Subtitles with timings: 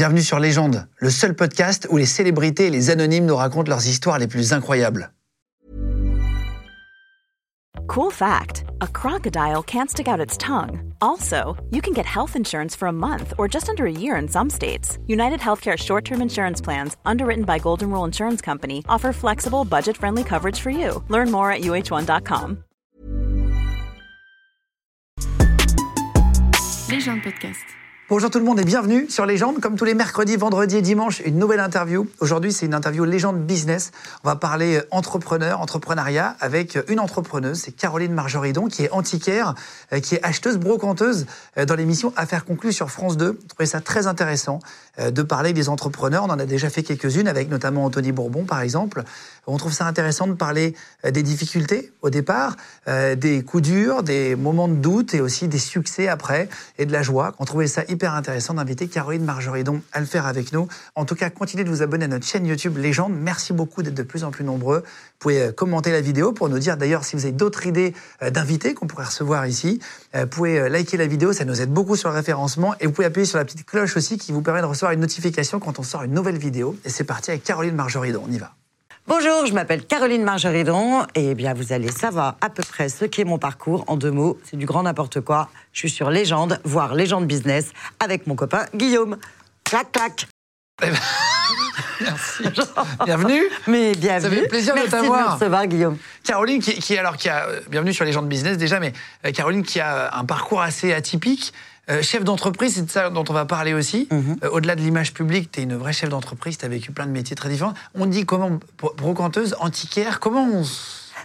[0.00, 3.86] Bienvenue sur Légende, le seul podcast où les célébrités et les anonymes nous racontent leurs
[3.86, 5.12] histoires les plus incroyables.
[7.86, 10.94] Cool fact a crocodile can't stick out its tongue.
[11.02, 14.26] Also, you can get health insurance for a month or just under a year in
[14.26, 14.96] some states.
[15.06, 19.98] United Healthcare short term insurance plans, underwritten by Golden Rule Insurance Company, offer flexible, budget
[19.98, 21.04] friendly coverage for you.
[21.10, 22.64] Learn more at uh1.com.
[26.88, 27.80] Légende podcast.
[28.10, 29.60] Bonjour tout le monde et bienvenue sur Légende.
[29.60, 32.08] Comme tous les mercredis, vendredis et dimanches, une nouvelle interview.
[32.18, 33.92] Aujourd'hui, c'est une interview Légende Business.
[34.24, 38.90] On va parler euh, entrepreneur, entrepreneuriat avec euh, une entrepreneuse, c'est Caroline Marjoridon, qui est
[38.90, 39.54] antiquaire,
[39.92, 41.26] euh, qui est acheteuse brocanteuse
[41.64, 43.38] dans l'émission Affaires conclues sur France 2.
[43.40, 44.58] Je trouvais ça très intéressant
[45.00, 46.24] de parler des entrepreneurs.
[46.24, 49.02] On en a déjà fait quelques-unes avec notamment Anthony Bourbon, par exemple.
[49.46, 54.68] On trouve ça intéressant de parler des difficultés au départ, des coups durs, des moments
[54.68, 57.34] de doute et aussi des succès après et de la joie.
[57.38, 60.68] On trouvait ça hyper intéressant d'inviter Caroline Marjoridon à le faire avec nous.
[60.94, 63.12] En tout cas, continuez de vous abonner à notre chaîne YouTube Légende.
[63.14, 64.78] Merci beaucoup d'être de plus en plus nombreux.
[64.80, 67.94] Vous pouvez euh, commenter la vidéo pour nous dire d'ailleurs si vous avez d'autres idées
[68.22, 69.80] euh, d'invités qu'on pourrait recevoir ici.
[70.14, 72.74] Euh, vous pouvez liker la vidéo, ça nous aide beaucoup sur le référencement.
[72.80, 75.00] Et vous pouvez appuyer sur la petite cloche aussi qui vous permet de recevoir une
[75.00, 76.76] notification quand on sort une nouvelle vidéo.
[76.84, 78.22] Et c'est parti avec Caroline Marjoridon.
[78.26, 78.52] On y va.
[79.06, 83.24] Bonjour, je m'appelle Caroline Marjoridon et bien vous allez savoir à peu près ce qu'est
[83.24, 84.38] mon parcours en deux mots.
[84.44, 85.48] C'est du grand n'importe quoi.
[85.72, 89.16] Je suis sur Légende, voire Légende Business, avec mon copain Guillaume.
[89.64, 90.28] Clac, clac.
[90.82, 90.96] Eh ben,
[92.00, 92.44] merci.
[93.04, 93.42] bienvenue.
[93.66, 94.36] Mais bienvenue.
[94.36, 95.18] Ça fait plaisir de t'avoir.
[95.18, 95.96] Merci de recevoir, Guillaume.
[96.22, 98.92] Caroline, qui, alors qui a euh, bienvenue sur Légende Business déjà, mais
[99.26, 101.52] euh, Caroline qui a un parcours assez atypique.
[101.88, 104.08] Euh, chef d'entreprise, c'est de ça dont on va parler aussi.
[104.10, 104.36] Mhm.
[104.44, 107.06] Euh, au-delà de l'image publique, tu es une vraie chef d'entreprise, tu as vécu plein
[107.06, 107.74] de métiers très différents.
[107.94, 108.60] On dit comment
[108.96, 110.62] brocanteuse, antiquaire, comment on...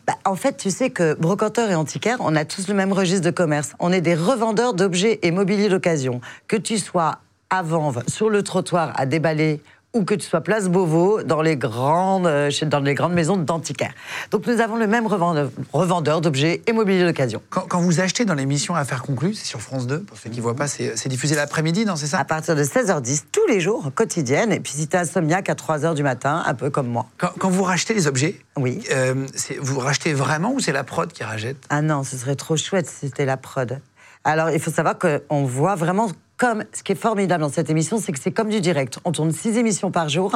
[0.08, 3.26] Bah, en fait, tu sais que brocanteur et antiquaire, on a tous le même registre
[3.26, 3.74] de commerce.
[3.80, 6.22] On est des revendeurs d'objets et mobilier d'occasion.
[6.48, 9.62] Que tu sois à vendre sur le trottoir à déballer
[9.96, 13.94] ou que tu sois place Beauvau dans les grandes, euh, dans les grandes maisons d'antiquaires.
[14.30, 17.42] Donc nous avons le même revendeur, d'objets et mobilier d'occasion.
[17.50, 20.42] Quand, vous achetez dans l'émission Affaires conclues, c'est sur France 2, pour ceux qui ne
[20.42, 22.20] voient pas, c'est diffusé l'après-midi, non, c'est ça?
[22.20, 25.54] À partir de 16h10, tous les jours, quotidienne, et puis si tu es insomniaque à
[25.54, 27.08] 3h du matin, un peu comme moi.
[27.18, 28.84] Quand, vous rachetez les objets, oui.
[28.92, 29.26] Euh,
[29.62, 31.58] vous rachetez vraiment ou c'est la prod qui rachète?
[31.70, 33.80] Ah non, ce serait trop chouette si c'était la prod.
[34.26, 37.98] Alors, il faut savoir qu'on voit vraiment comme, ce qui est formidable dans cette émission,
[37.98, 39.00] c'est que c'est comme du direct.
[39.06, 40.36] On tourne six émissions par jour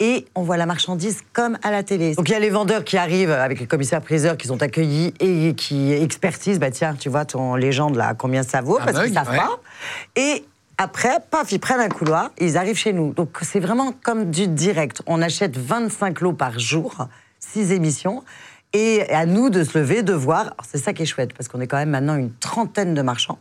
[0.00, 2.14] et on voit la marchandise comme à la télé.
[2.14, 5.54] Donc il y a les vendeurs qui arrivent avec les commissaires-priseurs qui sont accueillis et
[5.54, 9.36] qui expertisent, bah tiens, tu vois ton légende là, combien ça vaut, parce qu'ils savent
[9.36, 9.60] pas.
[10.16, 10.44] Et
[10.78, 13.12] après, paf, ils prennent un couloir, ils arrivent chez nous.
[13.12, 15.02] Donc c'est vraiment comme du direct.
[15.06, 17.08] On achète 25 lots par jour,
[17.40, 18.22] six émissions.
[18.72, 20.54] Et à nous de se lever, de voir.
[20.66, 23.38] C'est ça qui est chouette, parce qu'on est quand même maintenant une trentaine de marchands.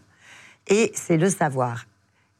[0.68, 1.86] Et c'est le savoir.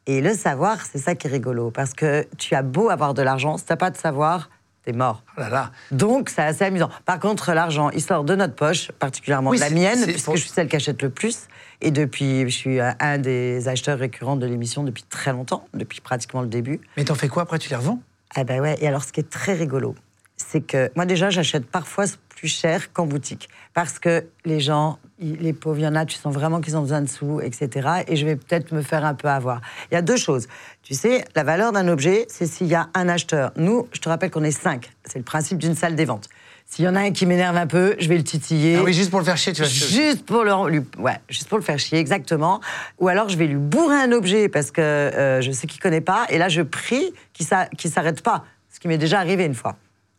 [0.06, 3.22] Et le savoir, c'est ça qui est rigolo, parce que tu as beau avoir de
[3.22, 4.50] l'argent, si t'as pas de savoir,
[4.84, 5.24] t'es mort.
[5.36, 5.72] Oh là là.
[5.90, 6.90] Donc, c'est assez amusant.
[7.04, 10.50] Par contre, l'argent, il sort de notre poche, particulièrement de la mienne, puisque je suis
[10.50, 11.48] celle qui achète le plus.
[11.80, 16.40] Et depuis, je suis un des acheteurs récurrents de l'émission depuis très longtemps, depuis pratiquement
[16.40, 16.80] le début.
[16.96, 18.00] Mais t'en fais quoi après Tu les revends?
[18.34, 18.76] Ah ben ouais.
[18.80, 19.94] Et alors, ce qui est très rigolo,
[20.36, 23.48] c'est que moi déjà, j'achète parfois plus cher qu'en boutique.
[23.74, 26.82] Parce que les gens, les pauvres, il y en a, tu sens vraiment qu'ils ont
[26.82, 27.88] besoin de sous, etc.
[28.06, 29.60] Et je vais peut-être me faire un peu avoir.
[29.90, 30.46] Il y a deux choses.
[30.82, 33.52] Tu sais, la valeur d'un objet, c'est s'il y a un acheteur.
[33.56, 34.92] Nous, je te rappelle qu'on est cinq.
[35.04, 36.28] C'est le principe d'une salle des ventes.
[36.68, 38.76] S'il y en a un qui m'énerve un peu, je vais le titiller.
[38.76, 40.52] Ah oui, juste pour le faire chier, tu vas Juste pour le,
[40.98, 42.60] ouais, juste pour le faire chier, exactement.
[42.98, 46.00] Ou alors je vais lui bourrer un objet parce que euh, je sais qu'il connaît
[46.00, 49.54] pas, et là je prie qu'il ne s'arrête pas, ce qui m'est déjà arrivé une
[49.54, 49.76] fois.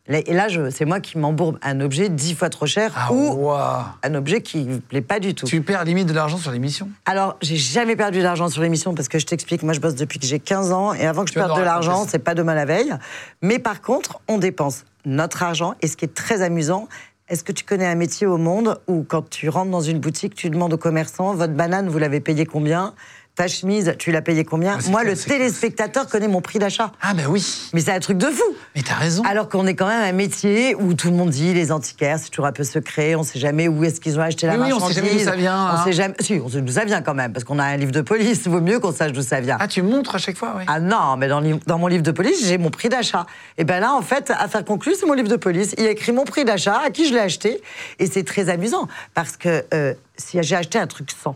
[0.10, 4.16] Et là, c'est moi qui m'embourbe un objet dix fois trop cher ah, ou un
[4.16, 5.46] objet qui ne plaît pas du tout.
[5.46, 6.90] Tu perds limite de l'argent sur l'émission?
[7.06, 10.20] Alors, j'ai jamais perdu d'argent sur l'émission parce que je t'explique, moi je bosse depuis
[10.20, 12.66] que j'ai 15 ans et avant que je perde de l'argent, c'est pas demain la
[12.66, 12.94] veille.
[13.42, 16.88] Mais par contre, on dépense notre argent et ce qui est très amusant,
[17.30, 20.34] est-ce que tu connais un métier au monde où quand tu rentres dans une boutique,
[20.34, 22.94] tu demandes au commerçant, votre banane, vous l'avez payée combien?
[23.38, 26.92] Ta chemise, tu l'as payée combien ah, Moi, le téléspectateur connaît mon prix d'achat.
[27.02, 27.70] Ah, ben oui.
[27.72, 28.44] Mais c'est un truc de fou.
[28.76, 29.22] Mais t'as raison.
[29.30, 32.32] Alors qu'on est quand même un métier où tout le monde dit les antiquaires, c'est
[32.32, 34.82] toujours un peu secret, on sait jamais où est-ce qu'ils ont acheté la marchandise.
[34.82, 35.76] Oui, on sait jamais d'où ça vient.
[35.76, 36.16] On sait jamais.
[36.20, 38.42] Si, on sait d'où ça vient quand même, parce qu'on a un livre de police.
[38.44, 39.58] Il vaut mieux qu'on sache d'où ça vient.
[39.60, 40.64] Ah, tu montres à chaque fois, oui.
[40.66, 43.28] Ah non, mais dans, dans mon livre de police, j'ai mon prix d'achat.
[43.60, 45.76] Et ben là, en fait, affaire conclue, c'est mon livre de police.
[45.78, 47.62] Il a écrit mon prix d'achat, à qui je l'ai acheté,
[48.00, 51.36] et c'est très amusant parce que euh, si j'ai acheté un truc sans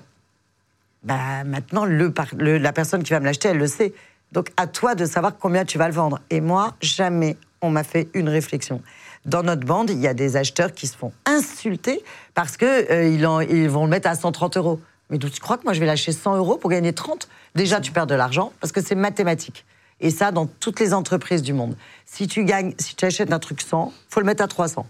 [1.03, 2.13] bah, maintenant, le,
[2.57, 3.93] la personne qui va me l'acheter, elle le sait.
[4.31, 6.19] Donc, à toi de savoir combien tu vas le vendre.
[6.29, 8.81] Et moi, jamais on m'a fait une réflexion.
[9.25, 12.03] Dans notre bande, il y a des acheteurs qui se font insulter
[12.33, 14.79] parce qu'ils euh, ils vont le mettre à 130 euros.
[15.09, 17.91] Mais tu crois que moi, je vais lâcher 100 euros pour gagner 30 Déjà, tu
[17.91, 19.65] perds de l'argent parce que c'est mathématique.
[19.99, 21.75] Et ça, dans toutes les entreprises du monde.
[22.05, 24.87] Si tu gagnes, si tu achètes un truc 100, faut le mettre à 300.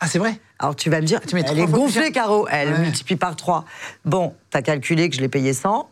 [0.00, 2.10] Ah, c'est vrai Alors tu vas me dire, Tu mets elle est gonflée.
[2.12, 2.46] Caro.
[2.50, 2.78] Elle Ouais.
[2.80, 3.64] multiplie par 3.
[4.04, 5.88] Bon, t'as calculé que je l'ai payé 100.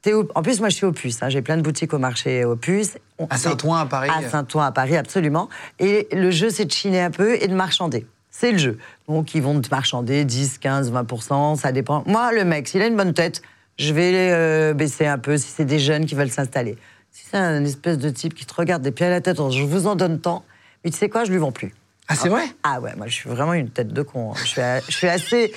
[0.00, 1.22] T'es au- En plus, moi, je suis au puce.
[1.22, 1.28] hein.
[1.28, 2.96] J'ai plein de boutiques au marché au puce.
[3.18, 4.10] On- À Saint-Ouen, à Paris.
[4.12, 5.48] À Saint-Ouen, à Paris, absolument.
[5.78, 8.04] Et le jeu, c'est de chiner un peu et de marchander.
[8.30, 8.78] C'est le jeu.
[9.06, 12.02] Donc, ils vont te marchander 10, 15, 20% ça dépend.
[12.06, 13.42] Moi, le mec, s'il a une bonne tête,
[13.78, 16.76] je vais euh, baisser un peu si c'est des jeunes qui veulent s'installer.
[17.12, 19.62] Si c'est un espèce de type qui te regarde des pieds à la tête, je
[19.62, 20.44] vous en donne tant,
[20.84, 21.74] mais tu sais quoi, je lui vends plus.
[22.12, 22.44] Ah, c'est vrai?
[22.62, 24.32] Ah ouais, moi je suis vraiment une tête de con.
[24.32, 24.34] hein.
[24.42, 25.52] Je suis, je suis assez.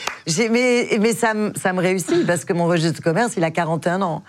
[0.50, 3.52] Mais, mais ça, me- ça me réussit parce que mon registre de commerce, il a
[3.52, 4.24] 41 ans.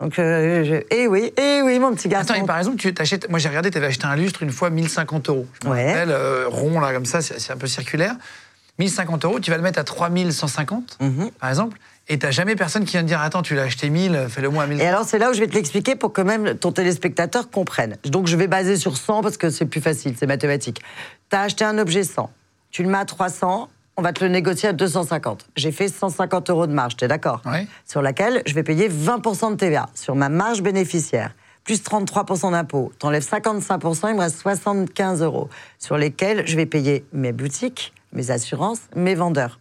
[0.00, 2.32] Donc, euh, je- eh oui, eh oui, mon petit garçon.
[2.32, 3.30] Attends, et par exemple, tu t'achètes.
[3.30, 5.46] Moi, j'ai regardé, tu avais acheté un lustre une fois 1050 euros.
[5.62, 5.86] Je me Ouais.
[5.92, 8.14] rappelle, euh, rond, là, comme ça, c'est un peu circulaire.
[8.78, 11.30] 1050 euros, tu vas le mettre à 3150, Mhm.
[11.40, 11.78] par exemple,
[12.08, 14.64] et t'as jamais personne qui vient te dire Attends, tu l'as acheté 1000, fais-le moi
[14.64, 14.80] à 1000.
[14.80, 17.96] Et alors, c'est là où je vais te l'expliquer pour que même ton téléspectateur comprenne.
[18.04, 20.82] Donc, je vais baser sur 100 parce que c'est plus facile, c'est mathématique.
[21.30, 22.30] Tu as acheté un objet 100,
[22.70, 25.46] tu le mets à 300, on va te le négocier à 250.
[25.56, 27.66] J'ai fait 150 euros de marge, t'es d'accord Ouais.
[27.86, 31.34] Sur laquelle je vais payer 20% de TVA sur ma marge bénéficiaire,
[31.64, 32.92] plus 33% d'impôt.
[32.98, 35.48] T'enlèves 55%, il me reste 75 euros,
[35.78, 39.58] sur lesquels je vais payer mes boutiques, mes assurances, mes vendeurs.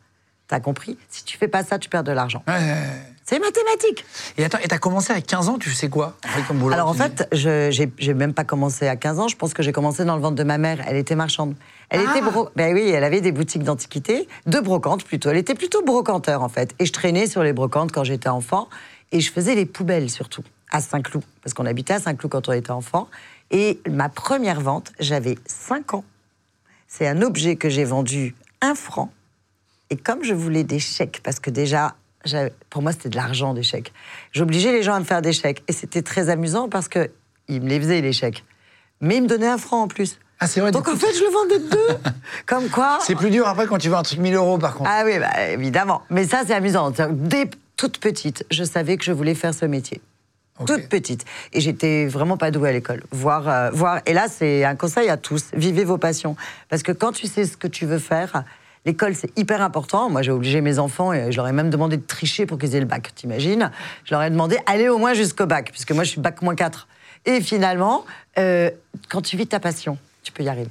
[0.48, 0.98] T'as compris?
[1.10, 2.44] Si tu fais pas ça, tu perds de l'argent.
[2.48, 3.02] Ouais, ouais, ouais.
[3.26, 4.04] C'est mathématique.
[4.38, 6.18] Et attends, et t'as commencé à 15 ans, tu sais quoi?
[6.48, 9.28] Comme boulot, Alors en fait, je j'ai même pas commencé à 15 ans.
[9.30, 10.84] Je pense que j'ai commencé dans le ventre de ma mère.
[10.86, 11.56] Elle était marchande.
[11.90, 12.12] Elle Ah.
[12.12, 12.50] était bro...
[12.58, 15.30] Ben oui, elle avait des boutiques d'antiquité, de brocantes plutôt.
[15.30, 16.76] Elle était plutôt brocanteur en fait.
[16.80, 18.68] Et je traînais sur les brocantes quand j'étais enfant.
[19.14, 22.52] Et je faisais les poubelles surtout à Saint-Cloud parce qu'on habitait à Saint-Cloud quand on
[22.52, 23.08] était enfant.
[23.52, 26.04] Et ma première vente, j'avais 5 ans.
[26.90, 29.12] C'est un objet que j'ai vendu un franc.
[29.90, 31.96] Et comme je voulais des chèques, parce que déjà,
[32.70, 33.94] pour moi, c'était de l'argent, des chèques,
[34.32, 35.64] j'obligeais les gens à me faire des chèques.
[35.68, 38.44] Et c'était très amusant parce qu'ils me les faisaient, les chèques.
[39.02, 40.20] Mais ils me donnaient un franc en plus.
[40.40, 42.12] Ah, c'est vrai, Donc en fait, je le vendais deux.
[42.46, 43.00] Comme quoi.
[43.02, 44.90] C'est plus dur après quand tu veux un truc 1000 euros, par contre.
[44.92, 46.02] Ah oui, bah, évidemment.
[46.10, 46.92] Mais ça, c'est amusant.
[47.12, 50.02] Dès toute petite, je savais que je voulais faire ce métier.
[50.66, 51.26] Toute petite.
[51.52, 53.04] Et j'étais vraiment pas douée à l'école.
[53.12, 54.02] Voir, euh, voir.
[54.06, 55.46] Et là, c'est un conseil à tous.
[55.54, 56.36] Vivez vos passions.
[56.70, 58.44] Parce que quand tu sais ce que tu veux faire,
[58.86, 60.10] l'école, c'est hyper important.
[60.10, 62.76] Moi, j'ai obligé mes enfants, et je leur ai même demandé de tricher pour qu'ils
[62.76, 63.12] aient le bac.
[63.16, 63.72] T'imagines?
[64.06, 66.56] Je leur ai demandé, allez au moins jusqu'au bac, puisque moi, je suis bac moins
[66.56, 66.88] 4.
[67.26, 68.06] Et finalement,
[68.38, 68.70] euh,
[69.10, 70.70] quand tu vis ta passion, tu peux y arriver.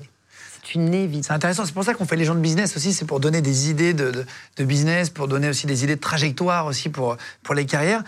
[0.64, 1.26] C'est une évidence.
[1.26, 3.41] C'est intéressant, c'est pour ça qu'on fait les gens de business aussi, c'est pour donner
[3.41, 4.26] des idées de, de-
[4.58, 8.03] de business, pour donner aussi des idées de trajectoire aussi pour, pour les carrières.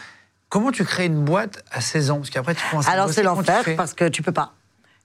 [0.51, 2.17] Comment tu crées une boîte à 16 ans?
[2.19, 4.53] Parce qu'après, tu commences à Alors c'est l'enfer parce que tu peux pas.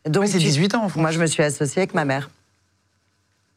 [0.05, 1.01] Donc Oui, c'est tu- 18 ans en France.
[1.01, 2.29] Moi je me suis associée avec ma mère.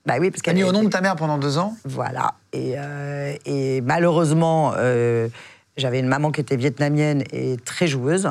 [0.05, 1.77] Bah oui parce qu'elle mis au nom de ta mère pendant deux ans?
[1.85, 5.29] Voilà et, euh, et malheureusement euh,
[5.77, 8.31] j'avais une maman qui était vietnamienne et très joueuse.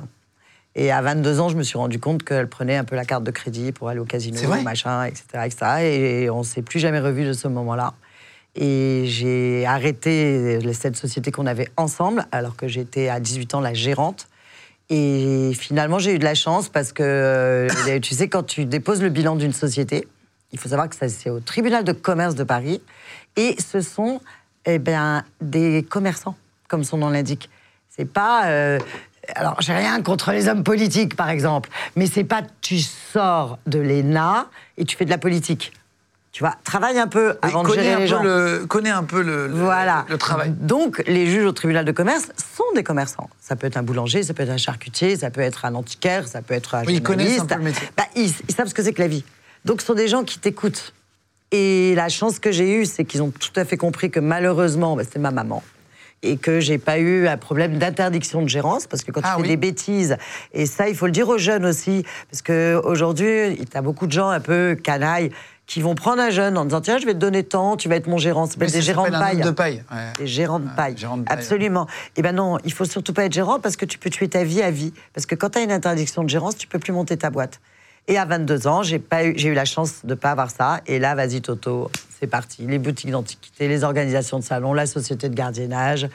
[0.76, 3.26] Et à 22 ans, je me suis rendu compte qu'elle prenait un peu la carte
[3.26, 5.66] de crédit pour aller au casino, machin, etc., etc.
[5.84, 7.94] Et on s'est plus jamais revus de ce moment-là.
[8.56, 13.74] Et j'ai arrêté cette société qu'on avait ensemble, alors que j'étais à 18 ans la
[13.74, 14.28] gérante.
[14.90, 19.02] Et finalement, j'ai eu de la chance parce que, euh, tu sais, quand tu déposes
[19.02, 20.08] le bilan d'une société,
[20.54, 22.82] il faut savoir que ça, c'est au tribunal de commerce de Paris.
[23.38, 24.22] Et ce sont
[24.66, 26.36] eh ben, des commerçants,
[26.68, 27.50] comme son nom l'indique.
[27.90, 28.46] C'est pas.
[28.48, 28.80] euh,
[29.36, 33.80] alors, j'ai rien contre les hommes politiques, par exemple, mais c'est pas tu sors de
[33.80, 35.72] l'ENA et tu fais de la politique.
[36.34, 38.24] Tu vois, travaille un peu Oui, avant de connais gérer les gens.
[38.24, 40.06] le, connais un peu le, le- Voilà.
[40.08, 40.52] le travail.
[40.52, 43.30] Donc, les juges au tribunal de commerce sont des commerçants.
[43.42, 46.28] Ça peut être un boulanger, ça peut être un charcutier, ça peut être un antiquaire,
[46.30, 47.50] ça peut être un Oui, ils connaissent un journaliste.
[47.50, 47.90] peu le métier.
[47.98, 49.26] Bah, ils, ils savent ce que c'est que la vie.
[49.66, 50.94] Donc, ce sont des gens qui t'écoutent.
[51.52, 54.96] Et la chance que j'ai eue, c'est qu'ils ont tout à fait compris que malheureusement,
[54.96, 55.62] bah, c'était ma maman.
[56.24, 59.36] Et que j'ai pas eu un problème d'interdiction de gérance, parce que quand Ah tu
[59.38, 59.48] fais oui.
[59.50, 60.18] des bêtises,
[60.54, 64.12] et ça, il faut le dire aux jeunes aussi, parce qu'aujourd'hui, tu as beaucoup de
[64.12, 65.32] gens un peu canailles
[65.66, 67.96] qui vont prendre un jeune en disant Tiens, je vais te donner tant, tu vas
[67.96, 68.48] être mon gérant.
[68.60, 69.42] Oui, des gérants de paille.
[69.42, 69.84] de paille.
[69.92, 70.14] ouais.
[70.20, 70.96] Des gérants de Ouais, paille.
[71.28, 71.88] Absolument.
[72.18, 74.44] Eh ben non, il faut surtout pas être gérant parce que tu peux tuer ta
[74.44, 74.94] vie à vie.
[75.14, 77.62] Parce que quand tu as une interdiction de gérance, tu peux plus monter ta boîte.
[78.08, 80.82] Et à 22 ans, j'ai pas eu, j'ai eu la chance de pas avoir ça.
[80.88, 81.90] Et là, vas-y Toto,
[82.20, 82.66] c'est parti.
[82.68, 86.10] Les boutiques d'antiquité, les organisations de salon, la société de gardiennage.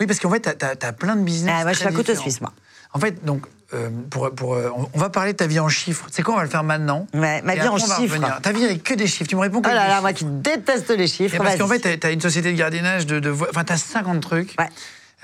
[0.00, 1.54] Oui, parce qu'en fait, tu as, plein de business.
[1.58, 2.52] Ah, moi, je suis à couteau suisse, moi.
[2.94, 6.06] En fait, donc, euh, pour, pour, euh, on- va parler de ta vie en chiffres.
[6.10, 8.40] C'est quoi, on va le faire maintenant Ouais, ma vie en chiffres.
[8.42, 9.28] Ta vie avec que des chiffres.
[9.28, 11.34] Tu me réponds que Oh là là, moi qui déteste les chiffres.
[11.34, 13.18] Et parce qu'en fait, tu as, une société de gardiennage de.
[13.18, 14.54] de Enfin, tu as 50 trucs.
[14.58, 14.68] Ouais.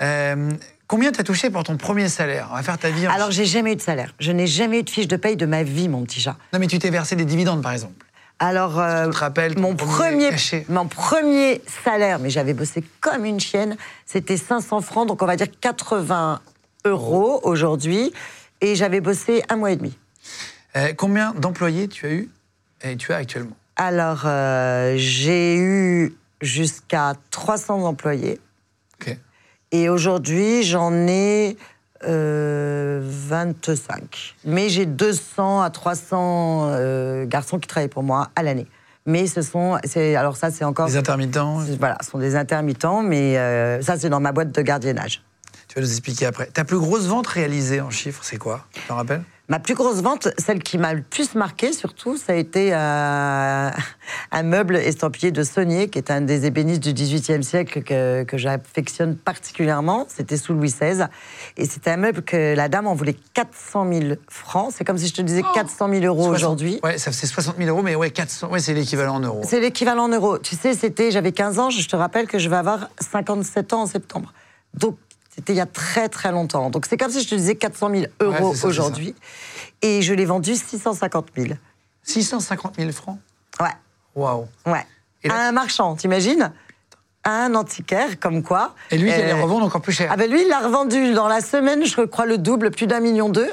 [0.01, 0.51] Euh,
[0.89, 2.49] combien t'as touché pour ton premier salaire?
[2.51, 4.13] On va faire ta vie en Alors, j'ai jamais eu de salaire.
[4.19, 6.35] Je n'ai jamais eu de fiche de paye de ma vie, mon petit chat.
[6.51, 8.05] Non, mais tu t'es versé des dividendes, par exemple.
[8.39, 12.83] Alors, euh, te rappelles ton mon premier premier, cachet mon premier salaire, mais j'avais bossé
[13.01, 16.39] comme une chienne, c'était 500 francs, donc on va dire 80
[16.85, 18.13] euros aujourd'hui,
[18.61, 19.97] et j'avais bossé un mois et demi.
[20.77, 22.29] Euh, combien d'employés tu as eu
[22.81, 23.57] et tu as actuellement?
[23.75, 28.39] Alors, euh, j'ai eu jusqu'à 300 employés.
[29.71, 31.57] Et aujourd'hui, j'en ai
[32.07, 34.35] euh, 25.
[34.45, 38.67] Mais j'ai 200 à 300 euh, garçons qui travaillent pour moi à l'année.
[39.05, 39.77] Mais ce sont.
[40.15, 40.87] Alors, ça, c'est encore.
[40.87, 44.61] Les intermittents, Voilà, ce sont des intermittents, mais euh, ça, c'est dans ma boîte de
[44.61, 45.23] gardiennage.
[45.69, 46.47] Tu vas nous expliquer après.
[46.47, 48.65] Ta plus grosse vente réalisée en chiffres, c'est quoi?
[48.73, 49.23] Tu t'en rappelles?
[49.49, 53.69] Ma plus grosse vente, celle qui m'a le plus marqué surtout, ça a été euh,
[54.31, 58.37] un meuble estampillé de Saunier, qui est un des ébénistes du XVIIIe siècle que, que
[58.37, 60.05] j'affectionne particulièrement.
[60.07, 61.05] C'était sous Louis XVI.
[61.57, 64.71] Et c'était un meuble que la dame en voulait 400 000 francs.
[64.75, 66.79] C'est comme si je te disais 400 000 euros 60 aujourd'hui.
[66.83, 69.41] Ouais, ça fait 60 000 euros, mais ouais, 400, ouais, c'est l'équivalent en euros.
[69.43, 70.37] C'est l'équivalent en euros.
[70.37, 73.81] Tu sais, c'était, j'avais 15 ans, je te rappelle que je vais avoir 57 ans
[73.81, 74.31] en septembre.
[74.75, 74.97] Donc,
[75.39, 76.69] c'était il y a très très longtemps.
[76.69, 79.15] Donc, c'est comme si je te disais 400 000 euros aujourd'hui.
[79.81, 81.53] Et je l'ai vendu 650 000.
[82.03, 83.17] 650 000 francs?
[83.61, 83.67] Ouais.
[84.15, 84.85] Waouh Ouais.
[85.23, 86.51] Et là- À un marchand, t'imagines?
[87.23, 88.75] À un antiquaire, comme quoi.
[88.91, 90.09] Et lui, il Euh, allait revendre encore plus cher.
[90.11, 92.99] Ah ben lui, il l'a revendu dans la semaine, je crois, le double, plus d'un
[92.99, 93.49] million deux.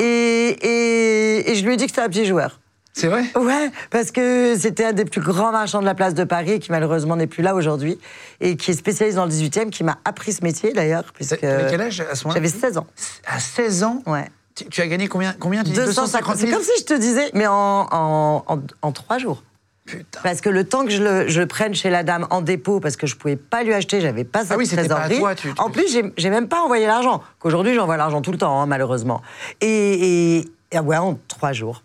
[0.00, 2.60] et, et, et je lui ai dit que c'était un petit joueur.
[2.98, 3.22] C'est vrai?
[3.36, 6.72] Ouais, parce que c'était un des plus grands marchands de la place de Paris, qui
[6.72, 7.96] malheureusement n'est plus là aujourd'hui,
[8.40, 11.04] et qui est spécialisé dans le 18e, qui m'a appris ce métier d'ailleurs.
[11.14, 12.40] puisque T'avais quel âge à ce moment-là?
[12.44, 12.86] J'avais 16 ans.
[13.24, 14.02] À 16 ans?
[14.06, 14.26] Ouais.
[14.56, 15.62] tu, tu as gagné combien, combien?
[15.62, 18.44] Tu dis 250 C'est 000 comme si je te disais, mais en, en,
[18.82, 19.44] en, jours.
[19.86, 20.18] Putain.
[20.24, 22.80] Parce que le temps que je le, je le prenne chez la dame en dépôt,
[22.80, 25.06] parce que je pouvais pas lui acheter, j'avais pas cette Ah oui, c'était pas à
[25.06, 25.18] trésorerie.
[25.20, 27.22] toi, tu- tu- En plus, j'ai- j'ai même pas envoyé l'argent.
[27.38, 29.22] Qu'aujourd'hui, j'envoie l'argent tout le temps, hein, malheureusement.
[29.60, 31.84] Et, et, et ouais, en trois jours.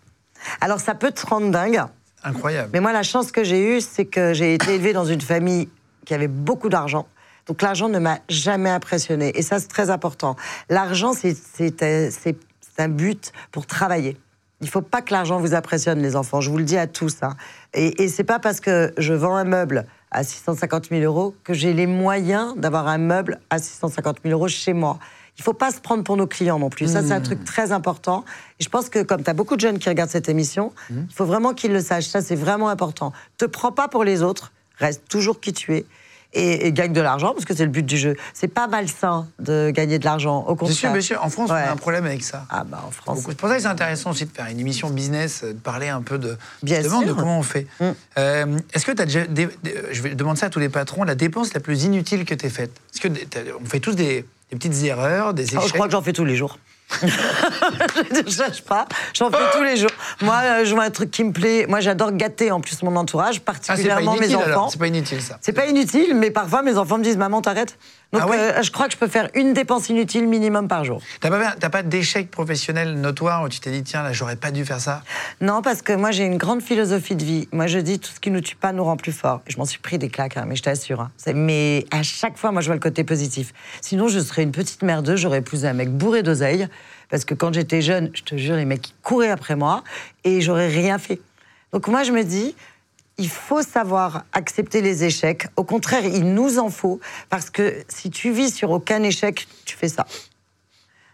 [0.62, 1.82] Alors, ça peut te rendre dingue.
[2.24, 2.70] Incroyable.
[2.74, 5.68] Mais moi, la chance que j'ai eue, c'est que j'ai été élevée dans une famille
[6.06, 7.08] qui avait beaucoup d'argent.
[7.48, 9.38] Donc l'argent ne m'a jamais impressionné.
[9.38, 10.38] Et ça, c'est très important.
[10.70, 12.38] L'argent, c'est un- c'est
[12.78, 14.18] un but pour travailler.
[14.62, 16.40] Il ne faut pas que l'argent vous impressionne, les enfants.
[16.40, 17.18] Je vous le dis à tous.
[17.22, 17.36] hein.
[17.74, 21.54] Et, et c'est pas parce que je vends un meuble à 650 000 euros que
[21.54, 25.00] j'ai les moyens d'avoir un meuble à 650 000 euros chez moi.
[25.38, 26.88] Il ne faut pas se prendre pour nos clients non plus.
[26.92, 28.24] Ça, c'est un truc très important.
[28.60, 31.14] Et je pense que comme tu as beaucoup de jeunes qui regardent cette émission, il
[31.14, 32.08] faut vraiment qu'ils le sachent.
[32.08, 33.14] Ça, c'est vraiment important.
[33.38, 34.52] Te prends pas pour les autres.
[34.78, 35.86] Reste toujours qui tu es.
[36.36, 38.16] Et, et gagne de l'argent, parce que c'est le but du jeu.
[38.34, 40.40] C'est pas malsain de gagner de l'argent.
[40.48, 40.76] Au contraire.
[40.76, 41.24] sûr, bien sûr.
[41.24, 42.46] En France, on a un problème avec ça.
[42.50, 43.20] Ah bah en France.
[43.28, 45.90] C'est pour ça que c'est intéressant aussi de faire une émission business, euh, de parler
[45.90, 47.16] un peu de, Bien justement, de sûr.
[47.18, 47.68] comment on fait.
[47.80, 47.86] Mm.
[48.18, 50.70] Euh, Est-ce que tu as déjà, dé- dé- je vais demander ça à tous les
[50.70, 52.72] patrons, la dépense la plus inutile que tu aies faite?
[52.96, 53.14] Est-ce que
[53.62, 56.14] on fait tous des, des petites erreurs, des échecs Oh, je crois que j'en fais
[56.14, 56.58] tous les jours.
[57.02, 59.90] Je ne cherche pas, j'en fais tous les jours.
[60.22, 61.66] Moi, euh, je vois un truc qui me plaît.
[61.68, 64.70] Moi, j'adore gâter en plus mon entourage, Ah, particulièrement mes enfants.
[64.70, 65.38] C'est pas inutile ça.
[65.42, 67.78] C'est pas inutile, mais parfois mes enfants me disent Maman, t'arrêtes?
[68.14, 70.86] Donc, Ah ouais euh, je crois que je peux faire une dépense inutile minimum par
[70.86, 71.02] jour.
[71.20, 74.64] T'as pas, pas d'échec professionnel notoire où tu t'es dit, tiens, là, j'aurais pas dû
[74.66, 75.02] faire ça?
[75.42, 77.50] Non, parce que moi, j'ai une grande philosophie de vie.
[77.52, 79.42] Moi, je dis tout ce qui nous tue pas nous rend plus fort.
[79.48, 81.02] Je m'en suis pris des claques, hein, mais je t'assure.
[81.02, 81.12] hein.
[81.34, 83.52] Mais à chaque fois, moi, je vois le côté positif.
[83.82, 85.20] Sinon, je serais une petite merdeuse.
[85.20, 86.68] J'aurais épousé un mec bourré d'oseille.
[87.10, 89.84] Parce que quand j'étais jeune, je te jure, les mecs ils couraient après moi
[90.24, 91.20] et j'aurais rien fait.
[91.72, 92.56] Donc moi, je me dis,
[93.18, 95.48] il faut savoir accepter les échecs.
[95.56, 97.00] Au contraire, il nous en faut.
[97.30, 100.06] Parce que si tu vis sur aucun échec, tu fais ça.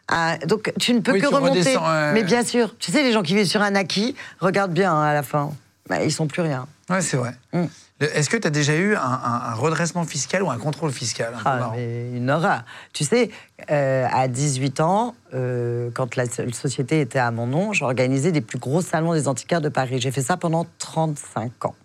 [0.07, 1.77] Ah, donc tu ne peux Oui, que remonter.
[1.77, 2.13] ouais.
[2.13, 5.03] Mais bien sûr, tu sais, les gens qui vivent sur un acquis, regarde bien hein,
[5.03, 5.51] à la fin.
[5.87, 6.67] Bah, ils sont plus rien.
[6.89, 7.35] Ouais, c'est vrai.
[7.53, 7.65] Mm.
[7.99, 11.33] Est-ce que tu as déjà eu un, un- un redressement fiscal ou un contrôle fiscal
[11.35, 12.63] un Ah, mais une horreur.
[12.93, 13.29] Tu sais,
[13.69, 18.41] euh, à 18 ans, euh, quand la so- société était à mon nom, j'organisais des
[18.41, 19.99] plus gros salons des antiquaires de Paris.
[19.99, 21.75] J'ai fait ça pendant 35 ans.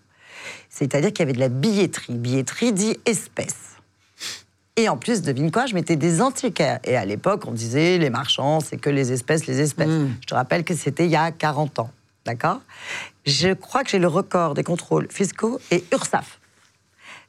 [0.76, 2.14] C'est-à-dire qu'il y avait de la billetterie.
[2.14, 3.54] Billetterie dit espèce.
[4.76, 6.80] Et en plus, devine quoi, je mettais des antiquaires.
[6.82, 9.88] Et à l'époque, on disait, les marchands, c'est que les espèces, les espèces.
[10.20, 11.90] Je te rappelle que c'était il y a 40 ans.
[12.26, 12.60] D'accord?
[13.24, 16.40] Je crois que j'ai le record des contrôles fiscaux et URSAF.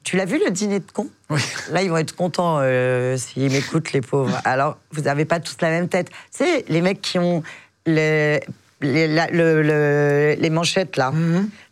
[0.04, 1.10] Tu l'as vu, le dîner de cons?
[1.30, 1.42] Oui.
[1.72, 4.40] Là, ils vont être contents euh, s'ils m'écoutent, les pauvres.
[4.44, 6.10] Alors, vous n'avez pas tous la même tête.
[6.32, 7.44] C'est les mecs qui ont
[7.86, 8.40] les,
[8.82, 11.12] les, la- le- le- les manchettes, là,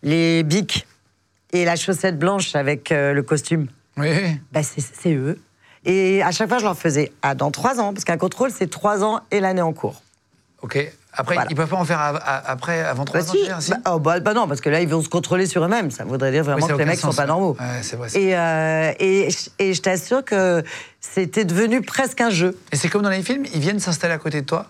[0.04, 0.86] les bics
[1.54, 3.68] et la chaussette blanche avec euh, le costume.
[3.98, 4.10] Oui.
[4.52, 5.40] Bah, c'est eux.
[5.86, 8.70] Et à chaque fois, je leur faisais ah, dans trois ans, parce qu'un contrôle, c'est
[8.70, 10.02] trois ans et l'année en cours.
[10.62, 10.78] Ok.
[11.16, 11.50] Après, Voilà.
[11.52, 13.66] ils peuvent pas en faire à- à- après, avant trois Bah, ans si.
[13.66, 15.92] si Bah, oh, bah, bah non, parce que là, ils vont se contrôler sur eux-mêmes.
[15.92, 17.56] Ça voudrait dire vraiment que les mecs sont sens, pas normaux.
[17.60, 18.08] Ouais, c'est vrai.
[18.16, 19.28] Et, euh, et,
[19.60, 20.64] et je t'assure que
[21.06, 22.58] C'était devenu presque un jeu.
[22.72, 24.68] Et c'est comme dans les films, ils viennent s'installer à côté de toi.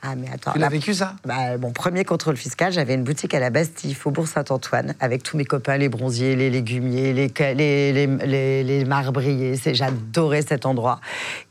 [0.00, 0.52] Ah, mais attends.
[0.52, 1.16] Tu l'as la- vécu ça?
[1.26, 5.36] Bah, mon premier contrôle fiscal, j'avais une boutique à la Bastille, Faubourg Saint-Antoine, avec tous
[5.36, 9.56] mes copains, les bronziers, les légumiers, les, ca- les, les, les- les marbriers.
[9.64, 11.00] J'adorais cet endroit.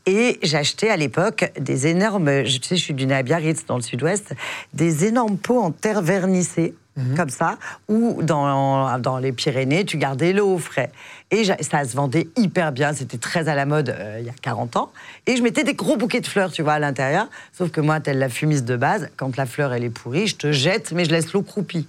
[0.06, 3.82] Et j'achetais à l'époque des énormes, je, tu sais, je suis du Biarritz, dans le
[3.82, 4.34] sud-ouest,
[4.72, 6.74] des énormes pots en terre vernissée.
[7.16, 7.56] Comme ça,
[7.88, 10.92] ou dans, dans les Pyrénées, tu gardais l'eau au frais.
[11.30, 14.34] Et ça se vendait hyper bien, c'était très à la mode euh, il y a
[14.42, 14.92] 40 ans.
[15.26, 17.28] Et je mettais des gros bouquets de fleurs, tu vois, à l'intérieur.
[17.56, 20.36] Sauf que moi, telle la fumiste de base, quand la fleur, elle est pourrie, je
[20.36, 21.88] te jette, mais je laisse l'eau croupie.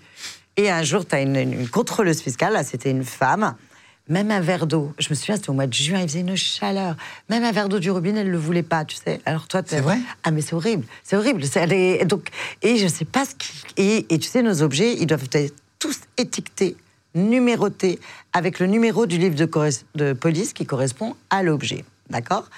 [0.55, 3.55] Et un jour, tu as une, une contrôleuse fiscale, là, c'était une femme.
[4.09, 6.35] Même un verre d'eau, je me souviens, c'était au mois de juin, il faisait une
[6.35, 6.97] chaleur.
[7.29, 9.21] Même un verre d'eau du robinet, elle ne le voulait pas, tu sais.
[9.25, 9.97] Alors toi, C'est vrai?
[10.23, 11.41] Ah, mais c'est horrible, c'est horrible.
[11.43, 12.27] Est- donc,
[12.61, 13.53] et je sais pas ce qui.
[13.77, 16.75] Et, et tu sais, nos objets, ils doivent être tous étiquetés,
[17.15, 17.97] numérotés,
[18.33, 21.85] avec le numéro du livre de, police qui correspond à l'objet.
[22.09, 22.49] D'accord?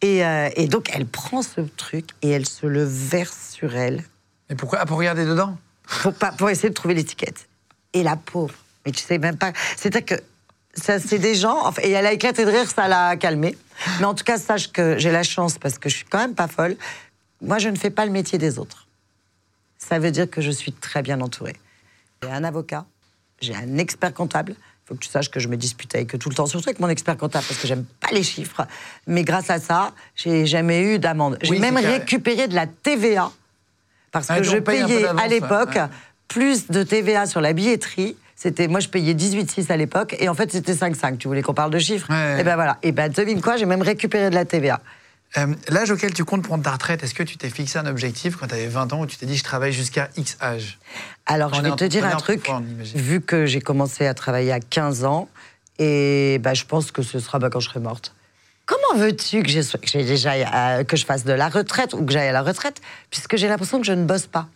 [0.00, 4.04] Et, euh, et donc, elle prend ce truc et elle se le verse sur elle
[4.48, 5.58] Mais pourquoi ah, Pour regarder dedans?
[6.02, 7.46] Pour, pas, pour essayer de trouver l'étiquette.
[7.92, 8.54] Et la pauvre,
[8.86, 9.52] mais tu sais même pas.
[9.76, 10.22] C'est-à-dire que
[10.76, 13.56] ça, c'est des gens, enfin, et elle a éclaté de rire, ça l'a calmée.
[14.00, 16.34] Mais en tout cas, sache que j'ai la chance, parce que je suis quand même
[16.34, 16.76] pas folle,
[17.40, 18.86] moi je ne fais pas le métier des autres.
[19.78, 21.56] Ça veut dire que je suis très bien entourée.
[22.22, 22.86] J'ai un avocat,
[23.40, 24.54] j'ai un expert comptable.
[24.56, 26.68] Il faut que tu saches que je me dispute avec eux tout le temps, surtout
[26.68, 28.66] avec mon expert comptable, parce que j'aime pas les chiffres.
[29.06, 31.38] Mais grâce à ça, j'ai jamais eu d'amende.
[31.42, 33.30] J'ai Oui, même récupéré de la TVA,
[34.12, 35.88] parce Ah, que je payais à l'époque ouais.
[36.28, 38.16] plus de TVA sur la billetterie.
[38.36, 41.18] C'était, moi, je payais 18,6 à l'époque, et en fait, c'était 5,5.
[41.18, 42.40] Tu voulais qu'on parle de chiffres Ouais.
[42.40, 42.78] Et ben voilà.
[42.82, 44.80] Et ben, devine quoi, j'ai même récupéré de la TVA.
[45.36, 48.36] Euh, L'âge auquel tu comptes prendre ta retraite, est-ce que tu t'es fixé un objectif
[48.36, 50.78] quand tu avais 20 ans où tu t'es dit je travaille jusqu'à X âge?
[51.26, 52.48] Alors, Quand je vais te dire un truc.
[52.94, 55.28] Vu que j'ai commencé à travailler à 15 ans,
[55.78, 58.14] et ben, je pense que ce sera ben, quand je serai morte.
[58.66, 62.28] Comment veux-tu que, que, déjà, euh, que je fasse de la retraite ou que j'aille
[62.28, 64.48] à la retraite, puisque j'ai l'impression que je ne bosse pas?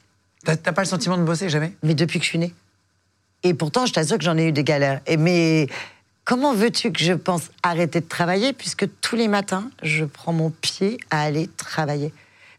[0.44, 1.73] T'as pas le sentiment de bosser jamais?
[1.82, 2.54] Mais depuis que je suis née.
[3.42, 5.00] Et pourtant, je t'assure que j'en ai eu des galères.
[5.07, 5.68] Et mais
[6.25, 10.50] comment veux-tu que je pense arrêter de travailler puisque tous les matins, je prends mon
[10.50, 12.12] pied à aller travailler?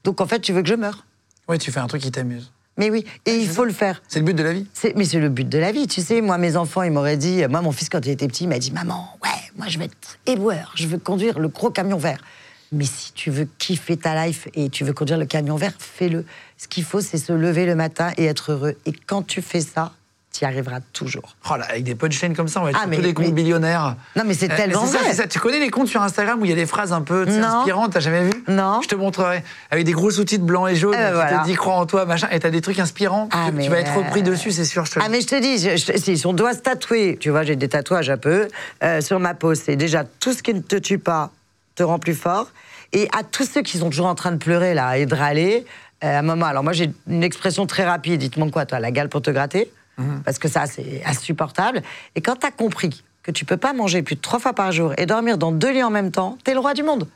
[0.04, 1.06] Donc en fait, tu veux que je meure
[1.48, 2.52] Oui, tu fais un truc qui t'amuse.
[2.78, 4.02] Mais oui, et il faut le faire.
[4.08, 4.66] C'est le but de la vie.
[4.96, 6.22] Mais c'est le but de la vie, tu sais.
[6.22, 7.46] Moi, mes enfants, ils m'auraient dit.
[7.50, 9.86] Moi, mon fils, quand il était petit, il m'a dit Maman, ouais, moi, je vais
[9.86, 10.72] être éboueur.
[10.76, 12.22] Je veux conduire le gros camion vert.
[12.72, 16.26] Mais si tu veux kiffer ta life et tu veux conduire le camion vert, fais-le.
[16.58, 18.78] Ce qu'il faut, c'est se lever le matin et être heureux.
[18.86, 19.92] Et quand tu fais ça,
[20.40, 21.36] tu y arriveras toujours.
[21.52, 23.26] Oh là, avec des punchlines comme ça, on va être Ah, mais- tous des comptes
[23.26, 23.98] mais- billionnaires.
[24.16, 25.00] Non, mais c'est Euh, tellement vrai.
[25.10, 25.28] c'est ça.
[25.28, 27.32] Tu connais les comptes sur Instagram où il y a des phrases un peu tu
[27.34, 28.80] inspirantes, t'as jamais vu Non.
[28.82, 29.44] Je te montrerai.
[29.70, 31.40] Avec des gros sous-titres blancs et jaunes, Eh ben qui voilà.
[31.40, 33.28] te dit crois en toi, machin, et t'as des trucs inspirants.
[33.34, 34.86] Ah, tu, tu vas être euh, repris dessus, c'est sûr.
[34.86, 35.12] Je te Ah dis.
[35.12, 37.68] mais je te dis, je- je- si on doit se tatouer, tu vois, j'ai des
[37.68, 38.48] tatouages un peu
[38.84, 39.56] euh, sur ma peau.
[39.56, 41.32] C'est déjà tout ce qui ne te tue pas
[41.76, 42.48] te rend plus fort.
[42.94, 45.66] Et à tous ceux qui sont toujours en train de pleurer là et de râler,
[46.04, 46.46] euh, à un moment.
[46.46, 48.20] Alors moi j'ai une expression très rapide.
[48.20, 49.70] Dites-moi quoi, toi, la gale pour te gratter,
[50.26, 51.82] parce que ça c'est insupportable.
[52.16, 54.94] Et quand t'as compris que tu peux pas manger plus de trois fois par jour
[54.98, 57.08] et dormir dans deux lits en même temps, t'es le roi du monde.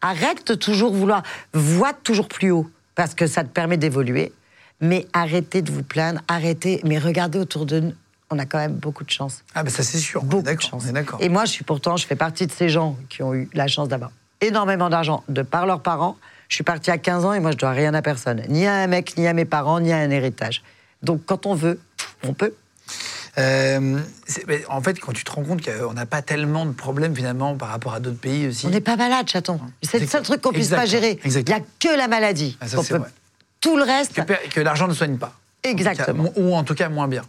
[0.00, 4.32] Arrête de toujours vouloir, vois toujours plus haut, parce que ça te permet d'évoluer.
[4.80, 7.94] Mais arrêtez de vous plaindre, arrêtez, mais regardez autour de nous.
[8.30, 9.42] On a quand même beaucoup de chance.
[9.54, 10.22] Ah, ben ça, c'est sûr.
[10.22, 10.84] Beaucoup de chance.
[10.84, 11.18] on est d'accord.
[11.20, 13.66] Et moi, je suis pourtant, je fais partie de ces gens qui ont eu la
[13.66, 16.16] chance d'avoir énormément d'argent de par leurs parents.
[16.48, 18.42] Je suis partie à 15 ans et moi, je dois rien à personne.
[18.48, 20.62] Ni à un mec, ni à mes parents, ni à un héritage.
[21.02, 21.80] Donc, quand on veut,
[22.24, 22.54] on peut.
[23.38, 24.00] Euh,
[24.68, 27.68] en fait, quand tu te rends compte qu'on n'a pas tellement de problèmes finalement par
[27.68, 28.66] rapport à d'autres pays aussi.
[28.66, 29.60] On n'est pas malade, chaton.
[29.82, 31.20] C'est le seul truc qu'on puisse pas Exactement, gérer.
[31.24, 32.56] Il n'y a que la maladie.
[32.60, 33.00] Ah, ça, peut-.
[33.60, 35.34] Tout le reste, que, que l'argent ne soigne pas.
[35.62, 36.24] Exactement.
[36.24, 37.22] En cas, ou en tout cas moins bien.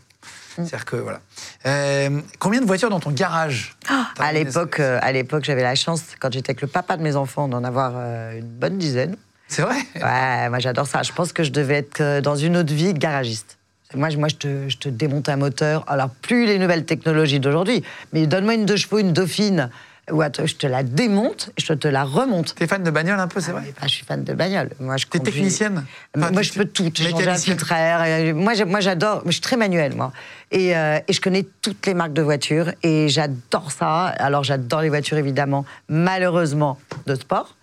[0.56, 1.22] C'est-à-dire que voilà.
[1.66, 5.76] Euh, combien de voitures dans ton garage T'as à l'époque, euh, à l'époque, j'avais la
[5.76, 7.96] chance, quand j'étais avec le papa de mes enfants, d'en avoir
[8.34, 9.16] une bonne dizaine.
[9.48, 9.78] C'est vrai?
[9.96, 11.02] Ouais, moi j'adore ça.
[11.02, 13.59] Je pense que je devais être dans une autre vie garagiste.
[13.96, 15.84] Moi, je- moi je, te, je te démonte un moteur.
[15.88, 19.70] Alors, plus les nouvelles technologies d'aujourd'hui, mais donne-moi une deux chevaux, une dauphine,
[20.12, 22.54] ou je te la démonte et je te la remonte.
[22.56, 24.70] T'es fan de bagnole un peu, c'est Ah, vrai bah, je suis fan de bagnole.
[24.80, 26.90] Moi, je T'es conduis- technicienne Enfin, moi, tu- je peux tout.
[26.94, 28.36] J'ai un filtre à air.
[28.36, 29.24] Moi, moi, j'adore.
[29.26, 30.12] Je suis très manuel, moi.
[30.52, 32.72] Et, euh, et je connais toutes les marques de voitures.
[32.84, 34.06] Et j'adore ça.
[34.06, 37.56] Alors, j'adore les voitures, évidemment, malheureusement, de sport.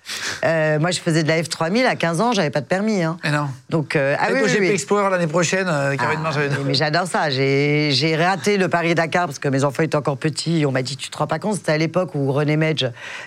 [0.44, 2.33] Euh, moi, je faisais de la F3000 à 15 ans.
[2.33, 3.03] J'avais pas de permis.
[3.03, 3.16] hein.
[3.25, 3.49] Mais non.
[3.70, 4.66] Donc, euh, ah oui, oui, GP oui.
[4.68, 7.29] Explorer l'année prochaine, euh, Ah, Marge, mais, mais j'adore ça.
[7.29, 10.64] J'ai j'ai raté le Paris-Dakar parce que mes enfants étaient encore petits.
[10.64, 12.87] On m'a dit, tu te rends pas compte, c'était à l'époque où René Medge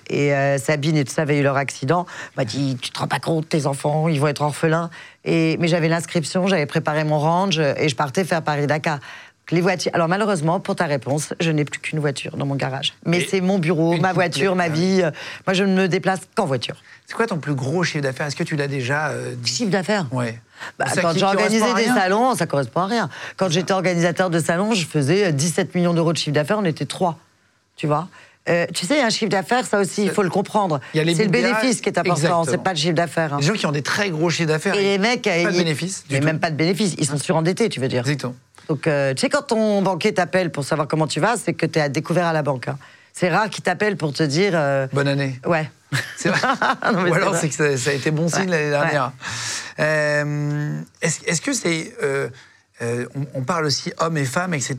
[0.09, 2.05] et euh, Sabine et tout ça avaient eu leur accident.
[2.37, 4.89] On m'a dit, tu te rends pas compte, tes enfants, ils vont être orphelins.
[5.25, 8.99] Et, mais j'avais l'inscription, j'avais préparé mon range et je partais faire Paris-Dakar.
[9.51, 9.91] Les voitures.
[9.93, 12.93] Alors malheureusement, pour ta réponse, je n'ai plus qu'une voiture dans mon garage.
[13.05, 15.01] Mais c'est mon bureau, ma voiture, ma vie.
[15.03, 15.11] Euh,
[15.47, 16.75] Moi, je ne me déplace qu'en voiture.
[17.07, 18.27] C'est quoi ton plus gros chiffre d'affaires?
[18.27, 19.51] Est-ce que tu l'as déjà euh, dit?
[19.51, 20.05] Chiffre d'affaires?
[20.11, 20.39] Ouais.
[20.77, 23.09] Bah, quand j'ai organisé à des salons, ça correspond à rien.
[23.37, 26.85] Quand j'étais organisateur de salons, je faisais 17 millions d'euros de chiffre d'affaires, on était
[26.85, 27.17] trois.
[27.75, 28.07] Tu vois?
[28.49, 30.79] Euh, Tu sais, un chiffre d'affaires, ça aussi, il faut le comprendre.
[30.93, 33.33] C'est le bénéfice qui est important, c'est pas le chiffre d'affaires.
[33.33, 33.37] hein.
[33.39, 34.75] Les gens qui ont des très gros chiffres d'affaires.
[34.75, 37.69] Et les mecs, pas de ils- du Mais même pas de bénéfices, ils sont surendettés,
[37.69, 37.99] tu veux dire.
[38.01, 38.35] Exactement.
[38.69, 41.65] Donc, euh, tu sais, quand ton banquier t'appelle pour savoir comment tu vas, c'est que
[41.65, 42.67] tu es à découvert à la banque.
[42.67, 42.77] hein.
[43.13, 44.51] C'est rare qu'il t'appelle pour te dire.
[44.53, 45.39] euh, Bonne année.
[45.45, 45.69] Ouais.
[46.15, 46.39] C'est vrai.
[46.93, 47.39] Non, mais Ou c'est alors vrai.
[47.41, 49.11] c'est que ça, ça a été bon signe l'année dernière.
[49.79, 51.93] Euh, Est-ce est-ce que c'est.
[52.03, 52.29] euh,
[52.81, 54.77] euh, on, on parle aussi hommes et femmes, etc.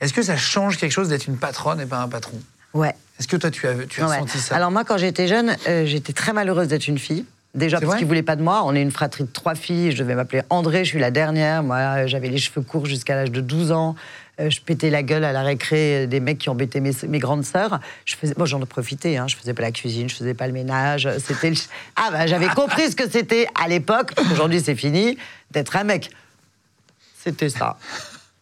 [0.00, 2.38] Est-ce que ça change quelque chose d'être une patronne et pas un patron?
[2.74, 2.94] Ouais.
[3.18, 4.18] Est-ce que toi, tu as, tu as Ouais.
[4.18, 4.56] senti ça?
[4.56, 7.24] Alors moi, quand j'étais jeune, euh, j'étais très malheureuse d'être une fille.
[7.54, 8.62] Déjà parce qu'ils voulaient pas de moi.
[8.64, 9.90] On est une fratrie de trois filles.
[9.90, 10.84] Je devais m'appeler André.
[10.84, 11.62] Je suis la dernière.
[11.64, 13.96] Moi, euh, j'avais les cheveux courts jusqu'à l'âge de 12 ans.
[14.40, 17.44] Euh, je pétais la gueule à la récré des mecs qui embêtaient mes, mes grandes
[17.44, 17.80] sœurs.
[18.04, 19.18] Je faisais, moi, j'en ai profité.
[19.18, 19.26] Hein.
[19.26, 21.08] Je faisais pas la cuisine, je faisais pas le ménage.
[21.18, 21.56] C'était le...
[21.96, 24.14] ah bah j'avais compris ce que c'était à l'époque.
[24.14, 25.18] parce qu'Aujourd'hui, c'est fini
[25.50, 26.10] d'être un mec.
[27.22, 27.76] C'était ça.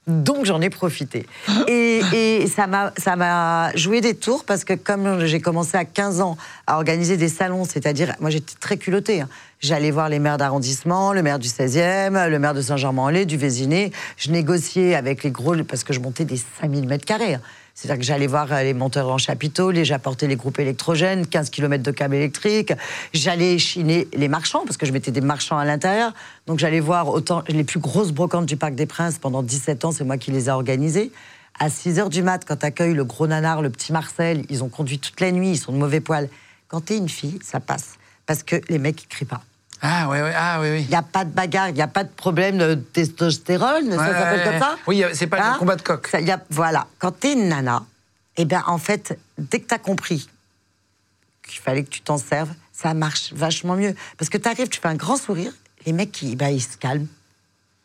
[0.09, 1.27] Donc j'en ai profité.
[1.69, 6.37] Et, et ça m'a joué des tours parce que comme j'ai commencé à 15 ans
[6.67, 9.21] à organiser des salons, c'est-à-dire, moi j'étais très culottée.
[9.21, 9.29] hein.
[9.61, 13.93] J'allais voir les maires d'arrondissement, le maire du 16e, le maire de Saint-Germain-en-Laye, du Vésiné.
[14.17, 17.37] Je négociais avec les gros, parce que je montais des 5000 mètres carrés.
[17.79, 21.49] C'est-à-dire que j'allais voir euh, les monteurs en chapiteau, les j'apportais les groupes électrogènes, 15
[21.51, 22.73] km de câbles électriques.
[23.13, 26.13] J'allais chiner les marchands, parce que je mettais des marchands à l'intérieur.
[26.49, 29.93] Donc j'allais voir autant les plus grosses brocantes du Parc des Princes pendant 17 ans,
[29.93, 31.13] c'est moi qui les ai organisées.
[31.61, 34.69] À 6 h du mat, quand t'accueilles le gros nanar, le petit Marcel, ils ont
[34.69, 36.29] conduit toute la nuit, ils sont de mauvais poils.
[36.67, 37.93] Quand t'es une fille, ça passe.
[38.27, 39.43] Parce que les mecs, ils crient pas.
[39.81, 40.81] Ah, ouais, ouais, ah, oui, oui.
[40.83, 43.97] Il n'y a pas de bagarre, il n'y a pas de problème de testostérone, ça
[43.97, 46.07] Ouais, s'appelle ouais, comme ça Oui, c'est pas Hein le combat de coq.
[46.09, 47.85] Ça, y a- Voilà, quand t'es une nana,
[48.37, 50.29] eh bien en fait, dès que t'as compris
[51.49, 53.95] qu'il fallait que tu t'en serves, ça marche vachement mieux.
[54.19, 55.53] Parce que t'arrives, tu fais un grand sourire,
[55.87, 57.07] les mecs, ils, bah, ils se calment,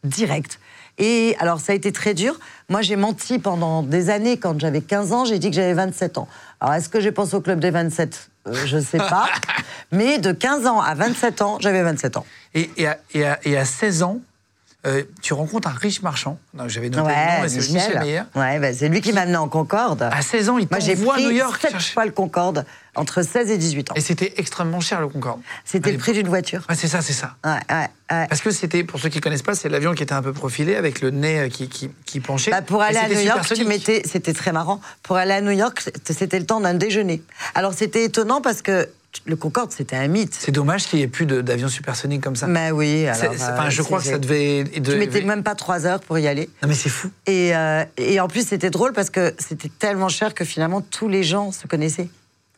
[0.04, 0.60] direct.
[1.00, 2.40] Et alors, ça a été très dur.
[2.70, 4.38] Moi, j'ai menti pendant des années.
[4.38, 6.28] Quand j'avais 15 ans, j'ai dit que j'avais 27 ans.
[6.64, 9.28] Alors, est-ce que j'ai pensé au club des 27 Euh, Je sais pas.
[9.92, 12.26] Mais de 15 ans à 27 ans, j'avais 27 ans.
[12.54, 14.20] Et, et à, et à- et à 16 ans,
[14.86, 16.38] euh, tu rencontres un riche marchand.
[16.54, 18.22] Non, J'avais noté le nom, c'est Michel Meyer.
[18.36, 20.02] Ouais, bah, c'est lui qui m'a amené en Concorde.
[20.04, 21.62] À 16 ans, il Moi, j'ai t'envoie à pris New York.
[21.62, 22.66] sept chercher- fois le Concorde
[22.96, 23.94] entre 16 et 18 ans.
[23.96, 25.40] Et c'était extrêmement cher le Concorde.
[25.66, 26.66] C'était le prix d'une voiture.
[26.70, 27.36] Ouais, c'est ça, c'est ça.
[27.46, 28.28] Ouais, ouais, ouais.
[28.28, 30.76] Parce que c'était, pour ceux qui connaissent pas, c'est l'avion qui était un peu profilé
[30.76, 32.52] avec le nez euh, qui, qui, qui penchait.
[32.52, 33.68] Bah, pour aller à New York, tu supersonique.
[33.68, 34.82] mettais, c'était très marrant.
[35.02, 37.24] Pour aller à New York, c'était le temps d'un déjeuner.
[37.56, 38.88] Alors c'était étonnant parce que
[39.26, 40.34] le Concorde, c'était un mythe.
[40.38, 42.48] C'est dommage qu'il n'y ait plus de- d'avions supersoniques comme ça.
[42.48, 43.16] Mais oui, alors.
[43.16, 44.64] c'est- enfin, euh, je crois que ça devait.
[44.74, 46.50] Tu devait- mettais même pas trois heures pour y aller.
[46.62, 47.10] Non, mais c'est fou.
[47.28, 51.08] Et, euh, et en plus, c'était drôle parce que c'était tellement cher que finalement tous
[51.08, 52.10] les gens se connaissaient.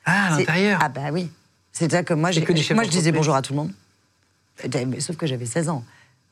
[0.06, 0.80] Ah, à l'intérieur.
[0.82, 1.30] Ah bah oui.
[1.72, 3.72] C'est-à-dire que moi, que moi je disais bonjour à tout le monde.
[4.88, 5.84] Mais Sauf que j'avais 16 ans.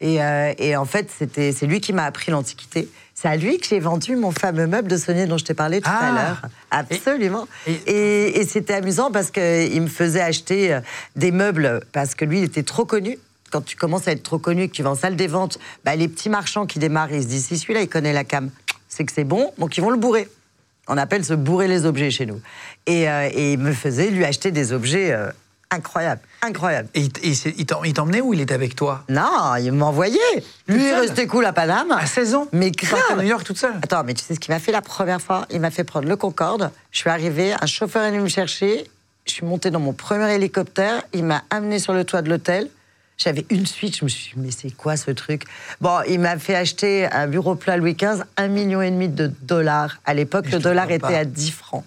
[0.03, 2.89] Et, euh, et en fait, c'était, c'est lui qui m'a appris l'Antiquité.
[3.15, 5.79] C'est à lui que j'ai vendu mon fameux meuble de Saunier dont je t'ai parlé
[5.79, 6.07] tout Ah.
[6.09, 6.41] à l'heure.
[6.71, 7.47] Absolument.
[7.67, 10.81] Et- Et, et c'était amusant parce qu'il me faisait acheter euh,
[11.15, 13.17] des meubles parce que lui, il était trop connu.
[13.49, 15.57] Quand tu commences à être trop connu et que tu vas en salle des ventes,
[15.85, 18.49] bah, les petits marchands qui démarrent, ils se disent si celui-là, il connaît la cam,
[18.89, 20.27] c'est que c'est bon, donc ils vont le bourrer.
[20.89, 22.41] On appelle se bourrer les objets chez nous.
[22.87, 25.29] Et, euh, et il me faisait lui acheter des objets euh,
[25.73, 26.89] incroyables, incroyables.
[26.93, 29.03] Et il, t'emmenait ou il était avec toi?
[29.09, 30.19] Non, il m'envoyait.
[30.67, 31.91] Lui, il restait cool à Paname.
[31.91, 32.47] À 16 ans?
[32.53, 33.19] Mais partais à grave.
[33.23, 33.75] New York toute seule?
[33.81, 35.45] Attends, mais tu sais ce qu'il m'a fait la première fois?
[35.49, 36.71] Il m'a fait prendre le Concorde.
[36.91, 38.89] Je suis arrivée, un chauffeur est venu me chercher.
[39.25, 41.03] Je suis montée dans mon premier hélicoptère.
[41.13, 42.69] Il m'a amené sur le toit de l'hôtel.
[43.17, 43.97] J'avais une suite.
[43.97, 45.43] Je me suis dit, mais c'est quoi ce truc?
[45.81, 49.31] Bon, il m'a fait acheter un bureau plat Louis XV, un million et demi de
[49.41, 49.97] dollars.
[50.05, 51.17] À l'époque, le dollar était pas.
[51.17, 51.85] à 10 francs.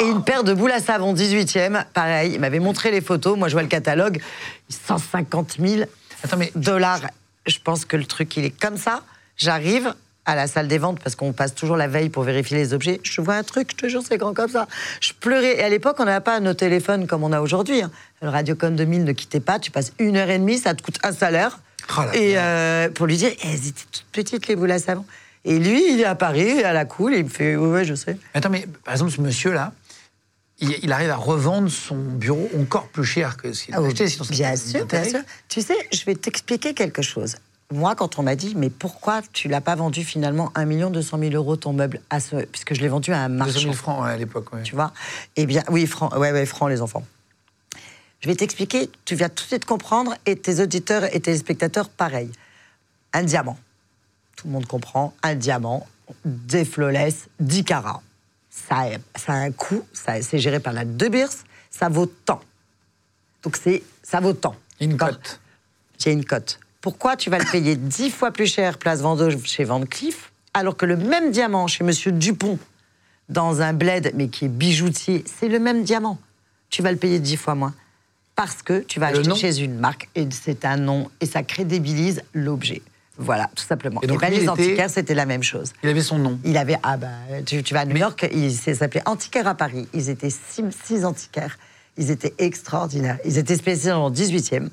[0.00, 2.32] Et une paire de boules à savon 18e, pareil.
[2.34, 3.38] Il m'avait montré les photos.
[3.38, 4.20] Moi, je vois le catalogue.
[4.68, 5.82] 150 000
[6.24, 7.00] Attends, mais dollars.
[7.46, 9.02] Je pense que le truc, il est comme ça.
[9.36, 12.74] J'arrive à la salle des ventes parce qu'on passe toujours la veille pour vérifier les
[12.74, 13.00] objets.
[13.02, 14.68] Je vois un truc, je te jure, c'est grand comme ça.
[15.00, 15.58] Je pleurais.
[15.58, 17.82] Et à l'époque, on n'avait pas nos téléphones comme on a aujourd'hui.
[17.82, 17.90] hein.
[18.20, 19.58] Le Radiocon 2000 ne quittait pas.
[19.58, 21.58] Tu passes une heure et demie, ça te coûte un salaire.
[21.98, 25.04] Oh et euh, pour lui dire, elles étaient toutes petites, les boules à savon.
[25.44, 27.84] Et lui, il est à Paris, à la cool, et il me fait, ouais, ouais,
[27.84, 28.16] je sais.
[28.34, 29.72] Attends, mais par exemple, ce monsieur-là,
[30.60, 34.06] il, il arrive à revendre son bureau encore plus cher que ce qu'il Ah acheté.
[34.08, 35.20] sinon bien sûr, bien sûr.
[35.48, 37.36] Tu sais, je vais t'expliquer quelque chose.
[37.72, 41.18] Moi, quand on m'a dit, mais pourquoi tu l'as pas vendu finalement 1 million 200
[41.18, 42.44] 000 euros ton meuble à ce...
[42.44, 43.60] Puisque je l'ai vendu à un 200 marchand.
[43.60, 44.52] 000 francs ouais, à l'époque.
[44.52, 44.62] ouais.
[44.62, 44.92] Tu vois?
[45.36, 47.02] Eh bien, oui, franc, ouais, ouais, franc, les enfants.
[48.20, 52.30] Je vais t'expliquer, tu viens tout de suite comprendre, et tes auditeurs et téléspectateurs, pareil.
[53.14, 53.58] Un diamant.
[54.42, 55.86] Tout le monde comprend, un diamant.
[56.24, 58.02] des flawless, 10 carats.
[58.50, 61.30] Ça, a- ça a un coût, ça- c'est géré par la De Beers,
[61.70, 62.40] ça vaut tant.
[63.44, 64.54] Donc c'est, ça vaut tant.
[64.80, 65.40] Une cote.
[66.04, 66.58] a une cote.
[66.82, 70.76] Pourquoi tu vas le payer 10 fois plus cher place Vendôme chez Van Cleef, alors
[70.76, 72.58] que le même diamant chez Monsieur Dupont,
[73.30, 76.18] dans un bled, mais qui est bijoutier, c'est le même diamant.
[76.68, 77.74] Tu vas le payer 10 fois moins.
[78.34, 79.36] Parce que tu vas Le acheter nom?
[79.36, 82.82] chez une marque, et c'est un nom, et ça crédibilise l'objet.
[83.22, 84.00] Voilà, tout simplement.
[84.02, 85.72] Et donc, ben, les était- antiquaires, c'était la même chose.
[85.82, 86.38] Il avait son nom.
[86.44, 87.08] Il avait, ah bah,
[87.46, 89.88] tu, tu vas à New York, il s'appelait Antiquaire à Paris.
[89.94, 91.58] Ils étaient six, six antiquaires.
[91.96, 93.18] Ils étaient extraordinaires.
[93.24, 94.68] Ils étaient spécialisés en 18e.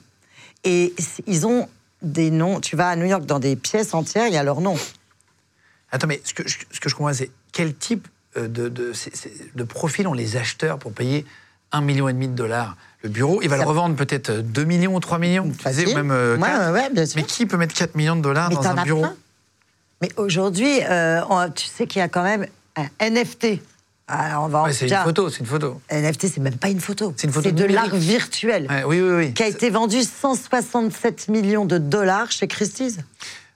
[0.64, 0.94] Et
[1.28, 1.68] ils ont
[2.02, 2.60] des noms.
[2.62, 4.76] Tu vas à New York dans des pièces entières, il y a leur nom.
[5.92, 8.08] Attends, mais ce que, je- ce que je comprends, c'est quel type
[8.38, 8.94] euh, de, de,
[9.56, 11.26] de profil ont les acheteurs pour payer
[11.72, 12.78] un million et demi de dollars?
[13.02, 15.96] Le bureau, il va Ça- le revendre peut-être 2 millions ou 3 millions, tu ou
[15.96, 17.16] même euh, Ouais, ouais, bien sûr.
[17.16, 19.16] Mais qui peut mettre 4 millions de dollars Mais dans un bureau plein.
[20.02, 21.22] Mais aujourd'hui, euh,
[21.56, 23.62] tu sais qu'il y a quand même un NFT.
[24.08, 25.80] Alors, on va Ouais, C'est une photo, c'est une photo.
[25.92, 27.14] NFT, c'est même pas une photo.
[27.16, 28.68] C'est une photo de l'art virtuel.
[28.70, 29.34] Ouais, oui, oui, oui.
[29.34, 32.98] Qui a été vendu 167 millions de dollars chez Christie's.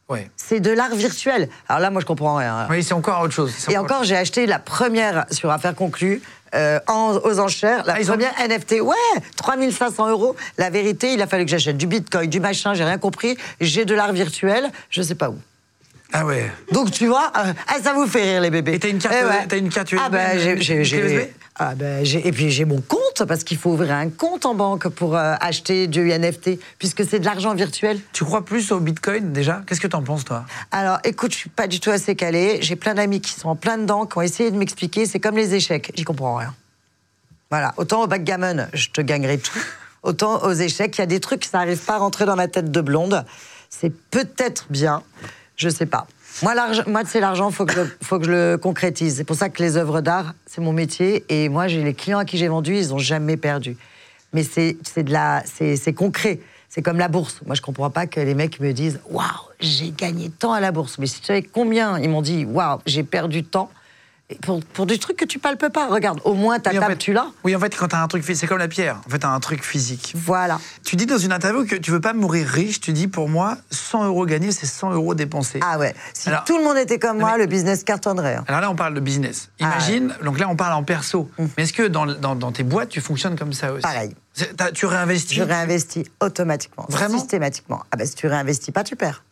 [0.09, 0.29] Ouais.
[0.37, 1.49] C'est de l'art virtuel.
[1.67, 2.67] Alors là, moi, je comprends rien.
[2.69, 3.51] Oui, c'est encore autre chose.
[3.69, 6.21] Et encore, j'ai acheté la première sur affaire conclue.
[6.53, 8.95] Euh, en- aux enchères, la Ah, ils ont- première NFT, ouais,
[9.37, 10.35] 3500 euros.
[10.57, 13.37] La vérité, il a fallu que j'achète du bitcoin, du machin, j'ai rien compris.
[13.61, 15.37] J'ai de l'art virtuel, je sais pas où.
[16.11, 16.51] Ah ouais.
[16.71, 18.73] Donc tu vois, euh, ah, ça vous fait rire les bébés.
[18.75, 21.75] Et t'as une carte- Eh t'as une carte Ah USB, ben j'ai, une- j'ai, ah
[21.75, 25.15] ben, et puis j'ai mon compte parce qu'il faut ouvrir un compte en banque pour
[25.15, 27.99] euh, acheter du NFT puisque c'est de l'argent virtuel.
[28.11, 29.61] Tu crois plus au Bitcoin déjà?
[29.67, 30.45] Qu'est-ce que t'en penses toi?
[30.71, 32.57] Alors écoute, je suis pas du tout assez calée.
[32.61, 35.05] J'ai plein d'amis qui sont en plein dedans, qui ont essayé de m'expliquer.
[35.05, 36.55] C'est comme les échecs, j'y comprends rien.
[37.51, 39.59] Voilà, autant au backgammon, je te gagnerai tout.
[40.01, 42.49] Autant aux échecs, il y a des trucs, ça n'arrive pas à rentrer dans ma
[42.49, 43.23] tête de blonde.
[43.69, 45.01] C'est peut-être bien,
[45.55, 46.07] je sais pas.
[46.41, 46.53] Moi,
[47.05, 49.17] c'est l'argent, faut que, je, faut que je le concrétise.
[49.17, 51.23] C'est pour ça que les œuvres d'art, c'est mon métier.
[51.29, 53.77] Et moi, j'ai les clients à qui j'ai vendu, ils n'ont jamais perdu.
[54.33, 54.77] Mais c'est,
[55.93, 56.39] concret.
[56.69, 57.41] C'est comme la bourse.
[57.45, 59.27] Moi, je comprends pas que les mecs me disent Waouh,
[59.59, 60.97] j'ai gagné tant à la bourse.
[60.97, 63.69] Mais si tu savais combien ils m'ont dit Waouh, j'ai perdu tant.
[64.41, 65.87] Pour, pour des trucs que tu palpes pas.
[65.87, 67.27] Regarde, au moins ta Oui, table, fait- tu l'as.
[67.43, 68.99] Oui, en fait, quand t'as un truc physique, c'est comme la pierre.
[69.05, 70.13] En fait, t'as un truc physique.
[70.15, 70.59] Voilà.
[70.85, 72.79] Tu dis dans une interview que tu veux pas mourir riche.
[72.81, 75.59] Tu dis pour moi, 100 euros gagnés, c'est 100 euros dépensés.
[75.63, 75.93] Ah ouais.
[76.13, 78.35] Si Alors- tout le monde était comme moi, mais- le business cartonnerait.
[78.35, 78.45] hein.
[78.47, 79.49] Alors là, on parle de business.
[79.59, 81.29] Imagine, donc là, on parle en perso.
[81.57, 83.81] Mais est-ce que dans, dans, dans tes boîtes, tu fonctionnes comme ça aussi?
[83.81, 84.15] Pareil.
[84.73, 85.35] Tu réinvestis?
[85.35, 86.85] Je réinvestis automatiquement.
[86.89, 87.19] Vraiment?
[87.19, 87.83] Systématiquement.
[87.91, 89.23] Ah ben si tu réinvestis pas, tu perds.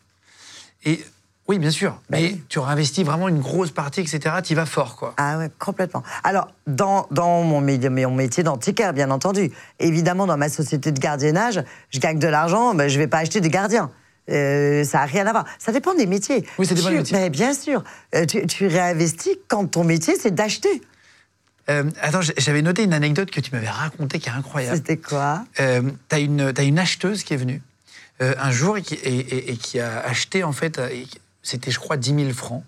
[0.84, 1.04] Et
[1.48, 2.00] oui, bien sûr.
[2.08, 4.36] Ben mais tu réinvestis vraiment une grosse partie, etc.
[4.44, 5.14] Tu vas fort, quoi.
[5.16, 6.02] Ah ouais, complètement.
[6.24, 9.50] Alors, dans, dans mon, mon métier d'antiquaire, bien entendu,
[9.80, 13.40] évidemment, dans ma société de gardiennage, je gagne de l'argent, ben, je vais pas acheter
[13.40, 13.90] des gardiens.
[14.30, 15.44] Euh, ça n'a rien à voir.
[15.58, 16.46] Ça dépend des métiers.
[16.58, 17.18] Oui, ça dépend Tu- des métiers.
[17.18, 17.82] Mais bien sûr.
[18.14, 20.80] Euh, tu, tu réinvestis quand ton métier, c'est d'acheter.
[21.70, 24.76] Euh, attends, j'avais noté une anecdote que tu m'avais racontée qui est incroyable.
[24.76, 25.44] C'était quoi?
[25.60, 27.62] Euh, t'as une, t'as une acheteuse qui est venue
[28.20, 30.78] euh, un jour et qui, et, et- et qui a acheté, en fait,
[31.42, 32.62] c'était, je crois, 10 000 francs,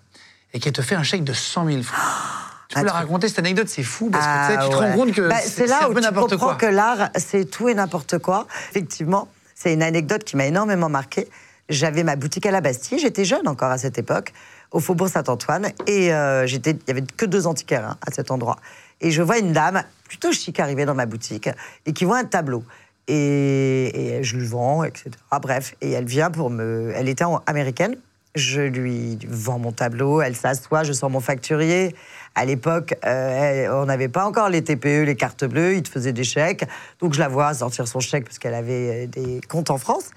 [0.53, 1.99] et qui te fait un chèque de 100 000 francs.
[2.67, 4.69] Tu peux Ah, la raconter cette anecdote, c'est fou, parce que tu, sais, Ah tu
[4.71, 4.89] te ouais.
[4.91, 6.55] rends compte que Bah, c'est, là où tu comprends quoi.
[6.55, 8.47] que l'art, c'est tout et n'importe quoi.
[8.71, 11.27] Effectivement, c'est une anecdote qui m'a énormément marquée.
[11.69, 14.33] J'avais ma boutique à la Bastille, j'étais jeune encore à cette époque,
[14.71, 18.31] au Faubourg Saint-Antoine, et euh, j'étais, il y avait que deux antiquaires hein, à cet
[18.31, 18.57] endroit.
[18.99, 21.47] Et je vois une dame plutôt chic arriver dans ma boutique
[21.85, 22.63] et qui voit un tableau.
[23.07, 25.11] Et, et je lui vends, etc.
[25.29, 26.91] Ah, bref, et elle vient pour me.
[26.95, 27.95] Elle était américaine.
[28.35, 31.95] Je lui vends mon tableau, elle s'assoit, je sors mon facturier.
[32.35, 36.11] À l'époque, euh, on n'avait pas encore les TPE, les cartes bleues, ils te faisaient
[36.11, 36.65] des chèques.
[36.99, 40.09] Donc je la vois sortir son chèque parce qu'elle avait euh, des comptes en France.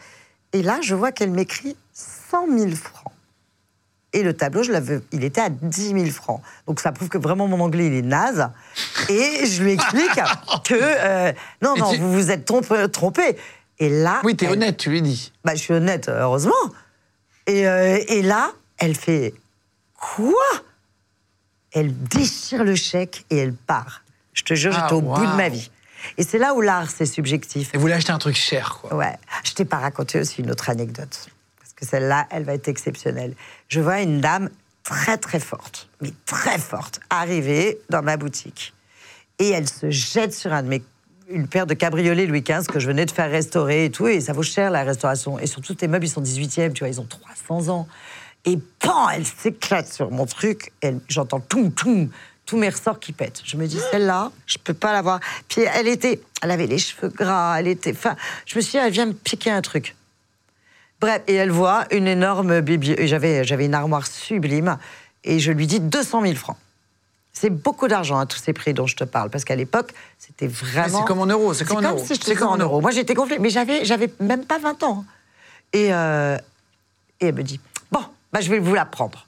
[0.53, 3.13] Et là, je vois qu'elle m'écrit 100 000 francs.
[4.15, 6.41] Et le tableau, je l'avais, il était à 10 000 francs.
[6.67, 8.49] Donc ça prouve que vraiment mon anglais, il est naze.
[9.11, 10.11] Et je lui explique
[10.65, 12.89] que euh, non, non, tu- vous vous êtes trompé.
[12.91, 13.37] trompé.
[13.79, 15.33] Et là, Oui, t'es elle- honnête, tu lui dis.
[15.45, 16.55] bah, je suis honnête, heureusement.
[17.49, 19.35] Et, euh, et là, elle fait
[19.95, 20.35] Quoi?
[21.73, 24.03] Elle déchire le chèque et elle part.
[24.33, 25.71] Je te jure, Ah, j'étais au bout de ma vie.
[26.17, 27.75] Et c'est là où l'art, c'est subjectif.
[27.75, 28.95] Et vous voulez acheter un truc cher, quoi.
[28.95, 29.17] Ouais.
[29.43, 31.29] Je t'ai pas raconté aussi une autre anecdote.
[31.59, 33.35] Parce que celle-là, elle va être exceptionnelle.
[33.69, 34.51] Je vois une dame
[34.85, 38.73] très, très forte, mais très forte, arriver dans ma boutique.
[39.41, 40.83] Et elle se jette sur un de mes
[41.31, 44.21] une paire de cabriolets Louis XV que je venais de faire restaurer et tout, et
[44.21, 45.39] ça vaut cher la restauration.
[45.39, 47.89] Et surtout, tes meubles, ils sont 18e, tu vois, ils ont 300 ans.
[48.45, 50.73] Et pan, elle s'éclate sur mon truc,
[51.09, 52.09] j'entends toum, toum,
[52.47, 53.43] tous mes ressorts qui pètent.
[53.45, 55.21] Je me dis, celle-là, je peux pas l'avoir.
[55.49, 58.79] Puis elle était, elle avait les cheveux gras, elle était, enfin, je me suis dit,
[58.79, 59.97] elle vient me piquer un truc.
[61.01, 63.07] Bref, et elle voit une énorme bibliothèque.
[63.07, 64.79] J'avais, j'avais une armoire sublime.
[65.25, 66.57] Et je lui dis 200 000 francs.
[67.33, 70.49] C'est beaucoup d'argent à tous ces prix dont je te parle, parce qu'à l'époque, c'était
[70.49, 70.99] vraiment.
[71.01, 72.05] c'est comme en euros, c'est comme en euros.
[72.05, 72.63] si C'est comme en euros.
[72.75, 72.81] euros.
[72.81, 75.05] Moi, j'étais gonflée, mais j'avais, j'avais même pas 20 ans.
[75.73, 76.37] Et, euh,
[77.21, 77.61] et elle me dit
[77.93, 78.01] Bon,
[78.33, 79.27] bah, je vais vous la prendre.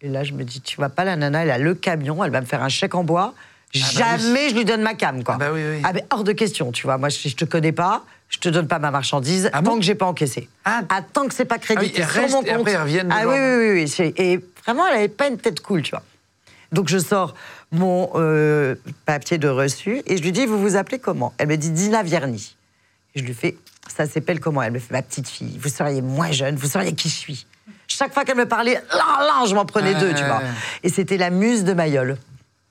[0.00, 2.30] Et là, je me dis Tu vois pas, la nana, elle a le camion, elle
[2.30, 3.34] va me faire un chèque en bois.
[3.74, 5.34] bah Jamais je lui donne ma cam, quoi.
[5.34, 5.82] Ah bah oui, oui.
[5.92, 6.96] mais hors de question, tu vois.
[6.96, 9.76] Moi, si je te connais pas, je te donne pas ma marchandise Ah tant bon
[9.78, 10.48] que j'ai pas encaissé.
[10.64, 10.80] Ah.
[11.12, 12.60] tant que c'est pas crédité Ah sur mon et compte.
[12.60, 15.82] après, elles reviennent Ah oui, oui, oui, Et vraiment, elle avait pas une tête cool,
[15.82, 16.02] tu vois.
[16.74, 17.34] Donc je sors
[17.70, 18.74] mon euh,
[19.06, 21.32] papier de reçu et je lui dis Vous vous appelez comment?
[21.38, 22.56] Elle me dit Dina Vierny.
[23.14, 23.56] Et je lui fais
[23.88, 24.60] Ça s'appelle comment?
[24.60, 27.46] Elle me fait Ma petite fille, vous seriez moins jeune, vous seriez qui je suis?
[27.86, 30.42] Chaque fois qu'elle me parlait, là, là, je m'en prenais deux, tu vois.
[30.82, 32.16] Et c'était la muse de Mayol.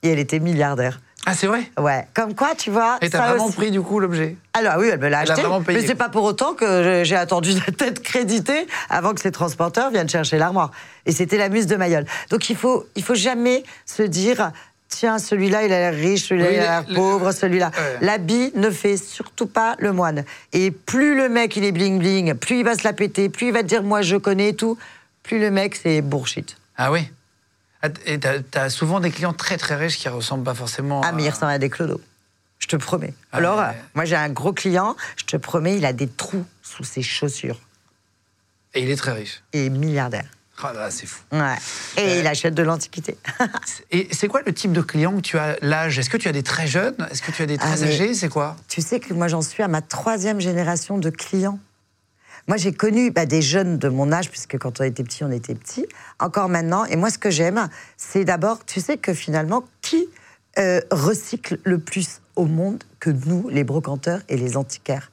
[0.02, 1.00] Et elle était milliardaire.
[1.26, 1.70] Ah, c'est vrai?
[1.78, 2.98] Ouais, comme quoi, tu vois.
[3.00, 3.56] Et t'as vraiment aussi.
[3.56, 4.36] pris du coup l'objet?
[4.52, 7.02] Alors oui, elle me l'a a acheté, vraiment payé, mais c'est pas pour autant que
[7.04, 10.70] j'ai attendu la tête créditée avant que ces transporteurs viennent chercher l'armoire.
[11.06, 12.04] Et c'était la muse de Mayol.
[12.30, 14.52] Donc il faut, il faut jamais se dire,
[14.88, 17.70] tiens, celui-là il a l'air riche, celui-là Oui, il a l'air pauvre, celui-là.
[17.74, 18.06] Ouais.
[18.06, 20.24] L'habit ne fait surtout pas le moine.
[20.52, 23.46] Et plus le mec il est bling bling, plus il va se la péter, plus
[23.46, 24.76] il va te dire moi je connais et tout,
[25.22, 26.58] plus le mec c'est bullshit.
[26.76, 27.08] Ah oui?
[28.06, 31.22] Et t'as as souvent des clients très très riches qui ressemblent pas forcément Ah, mais
[31.24, 31.30] il à...
[31.32, 32.00] ressemble à des clodos.
[32.58, 33.12] Je te promets.
[33.32, 36.46] Ah, Alors, euh, moi j'ai un gros client, je te promets, il a des trous
[36.62, 37.60] sous ses chaussures.
[38.74, 39.42] Et il est très riche.
[39.52, 40.24] Et milliardaire.
[40.62, 41.20] Ah là, c'est fou.
[41.32, 41.56] Ouais.
[41.96, 43.18] Et il achète de l'antiquité.
[43.90, 45.98] Et c'est quoi le type de client que tu as L'âge?
[45.98, 46.94] Est-ce que tu as des très jeunes?
[47.10, 48.14] Est-ce que tu as des Ah, très mais- âgés?
[48.14, 48.56] C'est quoi?
[48.68, 51.58] tu sais que moi j'en suis à ma troisième génération de clients.
[52.46, 55.30] Moi j'ai connu bah, des jeunes de mon âge, puisque quand on était petit, on
[55.30, 55.86] était petit,
[56.18, 56.84] encore maintenant.
[56.84, 60.08] Et moi ce que j'aime, c'est d'abord, tu sais que finalement, qui
[60.58, 65.10] euh, recycle le plus au monde que nous, les brocanteurs et les antiquaires?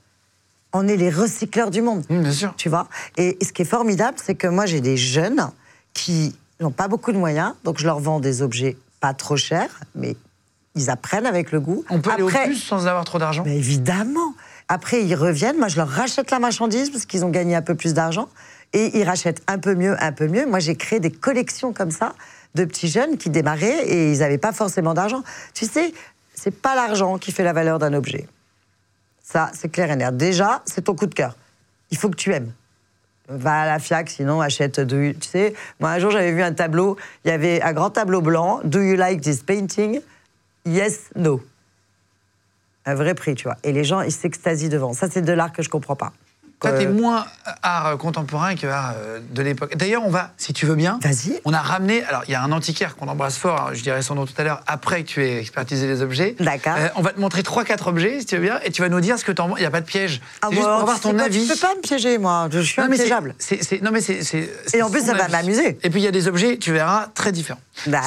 [0.73, 2.05] On est les recycleurs du monde.
[2.09, 2.53] Bien sûr.
[2.55, 2.87] Tu vois?
[3.17, 5.49] Et ce qui est formidable, c'est que moi, j'ai des jeunes
[5.93, 9.81] qui n'ont pas beaucoup de moyens, donc je leur vends des objets pas trop chers,
[9.95, 10.15] mais
[10.75, 11.83] ils apprennent avec le goût.
[11.89, 14.33] On peut aller au plus sans avoir trop d'argent évidemment
[14.73, 17.75] Après, ils reviennent, moi, je leur rachète la marchandise parce qu'ils ont gagné un peu
[17.75, 18.29] plus d'argent,
[18.71, 20.45] et ils rachètent un peu mieux, un peu mieux.
[20.45, 22.13] Moi, j'ai créé des collections comme ça
[22.55, 25.23] de petits jeunes qui démarraient et ils n'avaient pas forcément d'argent.
[25.53, 25.93] Tu sais,
[26.35, 28.29] c'est pas l'argent qui fait la valeur d'un objet.
[29.21, 30.15] Ça, c'est clair et net.
[30.15, 31.35] Déjà, c'est ton coup de cœur.
[31.89, 32.53] Il faut que tu aimes.
[33.27, 34.77] Va à la FIAC, sinon achète.
[34.77, 37.89] You- Tu sais, moi un jour j'avais vu un tableau, il y avait un grand
[37.89, 38.61] tableau blanc.
[38.63, 39.99] Do you like this painting?
[40.65, 41.41] Yes, no.
[42.85, 43.57] Un vrai prix, tu vois.
[43.63, 44.93] Et les gens, ils s'extasient devant.
[44.93, 46.11] Ça, c'est de l'art que je comprends pas.
[46.59, 47.25] Toi, t'es Euh, moins
[47.63, 49.75] art contemporain que art euh, de l'époque.
[49.77, 51.41] D'ailleurs, on va, si tu veux bien, Vas-y.
[51.43, 52.03] on a ramené.
[52.03, 53.61] Alors, il y a un antiquaire qu'on embrasse fort.
[53.61, 54.61] hein, je dirai son nom tout à l'heure.
[54.67, 56.35] Après que tu aies expertisé les objets.
[56.39, 56.75] D'accord.
[56.77, 58.89] Euh, on va te montrer trois, quatre objets, si tu veux bien, et tu vas
[58.89, 59.55] nous dire ce que t'en.
[59.57, 60.21] Il n'y a pas de piège.
[60.43, 61.47] Ah, C'est juste pour avoir ton quoi, avis.
[61.47, 62.47] Tu peux pas me piéger, moi.
[62.51, 62.97] Je suis Non, mais
[63.81, 64.49] non, mais c'est.
[64.75, 65.79] Et en plus, ça va m'amuser.
[65.81, 67.59] Et puis, il y a des objets, tu verras, très différents.
[67.87, 68.01] Bah,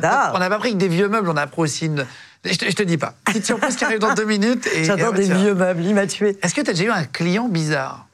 [0.00, 2.06] pas- on n'a pas pris que des vieux meubles, on a pris aussi une.
[2.46, 3.14] Je te, je te dis pas.
[3.24, 4.68] Petite surprise qui arrive dans deux minutes.
[4.82, 6.36] J'adore des vieux meubles, il m'a tué.
[6.42, 8.06] Est-ce que tu as déjà eu un client bizarre?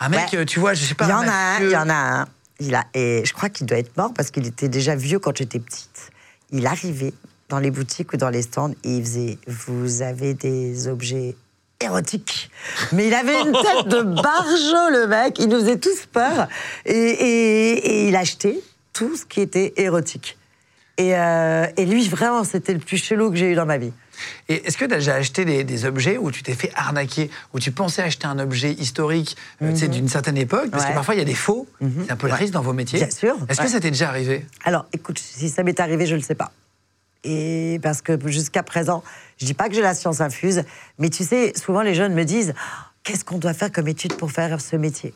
[0.00, 0.38] Un mec, Ouais.
[0.40, 1.04] euh, tu vois, je sais pas.
[1.06, 2.26] Il y en a un, il y en a un.
[2.60, 5.36] Il a, et je crois qu'il doit être mort parce qu'il était déjà vieux quand
[5.36, 6.10] j'étais petite.
[6.50, 7.12] Il arrivait
[7.48, 11.36] dans les boutiques ou dans les stands et il faisait Vous avez des objets
[11.80, 12.50] érotiques.
[12.92, 15.38] Mais il avait une tête de barjot, le mec.
[15.38, 16.48] Il nous faisait tous peur.
[16.86, 17.72] Et, et-
[18.04, 18.60] et il achetait
[18.92, 20.38] tout ce qui était érotique.
[20.96, 23.92] Et, euh, et lui, vraiment, c'était le plus chelou que j'ai eu dans ma vie.
[24.48, 27.30] Et est-ce que tu as déjà acheté des, des objets où tu t'es fait arnaquer,
[27.52, 31.14] où tu pensais acheter un objet historique euh, sais, d'une certaine époque Parce que parfois,
[31.16, 31.66] il y a des faux.
[31.80, 33.00] C'est un peu le risque dans vos métiers.
[33.00, 34.46] Bien sûr, Est-ce que ça t'est déjà arrivé?
[34.64, 36.52] Alors, écoute, si ça m'est arrivé, je ne le sais pas.
[37.24, 39.02] Et parce que jusqu'à présent,
[39.38, 40.62] je dis pas que j'ai la science infuse,
[40.98, 42.54] mais tu sais, souvent les jeunes me disent
[43.02, 45.14] qu'est-ce qu'on doit faire comme étude pour faire ce métier?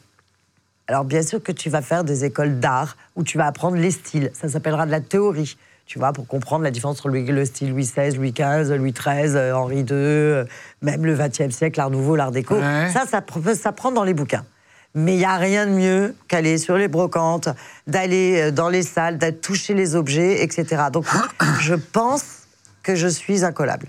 [0.88, 3.90] Alors, bien sûr que tu vas faire des écoles d'art où tu vas apprendre les
[3.90, 4.30] styles.
[4.32, 5.58] Ça s'appellera de la théorie.
[5.88, 8.92] Tu vois, pour comprendre la différence entre le, le style Louis XVI, Louis XV, Louis
[8.92, 10.44] XIII, euh, Henri II, euh,
[10.82, 12.56] même le XXe siècle, l'art nouveau, l'art déco.
[12.56, 12.90] Ouais.
[12.92, 14.44] Ça, ça peut s'apprendre dans les bouquins.
[14.94, 17.48] Mais il n'y a rien de mieux qu'aller sur les brocantes,
[17.86, 20.82] d'aller euh, dans les salles, d'aller toucher les objets, etc.
[20.92, 21.06] Donc,
[21.60, 22.42] je pense
[22.82, 23.88] que je suis incollable.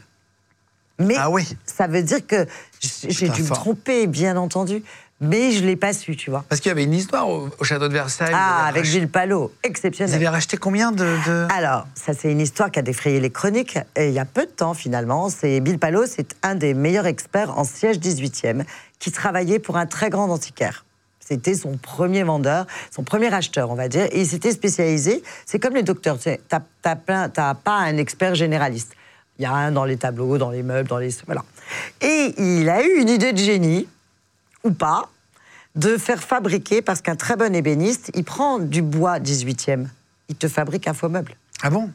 [1.00, 1.50] Mais Ah oui.
[1.66, 2.46] ça veut dire que
[2.80, 4.84] j'ai dû me tromper, bien entendu.
[5.22, 6.46] Mais je ne l'ai pas su, tu vois.
[6.48, 8.32] Parce qu'il y avait une histoire au, au château de Versailles.
[8.34, 10.16] Ah, vous avec rach- Gilles Palot, Vous exceptionnel.
[10.16, 11.04] avez racheté combien de.
[11.04, 14.26] de- Alors, ça, c'est une histoire qui a défrayé les chroniques et il y a
[14.26, 15.30] peu de temps, finalement.
[15.30, 18.64] C'est Bill Palot, c'est un des meilleurs experts en siège 18e
[19.00, 20.86] qui travaillait pour un très grand antiquaire.
[21.20, 24.06] C'était son premier vendeur, son premier acheteur, on va dire.
[24.12, 25.22] Et il s'était spécialisé.
[25.46, 26.18] C'est comme les docteurs.
[26.18, 26.96] Tu t'as
[27.54, 28.94] pas un expert généraliste.
[29.38, 31.10] Il y a un dans les tableaux, dans les meubles, dans les.
[31.26, 31.44] Voilà.
[32.02, 33.88] Et il a eu une idée de génie,
[34.64, 35.10] ou pas,
[35.76, 39.88] de faire fabriquer, parce qu'un très bon ébéniste, il prend du bois 18e
[40.28, 41.36] ils te fabriquent un faux meuble.
[41.64, 41.90] Ah bon?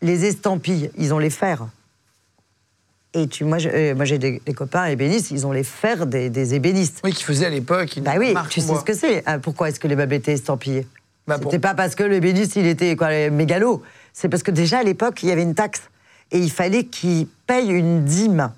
[0.00, 1.66] Les estampilles, ils ont les fers.
[3.12, 6.54] Et tu, moi, euh, j'ai des, des copains ébénistes, ils ont les fers des, des
[6.54, 7.00] ébénistes.
[7.02, 8.78] Oui, qui faisait à l'époque Bah oui, tu sais bois.
[8.80, 9.26] ce que c'est.
[9.26, 10.86] hein, Pourquoi est-ce que les meubles étaient estampillés?
[11.26, 13.82] Bah, C'était pas parce que l'ébéniste, il était quoi, mégalo.
[14.12, 15.82] C'est parce que déjà, à l'époque, il y avait une taxe.
[16.30, 18.52] Et il fallait qu'il paye une dîme.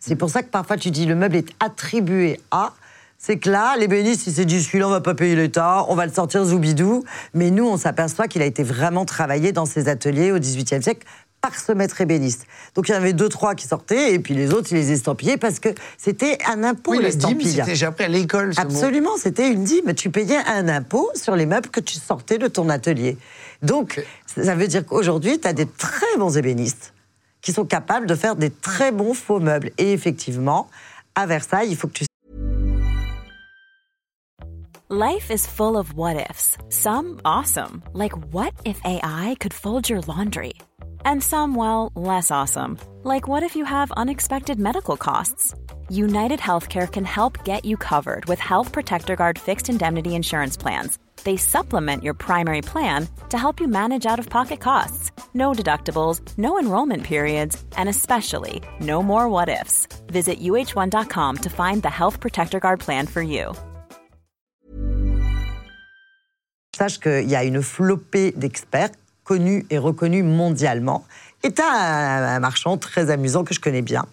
[0.00, 2.72] C'est pour ça que parfois, tu dis le meuble est attribué à.
[3.18, 6.06] C'est que là, l'ébéniste, il s'est dit celui-là, on va pas payer l'État, on va
[6.06, 7.04] le sortir zoubidou.
[7.34, 11.06] Mais nous, on s'aperçoit qu'il a été vraiment travaillé dans ses ateliers au XVIIIe siècle
[11.42, 12.46] par ce maître ébéniste.
[12.74, 14.92] Donc il y en avait deux, trois qui sortaient, et puis les autres, ils les
[14.92, 17.50] estampillaient parce que c'était un impôt, Oui, l'estampille.
[17.50, 18.52] c'était j'ai appris à l'école.
[18.56, 19.94] Absolument, c'était une dîme.
[19.94, 23.16] Tu payais un impôt sur les meubles que tu sortais de ton atelier.
[23.62, 26.92] Donc, ça veut dire qu'aujourd'hui, tu as des très bons ébénistes
[27.42, 29.70] qui sont capables de faire des très bons faux meubles.
[29.78, 30.68] Et effectivement,
[31.14, 32.04] à Versailles, il faut que tu
[34.92, 36.58] Life is full of what ifs.
[36.68, 40.54] Some awesome, like what if AI could fold your laundry?
[41.04, 45.54] And some, well, less awesome, like what if you have unexpected medical costs?
[45.88, 50.98] United Healthcare can help get you covered with Health Protector Guard fixed indemnity insurance plans.
[51.24, 55.12] They supplement your primary plan to help you manage out of pocket costs.
[55.34, 59.86] No deductibles, no enrollment periods, and especially no more what ifs.
[60.08, 63.54] Visit uh1.com to find the Health Protector Guard plan for you.
[66.80, 68.90] saches qu'il y a une flopée d'experts
[69.24, 71.04] connus et reconnus mondialement.
[71.42, 74.06] Et un, marchand très amusant que je connais bien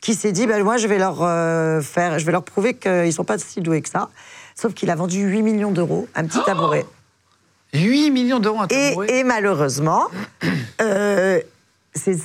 [0.00, 3.12] qui s'est dit ben, moi je vais leur euh, faire je vais leur prouver qu'ils
[3.12, 4.10] sont pas si doués que ça.
[4.54, 6.86] Sauf qu'il a vendu 8 millions d'euros un petit tabouret.
[7.74, 9.18] 8 millions d'euros Et, tabouret.
[9.18, 10.08] et malheureusement,
[10.80, 11.40] euh,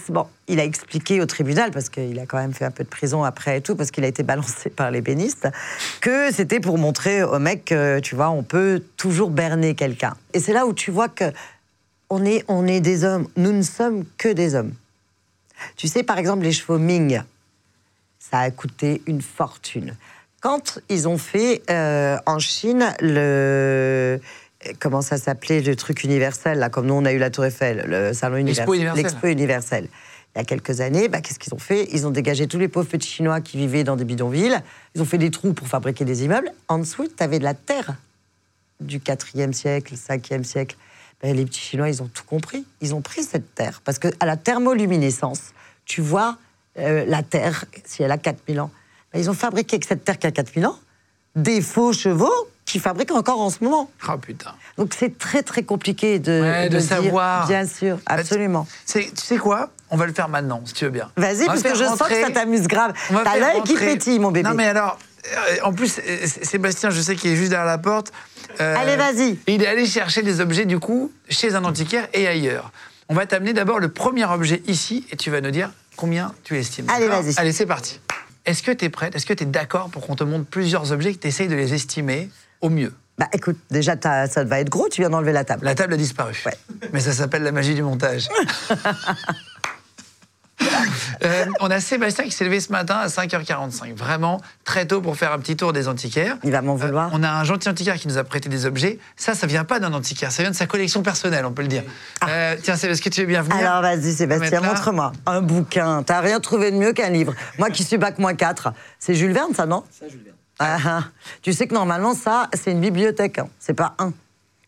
[0.09, 2.89] bon, il a expliqué au tribunal parce qu'il a quand même fait un peu de
[2.89, 5.47] prison après et tout parce qu'il a été balancé par les bénistes
[6.01, 10.15] que c'était pour montrer au mec que tu vois on peut toujours berner quelqu'un.
[10.33, 11.31] Et c'est là où tu vois que
[12.09, 14.73] on est on est des hommes, nous ne sommes que des hommes.
[15.75, 17.21] Tu sais par exemple les chevaux Ming,
[18.19, 19.95] ça a coûté une fortune.
[20.41, 24.19] Quand ils ont fait euh, en Chine le
[24.79, 27.85] comment ça s'appelait le truc universel là, comme nous on a eu la Tour Eiffel,
[27.87, 29.87] le salon universel, l'expo universelle.
[30.35, 31.87] Il y a quelques années, bah, qu'est-ce qu'ils ont fait?
[31.91, 34.59] Ils ont dégagé tous les pauvres petits Chinois qui vivaient dans des bidonvilles.
[34.93, 36.51] Ils ont fait des trous pour fabriquer des immeubles.
[36.67, 37.95] En dessous, tu avais de la terre
[38.79, 40.77] du 4e siècle, 5e siècle.
[41.23, 42.65] Ben, les petits Chinois, ils ont tout compris.
[42.81, 43.81] Ils ont pris cette terre.
[43.83, 45.53] Parce qu'à la thermoluminescence,
[45.85, 46.37] tu vois
[46.77, 48.69] euh, la terre, si elle a 4000 ans.
[49.13, 50.77] Ben, ils ont fabriqué avec cette terre qui a 4000 ans
[51.35, 52.33] des faux chevaux
[52.65, 53.89] qui fabriquent encore en ce moment.
[54.09, 54.53] Oh putain.
[54.77, 57.47] Donc c'est très très compliqué de, Ouais, de dire- savoir.
[57.47, 58.67] Bien sûr, absolument.
[58.85, 59.69] C'est- Tu sais quoi?
[59.89, 61.09] On va le faire maintenant, si tu veux bien.
[61.15, 62.93] Vas-y, parce que je sens que ça t'amuse grave.
[63.23, 64.49] T'as l'œil qui pétille, mon bébé.
[64.49, 64.97] Non, mais alors,
[65.31, 68.11] euh, en plus, euh, Sébastien, je sais qu'il est juste derrière la porte.
[68.59, 69.37] euh, Allez, vas-y.
[69.47, 72.71] Il est allé chercher des objets, du coup, chez un antiquaire et ailleurs.
[73.07, 76.57] On va t'amener d'abord le premier objet ici et tu vas nous dire combien tu
[76.57, 76.87] estimes.
[76.89, 77.33] Allez, vas-y.
[77.37, 78.01] Allez, c'est parti.
[78.47, 79.13] Est-ce que tu es prête?
[79.13, 81.55] Est-ce que tu es d'accord pour qu'on te montre plusieurs objets que tu essayes de
[81.55, 82.29] les estimer
[82.61, 82.93] au mieux?
[83.17, 85.65] Bah écoute, déjà ça va être gros, tu viens d'enlever la table.
[85.65, 86.33] La table a disparu.
[86.45, 86.53] Ouais.
[86.93, 88.29] Mais ça s'appelle la magie du montage.
[91.23, 95.15] Euh, on a Sébastien qui s'est levé ce matin à 5h45, vraiment très tôt pour
[95.17, 96.37] faire un petit tour des antiquaires.
[96.43, 97.09] Il va m'en vouloir.
[97.13, 98.99] on a un gentil antiquaire qui nous a prêté des objets.
[99.15, 101.67] Ça, ça vient pas d'un antiquaire, ça vient de sa collection personnelle, on peut le
[101.67, 101.83] dire.
[102.27, 103.55] Euh, tiens, Sébastien, est-ce que tu es bienvenu?
[103.57, 103.79] Ah.
[103.79, 105.11] Alors vas-y Sébastien, montre-moi.
[105.25, 106.03] Un bouquin.
[106.03, 107.33] T'as rien trouvé de mieux qu'un livre.
[107.57, 108.73] Moi qui suis bac moins 4.
[108.99, 109.83] C'est Jules Verne ça, non?
[109.91, 110.21] Ça, Jules
[110.59, 111.03] Verne.
[111.41, 113.39] tu sais que normalement ça, c'est une bibliothèque.
[113.39, 113.47] hein.
[113.59, 114.11] C'est pas un.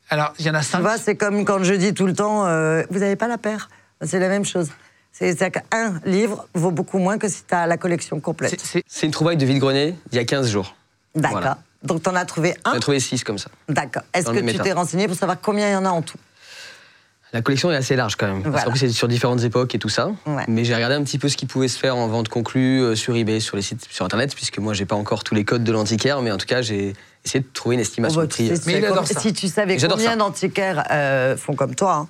[0.10, 0.80] Alors, il y en a Tu cinq.
[0.82, 3.70] vois, c'est comme quand je dis tout le temps, euh, vous n'avez pas la paire?
[4.02, 4.70] C'est la même chose.
[5.12, 8.60] C'est c'est qu'un livre vaut beaucoup moins que si tu as la collection complète.
[8.88, 10.76] C'est- une trouvaille de vide-grenier il y a 15 jours.
[11.16, 11.40] D'accord.
[11.40, 11.58] Voilà.
[11.84, 12.74] Donc t'en as trouvé On un.
[12.74, 13.50] a trouvé 6 comme ça.
[13.68, 14.04] D'accord.
[14.14, 16.18] Est-ce que tu t'es renseigné pour savoir combien il y en a en tout?
[17.32, 18.38] La collection est assez large quand même.
[18.40, 18.52] Voilà.
[18.54, 20.10] Parce qu'en plus, c'est sur différentes époques et tout ça.
[20.26, 20.44] Ouais.
[20.48, 22.96] Mais j'ai regardé un petit peu ce qui pouvait se faire en vente conclue euh,
[22.96, 25.64] sur eBay, sur les sites, sur Internet, puisque moi, j'ai pas encore tous les codes
[25.64, 26.94] de l'antiquaire, mais en tout cas, j'ai
[27.24, 28.58] essayé de trouver une estimation Oh, de bah, tu prix.
[28.58, 29.20] sais, Mais il adore ça.
[29.20, 31.94] Si tu savais combien d'antiquaires euh, font comme toi.
[31.98, 32.08] hein.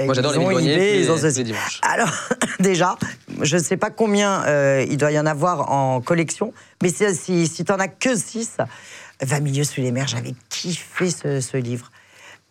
[0.00, 1.42] Et Moi, j'adore les ont les- ils ont ceci.
[1.42, 1.54] les.
[1.82, 2.12] Alors,
[2.60, 2.96] déjà,
[3.42, 7.04] je ne sais pas combien euh, il doit y en avoir en collection, mais si,
[7.16, 8.58] si, si tu n'en as que 6,
[9.22, 11.90] 20 milieux sous les mers, j'avais kiffé ce, ce livre.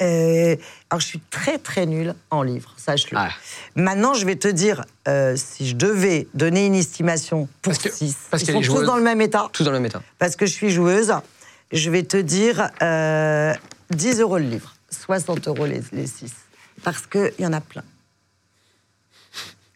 [0.02, 0.56] Euh,
[0.89, 3.18] alors, je suis très, très nulle en livres, sache-le.
[3.18, 3.30] Ah.
[3.76, 7.91] Maintenant, je vais te dire, euh, si je devais donner une estimation pour Parce que-
[7.91, 10.02] 6, parce ils sont tous dans le même état Tous dans le même état.
[10.20, 11.14] parce que je suis joueuse,
[11.72, 13.54] je vais te dire euh,
[13.91, 16.32] 10 euros le livre, 60 euros les, les 6.
[16.88, 17.84] Parce qu'il y en a plein.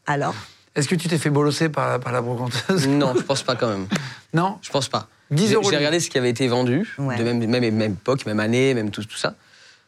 [0.08, 0.34] Alors
[0.76, 2.88] Est-ce que tu t'es fait bolosser par, par la brocanteuse?
[2.88, 3.88] Non, je pense pas quand même.
[4.34, 4.58] Non?
[4.62, 5.10] Je pense pas.
[5.30, 7.18] 10 J'ai- euros J'ai regardé ce qui avait été vendu, Ouais.
[7.18, 9.34] de même, même, même époque, même année, même tout, tout ça.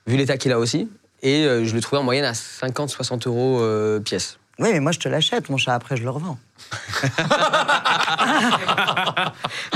[0.05, 0.89] Vu l'état qu'il a aussi.
[1.21, 4.37] Et euh, je le trouvais en moyenne à 50-60 euros euh, pièce.
[4.59, 5.73] Oui, mais moi, je te l'achète, mon chat.
[5.75, 6.37] Après, je le revends.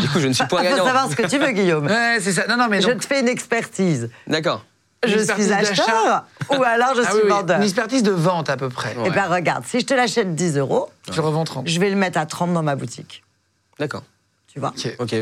[0.01, 0.85] Du coup, je ne suis point Il faut gagnant.
[0.85, 1.85] savoir ce que tu veux, Guillaume.
[1.87, 2.45] Ouais, c'est ça.
[2.47, 4.09] Non, non, mais Je donc, te fais une expertise.
[4.27, 4.65] D'accord.
[5.05, 7.57] Je suis acheteur ou alors je Ah suis oui, oui, vendeur.
[7.57, 8.95] Une expertise de vente à peu près.
[8.95, 9.03] Ouais.
[9.07, 11.67] Eh bien, regarde, si je te l'achète 10 euros, Tu le revends 30.
[11.67, 13.23] je vais le mettre à 30 dans ma boutique.
[13.79, 14.03] D'accord.
[14.47, 15.15] Tu vois Ok.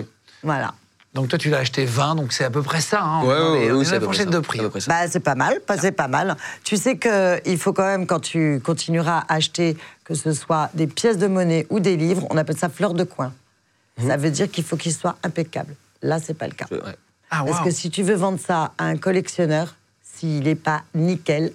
[0.44, 0.74] Voilà.
[1.14, 3.02] Donc toi, tu l'as acheté 20, donc c'est à peu près ça.
[3.02, 3.24] Hein.
[3.24, 4.60] Ouais, on est oui, c'est la fourchette de prix.
[4.60, 4.92] C'est à peu près ça.
[4.92, 6.36] Bah, c'est pas mal, pas- c'est pas mal.
[6.66, 10.88] Tu sais qu'il faut quand même, quand tu continueras à acheter, que ce soit des
[10.88, 13.32] pièces de monnaie ou des livres, on appelle ça fleur de coin.
[14.06, 15.74] Ça veut dire qu'il faut qu'ils soient impeccables.
[16.02, 16.66] Là, c'est pas le cas.
[16.70, 16.96] Je- ouais.
[17.32, 21.52] Ah, Parce que si tu veux vendre ça à un collectionneur, s'il n'est pas nickel,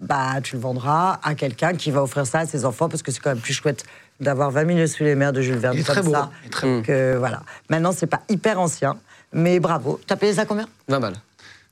[0.00, 3.12] bah, tu le vendras à quelqu'un qui va offrir ça à ses enfants, parce que
[3.12, 3.84] c'est quand même plus chouette
[4.20, 6.30] d'avoir 20 000 sous les mers de Jules Verne Il est comme très beau, ça.
[6.42, 6.82] il est très beau.
[6.82, 7.42] Que, voilà.
[7.70, 8.96] Maintenant, c'est pas hyper ancien,
[9.32, 10.00] mais bravo.
[10.06, 10.66] T'as payé ça combien?
[10.88, 11.16] 20 balles.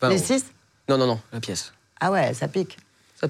[0.01, 0.25] 20 Les euros.
[0.27, 0.45] 6
[0.89, 1.73] Non, non, non, la pièce.
[2.01, 2.79] Ah ouais, ça pique.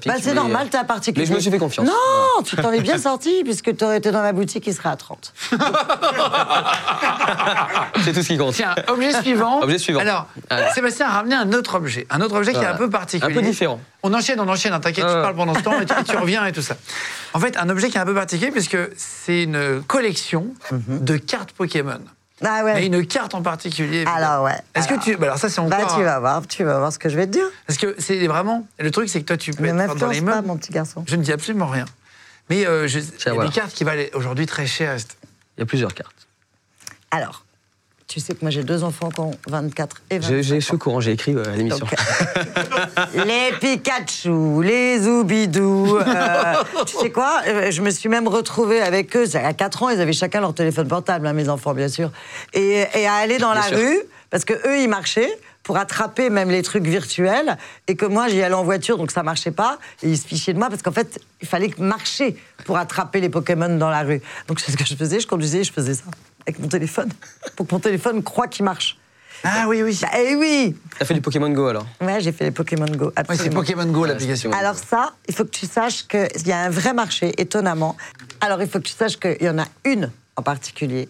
[0.05, 1.23] Bah, c'est normal, euh, t'es un particulier.
[1.25, 1.85] Mais je me suis fait confiance.
[1.85, 4.89] Non, tu t'en es bien sorti, puisque tu aurais été dans ma boutique, il serait
[4.89, 5.33] à 30.
[8.03, 8.53] C'est tout ce qui compte.
[8.53, 9.61] Tiens, objet suivant.
[9.61, 9.99] Objet suivant.
[9.99, 10.67] Alors, Allez.
[10.73, 12.07] Sébastien a ramené un autre objet.
[12.09, 13.31] Un autre objet qui est un peu particulier.
[13.31, 13.79] Un peu différent.
[14.03, 14.73] On enchaîne, on enchaîne.
[14.73, 15.21] hein, T'inquiète, Ah tu ouais.
[15.23, 16.75] parles pendant ce temps et tu, et tu reviens et tout ça.
[17.33, 21.51] En fait, un objet qui est un peu particulier puisque c'est une collection de cartes
[21.51, 21.99] Pokémon.
[22.43, 24.03] Ah Mais une carte en particulier.
[24.07, 24.57] Alors ouais.
[24.75, 25.15] Est-ce que tu.
[25.17, 25.77] bah alors, ça, c'est encore.
[25.79, 27.45] Bah, tu vas voir, tu vas voir ce que je vais te dire.
[27.67, 28.65] Parce que c'est vraiment.
[28.79, 30.47] Le truc, c'est que toi, tu peux Ne m'influence pas, meubles.
[30.47, 31.03] mon petit garçon.
[31.07, 31.85] Je ne dis absolument rien.
[32.49, 33.49] Mais euh, je- il y a voilà.
[33.49, 34.95] des cartes qui valent aujourd'hui très cher.
[35.57, 36.27] Il y a plusieurs cartes.
[37.11, 37.45] Alors,
[38.11, 40.73] tu sais que moi j'ai deux enfants qui ont 24 et 25 J'ai je suis
[40.73, 40.75] ans.
[40.75, 41.85] au courant, j'ai écrit euh, à l'émission.
[41.85, 41.95] Donc,
[43.25, 45.95] les Pikachu, les Zoubidou.
[45.97, 46.53] euh,
[46.85, 49.23] tu sais quoi euh, Je me suis même retrouvée avec eux.
[49.33, 52.11] À 4 ans, ils avaient chacun leur téléphone portable, hein, mes enfants, bien sûr.
[52.53, 53.77] Et, et à aller dans Bien la sûr.
[53.77, 53.99] rue,
[54.29, 55.31] parce que eux, ils marchaient
[55.63, 57.55] pour attraper même les trucs virtuels,
[57.87, 59.77] et que moi, j'y allais en voiture, donc ça marchait pas.
[60.03, 62.35] Et ils se fichaient de moi, parce qu'en fait, il fallait marcher
[62.65, 64.21] pour attraper les Pokémon dans la rue.
[64.49, 66.03] Donc c'est ce que je faisais, je conduisais, et je faisais ça
[66.47, 67.09] avec mon téléphone,
[67.55, 68.97] pour que mon téléphone croit qu'il marche.
[69.43, 69.97] Ah oui, oui.
[70.01, 71.87] Bah, eh oui T'as fait du Pokémon Go alors?
[71.99, 73.05] Ouais, j'ai fait les Pokémon Go.
[73.07, 73.49] Ouais, c'est.
[73.49, 74.51] Pokémon Go, l'application.
[74.51, 77.97] Alors ça, il faut que tu saches qu'il y a un vrai marché, étonnamment.
[78.39, 81.09] Alors il faut que tu saches qu'il y en a une en particulier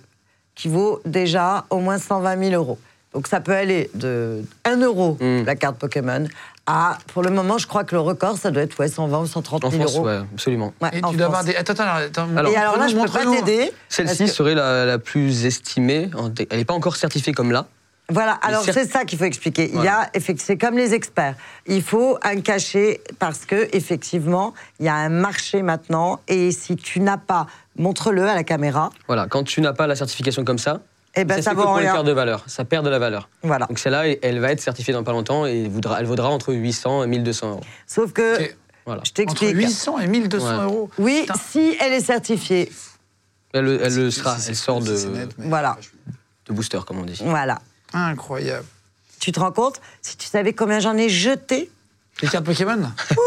[0.56, 2.80] qui vaut déjà au moins 120 000 euros.
[3.14, 5.44] Donc ça peut aller de 1 euro, Mm.
[5.44, 6.26] la carte Pokémon,
[6.72, 9.26] à, pour le moment, je crois que le record, ça doit être ouais, 120 ou
[9.28, 10.06] 130 En 000 France, euros.
[10.08, 10.74] ouais, absolument.
[10.82, 11.56] Ouais, Et en tu dois avoir des.
[11.56, 12.28] Attends, attends, attends.
[12.38, 13.72] Alors- Et alors là, je peux pas t'aider.
[13.90, 16.10] Celle-ci que- serait la, la plus estimée.
[16.18, 17.66] en- Elle n'est pas encore certifiée comme là.
[18.10, 19.72] Voilà, alors c'est ça qu'il faut expliquer.
[19.74, 21.36] Il y a, effectivement, c'est comme les experts.
[21.66, 26.20] Il faut un cachet parce que effectivement, il y a un marché maintenant.
[26.28, 27.48] Et si tu n'as pas,
[27.78, 28.90] montre-le à la caméra.
[29.08, 30.82] Voilà, quand tu n'as pas la certification comme ça,
[31.16, 32.04] Eh ben, ça, ça vaut pour rien.
[32.04, 32.44] de valeur.
[32.48, 33.28] Ça perd de la valeur.
[33.44, 33.66] Voilà.
[33.66, 37.08] Donc celle-là, elle va être certifiée dans pas longtemps et elle vaudra entre 800 et
[37.08, 37.62] 1200 euros.
[37.86, 38.38] Sauf que.
[38.86, 39.02] Voilà.
[39.04, 39.56] je Entre t'explique.
[39.58, 40.64] 800 et 1200 Ouais.
[40.64, 40.90] euros.
[40.98, 41.34] Oui, Putain.
[41.50, 42.72] si elle est certifiée.
[43.54, 44.38] Elle, le- elle le sera.
[44.48, 45.78] Elle sort de, net, Voilà,
[46.48, 47.22] de booster, comme on dit.
[47.24, 47.60] voilà.
[47.94, 48.66] Incroyable.
[49.20, 51.70] Tu te rends compte Si tu savais combien j'en ai jeté?
[52.22, 52.80] Les cartes Pokémon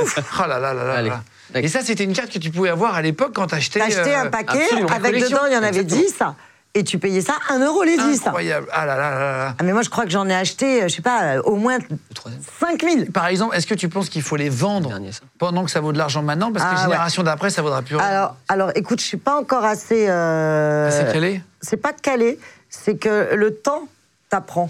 [0.03, 1.11] Ouf Oh là là là là Allez.
[1.11, 1.23] là.
[1.55, 3.81] Et ça, c'était une carte que tu pouvais avoir à l'époque quand t'achetais.
[3.81, 4.89] Acheté euh, un paquet, absolument.
[4.89, 6.01] avec dedans, il y en avait Exactement.
[6.01, 6.35] 10.
[6.77, 8.27] Et tu payais ça 1 euro les 10.
[8.27, 8.67] Incroyable.
[8.73, 9.55] Ah là là là là.
[9.57, 11.55] Ah, mais moi, je crois que j'en ai acheté, euh, je sais pas, euh, au
[11.55, 12.43] moins Le troisième.
[12.61, 13.13] 5000.
[13.13, 15.21] Par exemple, est-ce que tu penses qu'il faut les vendre Dernier, ça.
[15.39, 16.51] pendant que ça vaut de l'argent maintenant?
[16.53, 18.05] Parce que Ah, génération d'après, ça vaudra plus rien.
[18.05, 20.09] Alors, alors, écoute, je suis pas encore assez.
[20.09, 21.43] euh, C'est calé?
[21.61, 23.85] C'est pas calé, c'est que le temps
[24.29, 24.69] t'apprend.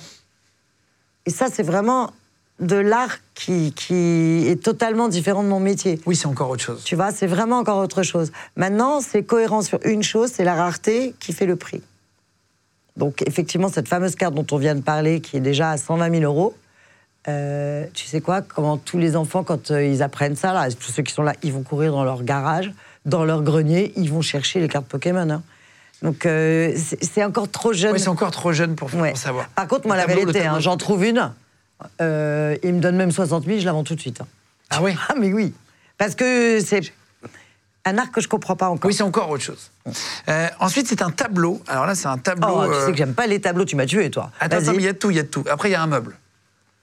[1.24, 2.12] Et ça, c'est vraiment
[2.61, 5.98] de l'art qui, qui est totalement différent de mon métier.
[6.05, 6.84] Oui, c'est encore autre chose.
[6.84, 8.30] Tu vois, c'est vraiment encore autre chose.
[8.57, 11.82] Maintenant, c'est cohérent sur une chose, c'est la rareté qui fait le prix.
[12.97, 16.11] Donc, effectivement, cette fameuse carte dont on vient de parler, qui est déjà à 120
[16.11, 16.55] 000 euros,
[17.26, 20.92] euh, tu sais quoi, comment tous les enfants, quand euh, ils apprennent ça, là, tous
[20.92, 22.72] ceux qui sont là, ils vont courir dans leur garage,
[23.07, 25.28] dans leur grenier, ils vont chercher les cartes Pokémon.
[25.30, 25.42] hein.
[26.03, 27.92] Donc, euh, c'est encore trop jeune.
[27.95, 29.14] Oui, c'est encore trop jeune pour, pour Ouais.
[29.14, 29.49] savoir.
[29.51, 31.32] Par contre, moi, Le la tableau, vérité, hein, j'en trouve une,
[32.01, 32.05] il
[32.74, 34.20] me donne même 60 000, je la vends tout de suite.
[34.20, 34.26] hein.
[34.70, 35.55] Ah oui Ah, mais oui.
[35.99, 36.80] Parce que c'est
[37.85, 38.89] un art que je comprends pas encore.
[38.89, 39.70] Oui, c'est encore autre chose.
[40.28, 41.62] Euh, ensuite, c'est un tableau.
[41.68, 42.49] Alors là, c'est un tableau.
[42.62, 44.30] Oh, tu euh, sais que j'aime pas les tableaux, tu m'as tué, toi.
[44.41, 45.45] Attends, attends, il y a de tout, il y a de tout.
[45.51, 46.16] Après, il y a un meuble.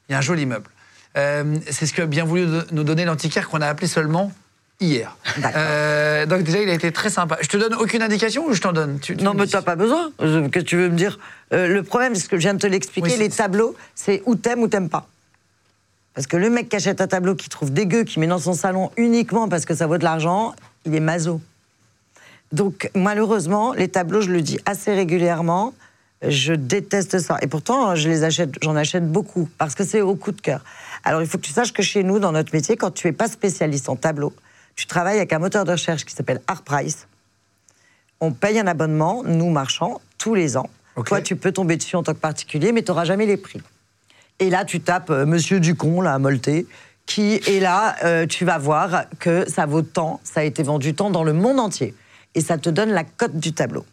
[0.07, 0.69] Il y a un joli meuble.
[1.17, 4.31] Euh, c'est ce que a bien voulu nous donner l'antiquaire qu'on a appelé seulement
[4.79, 5.17] hier.
[5.55, 7.37] Euh, donc déjà, il a été très sympa.
[7.41, 8.99] Je te donne aucune indication ou je t'en donne?
[8.99, 10.11] Tu- tu Non, mais t'as pas besoin.
[10.19, 11.19] Qu'est-ce que tu veux me dire
[11.53, 14.21] Euh, Le problème, c'est ce que je viens de te l'expliquer, Oui, les tableaux, c'est
[14.25, 15.07] ou t'aimes ou t'aimes pas.
[16.13, 18.53] Parce que le mec qui achète un tableau qu'il trouve dégueu, qui met dans son
[18.53, 20.53] salon uniquement parce que ça vaut de l'argent,
[20.85, 21.39] il est maso.
[22.51, 25.73] Donc, malheureusement, les tableaux, je le dis assez régulièrement,
[26.21, 27.37] je déteste ça.
[27.41, 30.63] Et pourtant, je les achète, j'en achète beaucoup parce que c'est au coup de cœur.
[31.03, 33.13] Alors, il faut que tu saches que chez nous, dans notre métier, quand tu es
[33.13, 34.33] pas spécialiste en tableau,
[34.75, 37.07] tu travailles avec un moteur de recherche qui s'appelle ArtPrice.
[38.19, 40.69] On paye un abonnement, nous marchands, tous les ans.
[40.95, 41.07] Ok.
[41.07, 43.61] Toi, tu peux tomber dessus en tant que particulier, mais tu n'auras jamais les prix.
[44.41, 46.65] Et là, tu tapes euh, Monsieur Ducon, là, à Molté,
[47.05, 50.95] qui est là, euh, tu vas voir que ça vaut tant, ça a été vendu
[50.95, 51.93] tant dans le monde entier.
[52.33, 53.85] Et ça te donne la cote du tableau.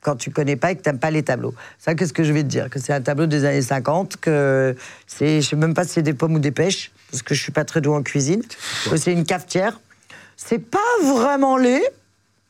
[0.00, 1.54] Quand tu connais pas et que tu n'aimes pas les tableaux.
[1.80, 2.70] Ça, qu'est-ce que je vais te dire?
[2.70, 4.76] Que c'est un tableau des années 50, que
[5.08, 7.42] c'est, je sais même pas si c'est des pommes ou des pêches, parce que je
[7.42, 8.42] suis pas très douée en cuisine,
[8.88, 9.80] que c'est une cafetière.
[10.36, 11.82] C'est pas vraiment laid,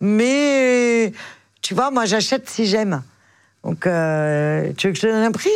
[0.03, 1.15] mais
[1.63, 3.03] tu vois, moi j'achète si j'aime.
[3.65, 5.49] Donc, euh, tu veux que je te donne un prix?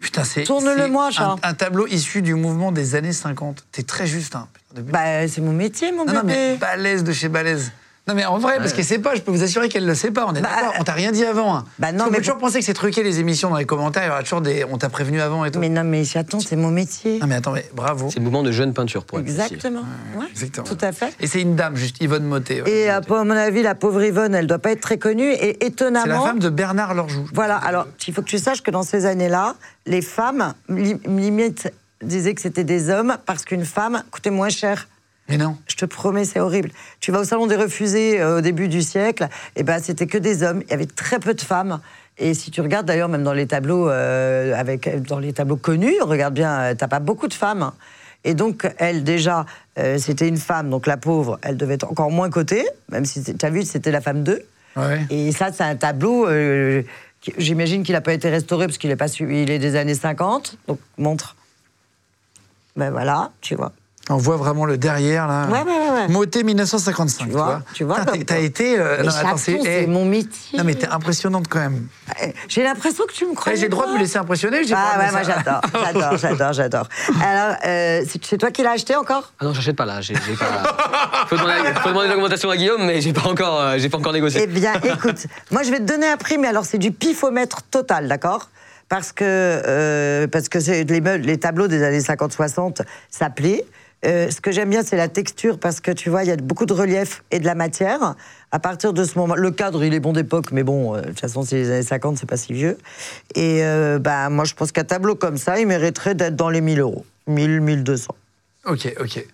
[0.00, 0.44] Putain, c'est.
[0.44, 1.38] Tourne-le c'est moi, un, Charles.
[1.42, 3.64] un tableau issu du mouvement des années 50.
[3.70, 4.48] T'es très juste, hein.
[4.74, 6.58] Bah, c'est mon métier, mon non, non, mais bébé.
[6.58, 7.72] balèze de chez balèze.
[8.08, 10.10] Non, mais en vrai, parce qu'elle sait pas, je peux vous assurer qu'elle le sait
[10.10, 10.24] pas.
[10.26, 11.54] On est Bah, d'accord, on t'a rien dit avant.
[11.54, 11.64] Hein.
[11.78, 13.66] bah non, Parce qu'on mais peut toujours penser que c'est truqué les émissions dans les
[13.66, 14.64] commentaires, il y aura toujours des.
[14.64, 15.60] On t'a prévenu avant et tout.
[15.60, 17.18] Mais non, mais attends, c'est mon métier.
[17.20, 18.08] Non, mais attends, mais bravo.
[18.10, 19.20] C'est le mouvement de jeune peinture pour.
[19.20, 19.82] Exactement.
[20.16, 20.66] Ouais, Exactement.
[20.66, 21.14] Tout à fait.
[21.20, 22.62] Et c'est une dame, juste Yvonne Motet.
[22.62, 22.70] ouais.
[22.70, 25.30] Et euh, à mon avis, la pauvre Yvonne, elle doit pas être très connue.
[25.32, 26.06] Et C'est étonnamment.
[26.06, 27.26] la femme de Bernard Lorjou.
[27.34, 29.54] Voilà, alors il faut que tu saches que dans ces années-là,
[29.86, 31.70] les femmes, li- limite,
[32.02, 34.88] disaient que c'était des hommes parce qu'une femme coûtait moins cher.
[35.30, 35.56] Mais non.
[35.66, 36.70] Je te promets, c'est horrible.
[37.00, 40.18] Tu vas au salon des refusés euh, au début du siècle, et ben c'était que
[40.18, 40.62] des hommes.
[40.66, 41.80] Il y avait très peu de femmes.
[42.18, 45.94] Et si tu regardes d'ailleurs même dans les tableaux euh, avec dans les tableaux connus,
[46.02, 47.70] regarde bien, euh, t'as pas beaucoup de femmes.
[48.24, 49.46] Et donc elle déjà,
[49.78, 53.22] euh, c'était une femme, donc la pauvre, elle devait être encore moins cotée, même si
[53.22, 54.42] tu as vu, c'était la femme d'eux.
[54.76, 55.00] Ouais.
[55.08, 56.26] Et ça, c'est un tableau.
[56.28, 56.82] euh,
[57.38, 60.56] J'imagine qu'il n'a pas été restauré parce qu'il est pas il est des années 50.
[60.68, 61.36] Donc montre.
[62.76, 63.72] Ben voilà, tu vois.
[64.12, 65.46] On voit vraiment le derrière, là.
[65.46, 66.08] Ouais, ouais, ouais, ouais.
[66.08, 67.62] Motet 1955, tu vois, vois.
[67.72, 68.76] tu vois T'as été.
[68.78, 70.58] euh, Mais non, attends, chaton, eh, c'est mon métier.
[70.58, 71.86] Non, mais t'es impressionnante quand même.
[72.48, 73.52] J'ai l'impression que tu me crois.
[73.52, 74.64] Eh, J'ai le droit de me laisser impressionner.
[74.64, 76.88] j'ai Ah ouais, moi j'adore, j'adore, j'adore, j'adore.
[77.24, 79.32] Alors, euh, c'est c'est toi qui l'as acheté encore?
[79.40, 80.00] Ah non, j'achète pas là.
[80.00, 81.26] J'ai j'ai pas.
[81.28, 84.12] Faut demander, faut demander l'augmentation à Guillaume, mais j'ai pas encore, euh, j'ai pas encore
[84.12, 84.40] négocié.
[84.42, 87.62] Eh bien, écoute, moi je vais te donner un prix, mais alors c'est du pifomètre
[87.70, 88.48] total, d'accord?
[88.88, 93.64] Parce que euh, parce que c'est les, meubles- les tableaux des années 50-60, ça plaît.
[94.06, 96.36] Euh, ce que j'aime bien, c'est la texture, parce que tu vois, il y a
[96.36, 98.14] beaucoup de relief et de la matière.
[98.50, 101.08] À partir de ce moment, le cadre, il est bon d'époque, mais bon, euh, de
[101.08, 102.78] toute façon, c'est les années 50, c'est pas si vieux.
[103.34, 106.60] Et euh, bah, moi, je pense qu'un tableau comme ça, il mériterait d'être dans les
[106.60, 107.04] 1000 euros.
[107.26, 108.14] 1000, 1200.
[108.66, 109.26] Ok, ok.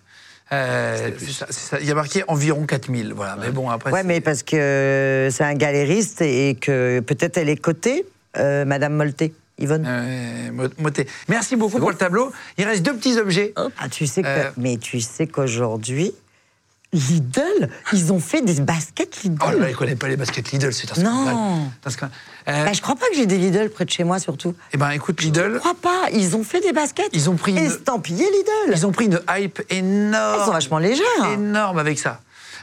[0.51, 1.79] Euh, ça, ça.
[1.79, 3.37] Il y a marqué environ 4000, voilà.
[3.39, 3.91] Mais bon, après.
[3.91, 8.05] Ouais, mais parce que c'est un galériste et que peut-être elle est cotée,
[8.37, 9.85] euh, Madame Molté, Yvonne.
[9.87, 10.67] Euh.
[11.27, 12.31] Merci beaucoup pour le tableau.
[12.57, 13.53] Il reste deux petits objets.
[13.79, 14.49] Ah, tu sais que, Euh.
[14.57, 16.11] mais tu sais qu'aujourd'hui,
[16.93, 19.37] Lidl, ils ont fait des baskets Lidl.
[19.45, 21.25] Oh là là, il connaît pas les baskets Lidl, c'est un Non.
[21.25, 21.91] scandale.
[21.91, 22.17] Scandale.
[22.47, 24.55] Euh, Bah, je crois pas que j'ai des Lidl près de chez moi, surtout.
[24.71, 26.05] eh ben, écoute, Je Lidl, crois pas.
[26.13, 27.09] Ils ont fait des baskets.
[27.11, 28.73] Ils ont pris une- Estampillé Lidl.
[28.77, 30.39] ils ont pris une hype énorme.
[30.41, 31.03] Ils sont vachement légers.
[31.21, 31.33] hein.
[31.33, 32.21] Énorme avec ça.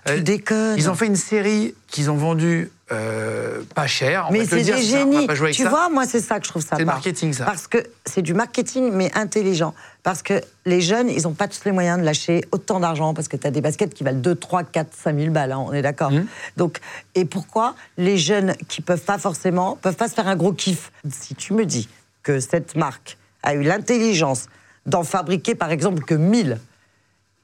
[0.09, 0.77] Euh, Tu déconnes.
[0.79, 4.27] Ils ont fait une série qu'ils ont vendue euh, pas cher.
[4.29, 5.27] on Mais c'est des génies.
[5.53, 5.69] Tu ça.
[5.71, 6.77] vois, moi, c'est ça que je trouve ça.
[6.77, 7.45] C'est marketing, ça.
[7.45, 9.75] Parce que c'est du marketing, mais intelligent.
[10.03, 13.15] Parce que les jeunes, ils n'ont pas tous les moyens de lâcher autant d'argent.
[13.15, 15.65] Parce que tu as des baskets qui valent 2, 3, 4, 5 000 balles, hein,
[15.67, 16.11] on est d'accord.
[16.11, 16.27] Mmh.
[16.59, 16.81] Donc,
[17.15, 20.93] et pourquoi les jeunes qui peuvent pas forcément, peuvent pas se faire un gros kiff?
[21.11, 21.89] Si tu me dis
[22.23, 24.47] que cette marque a eu l'intelligence
[24.85, 26.59] d'en fabriquer, par exemple, que 1000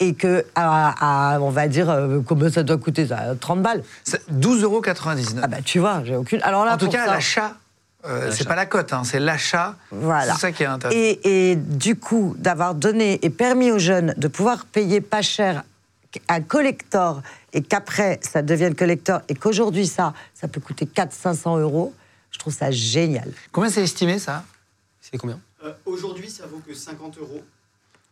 [0.01, 3.83] et que, à, à, on va dire, euh, combien ça doit coûter ça 30 balles.
[4.05, 4.83] C'est 12,99 euros.
[5.43, 6.41] Ah bah tu vois, j'ai aucune.
[6.43, 7.55] Alors là, en tout cas, ça- l'achat,
[8.07, 9.77] euh, c'est pas la cote, hein, c'est l'achat.
[9.91, 10.35] Voilà.
[10.35, 10.99] C'est ça qui est intéressant.
[10.99, 15.63] Et, et du coup, d'avoir donné et permis aux jeunes de pouvoir payer pas cher
[16.29, 17.23] un collector
[17.53, 21.95] et qu'après ça devienne collector et qu'aujourd'hui ça, ça peut coûter 400-500 euros,
[22.33, 23.31] je trouve ça génial.
[23.53, 24.43] Combien c'est estimé, ça?
[25.01, 25.39] C'est combien?
[25.65, 27.43] Euh, Aujourd'hui, ça vaut que 50 euros.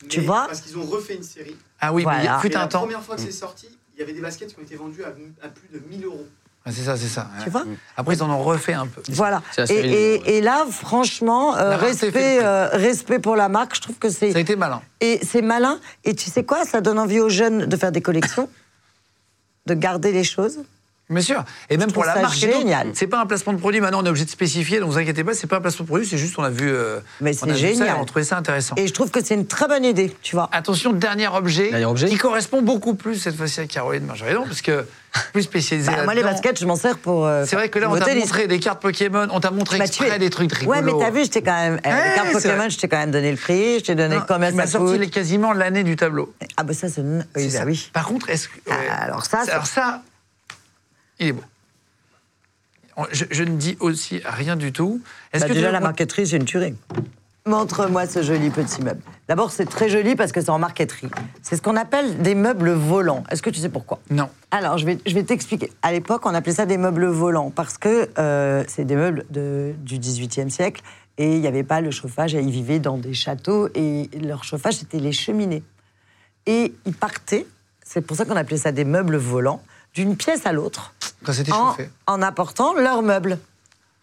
[0.08, 1.56] Tu vois Parce qu'ils ont refait une série.
[1.80, 2.38] Ah oui, mais il y a- Voilà.
[2.40, 2.80] fut un la temps.
[2.80, 5.08] première fois que c'est sorti, il y avait des baskets qui ont été vendues à,
[5.44, 6.26] à plus de 1000 euros.
[6.64, 7.28] Ah, c'est ça, c'est ça.
[7.38, 7.50] Tu ouais.
[7.50, 7.64] vois
[7.96, 9.00] Après, ils en ont refait un peu.
[9.10, 9.42] Voilà.
[9.56, 14.10] La Et, là, franchement, euh, La respect, euh, respect pour la marque, je trouve que
[14.10, 14.32] c'est.
[14.32, 14.82] Ça a été malin.
[15.00, 15.80] Et c'est malin.
[16.04, 16.64] Et tu sais quoi?
[16.64, 18.48] Ça donne envie aux jeunes de faire des collections,
[19.66, 20.58] de garder les choses.
[21.10, 21.42] Bien sûr.
[21.70, 22.34] Et même pour la marque.
[22.36, 22.88] génial.
[22.94, 23.80] C'est pas un placement de produit.
[23.80, 24.78] Maintenant, on est obligé de spécifier.
[24.80, 26.06] Donc, vous inquiétez pas, c'est pas un placement de produit.
[26.06, 26.68] C'est juste, on a vu.
[26.70, 27.96] euh, Mais on c'est a vu ça génial.
[28.00, 28.74] on trouvait ça intéressant.
[28.76, 30.50] Et je trouve que c'est une très bonne idée, tu vois.
[30.52, 32.08] Attention, dernier objet, Dernier objet.
[32.08, 34.84] qui correspond beaucoup plus cette fois-ci à Caroline Marjorie, parce que
[35.32, 37.26] plus spécialisé Bah, moi, les baskets, je m'en sers pour.
[37.26, 39.86] euh, C'est vrai que là, on t'a montré des cartes Pokémon, on t'a montré Bah,
[39.86, 40.76] exprès es- des trucs rigolos.
[40.78, 41.80] Ouais, mais t'as vu, je t'ai quand même.
[41.86, 44.16] euh, Ouais, les cartes Pokémon, je t'ai quand même donné le prix, je t'ai donné
[44.16, 45.10] Non, combien tu m'as ça sorti coûte.
[45.10, 46.34] quasiment l'année du tableau.
[46.58, 47.00] Ah, bah ça, c'est.
[47.00, 47.64] Oui, bah ça.
[47.64, 47.88] oui.
[47.94, 48.54] Par contre, est-ce que.
[48.70, 50.02] Ah, alors ça, Alors ça,
[51.20, 51.42] il est beau.
[53.12, 55.00] Je, je ne dis aussi rien du tout.
[55.32, 56.74] Est-ce Bah, que déjà, la marqueterie, c'est une tuerie.
[57.46, 59.00] Montre-moi ce joli petit meuble.
[59.28, 61.08] D'abord, c'est très joli parce que c'est en marqueterie.
[61.40, 63.22] C'est ce qu'on appelle des meubles volants.
[63.30, 64.00] Est-ce que tu sais pourquoi?
[64.10, 64.28] Non.
[64.50, 65.72] Alors, je vais, je vais t'expliquer.
[65.80, 69.74] À l'époque, on appelait ça des meubles volants parce que euh, c'est des meubles de-
[69.78, 70.82] du XVIIIe siècle
[71.16, 72.34] et il n'y avait pas le chauffage.
[72.34, 75.62] et Ils vivaient dans des châteaux et leur chauffage, c'était les cheminées.
[76.46, 77.46] Et ils partaient,
[77.82, 79.62] c'est pour ça qu'on appelait ça des meubles volants,
[79.94, 80.92] d'une pièce à l'autre
[81.24, 81.90] Quand c'était en, chauffé.
[82.06, 83.38] en apportant leurs meubles.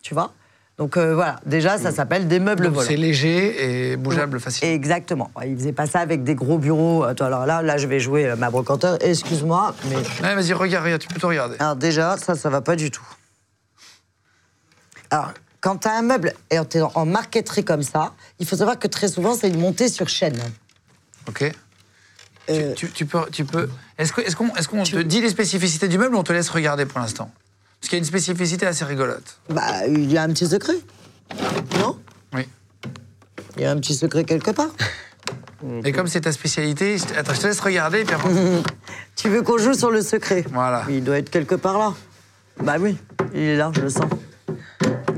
[0.01, 0.33] Tu vois?
[0.77, 2.87] Donc euh, voilà, déjà, ça s'appelle des meubles Donc, volants.
[2.87, 4.73] C'est léger et bougeable facilement.
[4.73, 5.31] Exactement.
[5.45, 7.03] Ils faisaient pas ça avec des gros bureaux.
[7.03, 8.97] Attends, alors là, là, je vais jouer euh, ma brocanteur.
[9.01, 11.55] Excuse-moi, mais Ouais, vas-y, regarde, regarde, tu peux tout regarder.
[11.59, 13.05] alors déjà, ça, ça va pas du tout.
[15.11, 15.31] Alors,
[15.61, 18.87] quand tu as un meuble et t'es en marqueterie comme ça, il faut savoir que
[18.87, 20.37] très souvent, c'est une montée sur chaîne.
[21.27, 21.51] Ok.
[22.49, 23.25] Euh, Tu, tu- tu peux.
[23.31, 23.69] Tu peux...
[23.97, 27.31] Est-ce qu'on te dit les spécificités du meuble ou on te laisse regarder pour l'instant?
[27.79, 29.39] Parce qu'il y a une spécificité assez rigolote.
[29.49, 30.75] Bah, il y a un petit secret.
[31.79, 31.97] Non?
[32.33, 32.47] Oui.
[33.57, 34.69] Il y a un petit secret quelque part.
[35.83, 38.29] Et comme c'est ta spécialité, je te- attends, je te laisse regarder puis après.
[39.15, 40.43] Tu veux qu'on joue sur le secret?
[40.51, 40.83] Voilà.
[40.89, 41.93] Il doit être quelque part là.
[42.61, 42.97] Bah oui,
[43.33, 44.03] il est là, je le sens.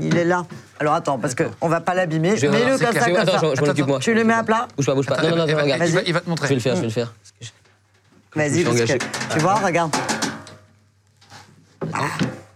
[0.00, 0.46] Il est là.
[0.80, 2.36] Alors attends, parce qu'on va pas l'abîmer.
[2.36, 3.50] Je Mets-le c'est comme ça, comme attends, ça.
[3.50, 3.98] je, je m'en occupe moi.
[3.98, 5.20] Tu le mets à plat Bouge pas, bouge pas.
[5.22, 5.82] Non, non, non, regarde.
[6.06, 6.46] il va, te montrer.
[6.46, 7.14] Je vais le faire, je vais le faire.
[8.34, 8.64] Vas-y,
[9.32, 9.94] tu vois, regarde.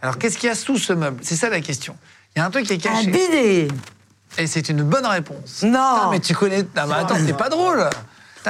[0.01, 1.18] Alors, qu'est-ce qu'il y a sous ce meuble?
[1.23, 1.97] C'est ça la question.
[2.35, 3.11] Il y a un truc qui est Un caché.
[3.11, 3.68] bidet
[4.39, 5.62] Et c'est une bonne réponse.
[5.62, 5.70] Non.
[5.70, 6.62] Putain, mais tu connais.
[6.62, 7.89] Non, mais attends, t'es pas drôle.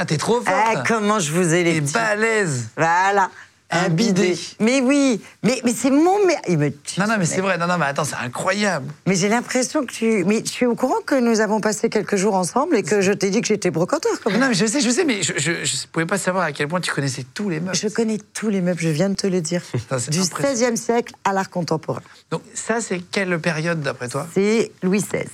[0.06, 0.48] T'es trop forte.
[0.48, 2.68] Ah, comment je vous ai les T'es balèze.
[2.76, 3.30] Voilà.
[3.74, 4.36] Un bidet.
[4.60, 6.24] Mais oui, mais, mais c'est mon...
[6.26, 6.40] mère.
[6.46, 7.56] Il me tue, Non, non, mais ce c'est vrai.
[7.56, 8.86] Non, non, mais attends, c'est incroyable.
[9.06, 10.24] Mais j'ai l'impression que tu...
[10.24, 13.12] Mais tu es au courant que nous avons passé quelques jours ensemble et que je
[13.12, 15.32] t'ai dit que j'étais brocanteur quand Non, même mais je sais, je sais, mais je,
[15.38, 17.74] je, je pouvais pas savoir à quel point tu connaissais tous les meubles.
[17.74, 19.62] Je connais tous les meubles, je viens de te le dire.
[19.88, 20.20] Ça, c'est du.
[20.20, 22.02] XVIe siècle à l'art contemporain.
[22.30, 24.26] Donc, ça, c'est quelle période d'après toi?
[24.34, 25.24] C'est Louis XVI.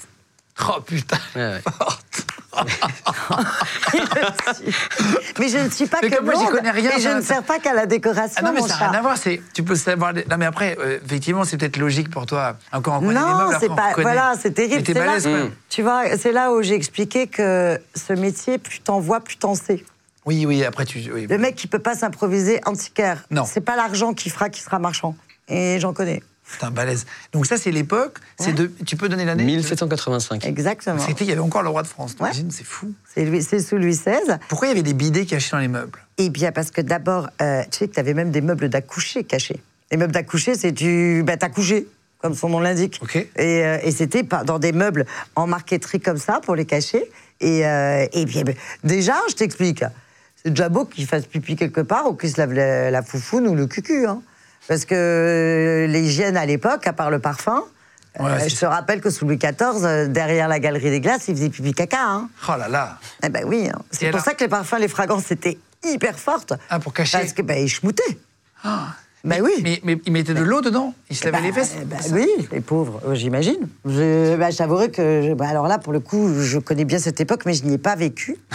[0.68, 1.62] Oh putain, Ouais, ouais.
[5.38, 7.20] Mais je ne suis pas Mais que comme moi, blonde, connais rien, Et je ne
[7.20, 9.16] sers pas qu'à la décoration, Ah non, mais mon ça n'a rien à voir.
[9.16, 10.12] C'est, tu peux savoir.
[10.14, 12.56] Non, mais après, euh, effectivement, c'est peut-être logique pour toi.
[12.72, 13.92] Encore, on Non, c'est pas.
[13.96, 14.82] Voilà, c'est Mais terrible.
[14.86, 15.18] C'est là,
[15.68, 19.54] tu vois, c'est là où j'ai expliqué que ce métier, plus t'en vois, plus t'en
[19.54, 19.84] sais.
[20.26, 20.98] Oui, oui, après, tu.
[21.12, 21.26] oui.
[21.28, 23.44] Le mec qui peut pas s'improviser antiquaire, Non.
[23.46, 25.16] c'est pas l'argent qui fera qui sera marchand.
[25.48, 26.22] Et j'en connais.
[26.50, 27.06] Putain, balèze.
[27.32, 28.18] Donc, ça, c'est l'époque.
[28.38, 28.52] C'est Ouais.
[28.54, 28.70] de.
[28.86, 30.44] Tu peux donner l'année 1785.
[30.46, 30.98] Exactement.
[30.98, 32.12] C'était, il y avait encore le roi de France.
[32.12, 32.16] Ouais.
[32.30, 32.92] T'imagines, c'est fou.
[33.14, 34.38] C'est Louis- c'est sous Louis XVI.
[34.48, 35.98] Pourquoi il y avait des bidets cachés dans les meubles?
[36.16, 39.24] Eh bien, parce que d'abord, euh, tu sais que tu avais même des meubles d'accoucher
[39.24, 39.60] cachés.
[39.90, 41.22] Les meubles d'accoucher, c'est du.
[41.24, 41.86] Bah, t'as couché,
[42.20, 42.98] comme son nom l'indique.
[43.02, 43.16] Ok.
[43.16, 47.10] Et, euh, et c'était pas- dans des meubles en marqueterie comme ça, pour les cacher.
[47.40, 49.84] Et, euh, et bien, ben, déjà, je t'explique.
[50.42, 53.46] C'est déjà beau qu'il fasse pipi quelque part ou qu'il se lave la, la foufoune
[53.48, 54.06] ou le cucu.
[54.06, 54.22] Hein.
[54.68, 57.64] Parce que euh, l'hygiène à l'époque, à part le parfum,
[58.20, 61.34] euh, je te rappelle que sous Louis XIV, euh, derrière la galerie des glaces, il
[61.36, 62.02] faisait pipi caca.
[62.02, 62.28] Hein.
[62.48, 62.98] Oh là là.
[63.22, 63.78] Eh ben oui, hein.
[63.90, 66.52] c'est pour ça que les parfums, les fragrances étaient hyper fortes.
[66.68, 67.18] Ah, pour cacher.
[67.18, 68.18] Parce que ben, ils schmoutaient.
[68.62, 68.88] Ah.
[69.24, 69.52] Ben oui.
[69.62, 72.28] Mais, mais il mettait de l'eau dedans Il se lavait Bah, les fesses bah oui,
[72.52, 73.68] les pauvres, j'imagine.
[73.84, 77.20] Je, bah, j'avouerai que, je- bah, alors là, pour le coup, je connais bien cette
[77.20, 78.36] époque, mais je n'y ai pas vécu.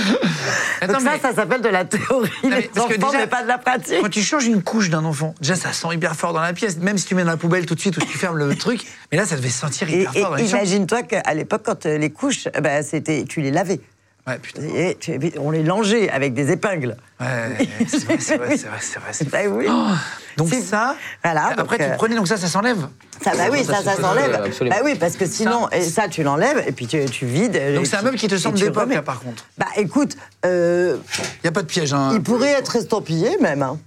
[0.80, 3.26] Attends, Donc ça, mais ça s'appelle de la théorie, mais parce que enfants, déjà, mais
[3.26, 4.00] pas de la pratique.
[4.00, 6.78] quand tu changes une couche d'un enfant, déjà ça sent hyper fort dans la pièce,
[6.78, 8.82] même si tu mets dans la poubelle tout de suite ou tu fermes le truc,
[9.10, 12.46] mais là ça devait sentir hyper et fort imagine-toi qu'à l'époque, quand euh, les couches,
[12.48, 13.80] euh, bah, c'était, tu les lavais.
[14.26, 14.62] Ouais, putain.
[14.62, 14.98] Et
[15.38, 16.96] on les longeait avec des épingles.
[17.20, 19.28] Ouais, c'est vrai, c'est vrai, c'est vrai, c'est.
[19.30, 19.66] Bah oui.
[19.68, 19.88] Oh,
[20.36, 20.94] donc ça,
[21.24, 22.86] Voilà, après donc, tu euh, prenais, donc ça, ça s'enlève.
[23.22, 24.40] Ça, bah oui, Ça, ça, ça, s'enlève.
[24.62, 24.68] euh.
[24.68, 27.58] Bah oui, parce que sinon, et ça, tu l'enlèves et puis tu, tu vides.
[27.74, 29.44] Donc c'est un meuble qui te semble d'époque, là, par contre.
[29.58, 32.10] Bah écoute, euh, Il n'y a pas de piège, hein.
[32.12, 33.62] il pourrait être estampillé même.
[33.62, 33.78] hein.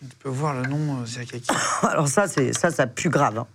[0.00, 1.54] Tu peux voir le nom, euh, c'est à quelqu'un.
[1.82, 3.38] Alors ça, c'est ça, ça pue grave.
[3.38, 3.46] hein.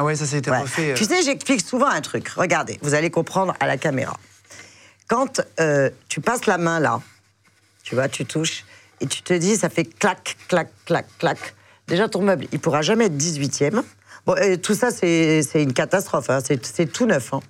[0.00, 0.58] Ah ouais, ça, a été Ouais.
[0.60, 0.92] refait.
[0.92, 0.94] euh.
[0.94, 2.28] Tu sais, j'explique souvent un truc.
[2.28, 4.16] Regardez, vous allez comprendre à la caméra.
[5.08, 7.00] Quand euh, tu passes la main là,
[7.82, 8.64] tu vois, tu touches,
[9.00, 11.54] et tu te dis, ça fait clac, clac, clac, clac.
[11.88, 13.82] Déjà, ton meuble, il pourra jamais être 18e.
[14.24, 16.30] Bon, et tout ça, c'est une catastrophe.
[16.30, 16.38] hein.
[16.44, 17.34] C'est tout neuf.
[17.34, 17.40] hein.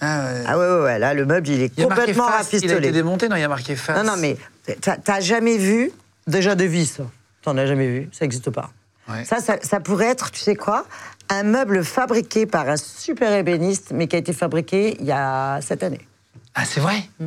[0.00, 0.44] Ah ouais.
[0.46, 2.90] Ah ouais, ouais, ouais, là, le meuble, il est Il complètement face, il a été
[2.92, 3.96] démonté, non, il y a marqué face.
[3.98, 4.36] Non, non, mais
[4.80, 5.90] t'as- t'as jamais vu
[6.26, 7.00] déjà de vis
[7.42, 8.70] T'en as jamais vu, ça n'existe pas.
[9.08, 9.24] Ouais.
[9.24, 10.86] Ça, ça, ça pourrait être, tu sais quoi,
[11.30, 15.60] un meuble fabriqué par un super ébéniste, mais qui a été fabriqué il y a
[15.60, 16.06] sept années.
[16.54, 17.26] Ah, c'est vrai Mm.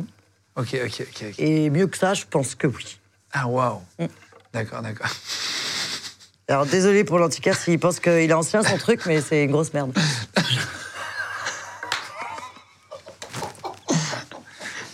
[0.54, 1.24] Ok, ok, ok.
[1.30, 1.34] ok.
[1.38, 2.98] Et mieux que ça, je pense que oui.
[3.32, 3.80] Ah, waouh.
[3.98, 4.04] Mm.
[4.52, 5.06] D'accord, d'accord.
[6.48, 9.72] Alors désolé pour l'antiquaire s'il pense qu'il est ancien son truc, mais c'est une grosse
[9.72, 9.96] merde.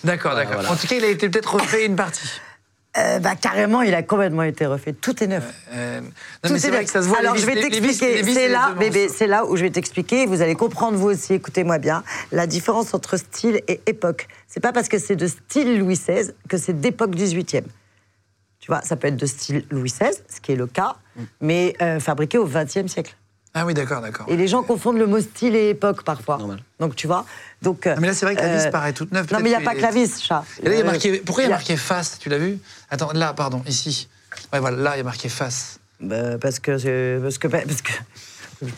[0.05, 0.55] D'accord, d'accord.
[0.55, 0.71] voilà.
[0.71, 2.29] En tout cas, il a été peut-être refait une partie.
[2.99, 4.93] Euh, bah, carrément, il a complètement été refait.
[4.93, 5.45] Tout est neuf.
[5.73, 6.09] Euh, non,
[6.43, 7.19] Tout mais c'est vrai que ça se voit.
[7.19, 8.25] Alors, les je vais t'expliquer.
[8.25, 10.27] C'est là, bébé, c'est là où je vais t'expliquer.
[10.27, 14.29] Vous allez comprendre, vous aussi, écoutez-moi bien, la différence entre style et époque.
[14.47, 17.63] C'est pas parce que c'est de style Louis XVI que c'est d'époque 18e.
[18.61, 21.23] Tu vois, ça peut être de style Louis XVI, ce qui est le cas, Mm.
[21.41, 23.17] mais euh, fabriqué au 20e siècle.
[23.55, 24.27] Ah oui, d'accord, d'accord.
[24.29, 26.39] Et les gens confondent le mot style et époque parfois.
[26.39, 26.61] Normal.
[26.79, 27.25] Donc, tu vois.
[27.63, 29.27] Donc, Ah, mais là, c'est vrai que la vis euh, paraît toute neuve.
[29.33, 30.45] Non, mais il n'y a pas que la vis, chat.
[30.63, 31.19] Et là, il y a Euh, marqué.
[31.19, 32.59] Pourquoi il y a marqué face Tu l'as vu?
[32.91, 34.09] Attends, là, pardon, ici.
[34.53, 35.81] Ouais, voilà, là, il y a marqué face.
[36.01, 37.93] Bah, parce que parce que parce que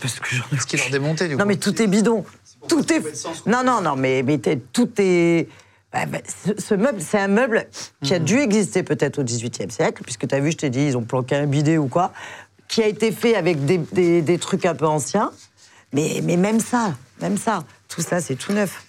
[0.00, 1.40] parce que j'en ai Ce qui leur démontait, du coup.
[1.40, 2.24] Non mais tout est bidon.
[2.68, 3.02] Tout est
[3.46, 4.38] Non non non mais mais
[4.72, 5.46] tout est
[5.92, 7.66] bah, bah, ce, ce meuble, c'est un meuble
[8.02, 8.24] qui a Mhm.
[8.24, 11.02] dû exister peut-être au XVIIIe siècle, puisque tu as vu, je t'ai dit, ils ont
[11.02, 12.12] planqué un bidet ou quoi,
[12.70, 15.32] qui a été fait avec des, des- des trucs un peu anciens.
[15.92, 18.84] Mais, mais même ça, même ça, tout ça, c'est tout neuf.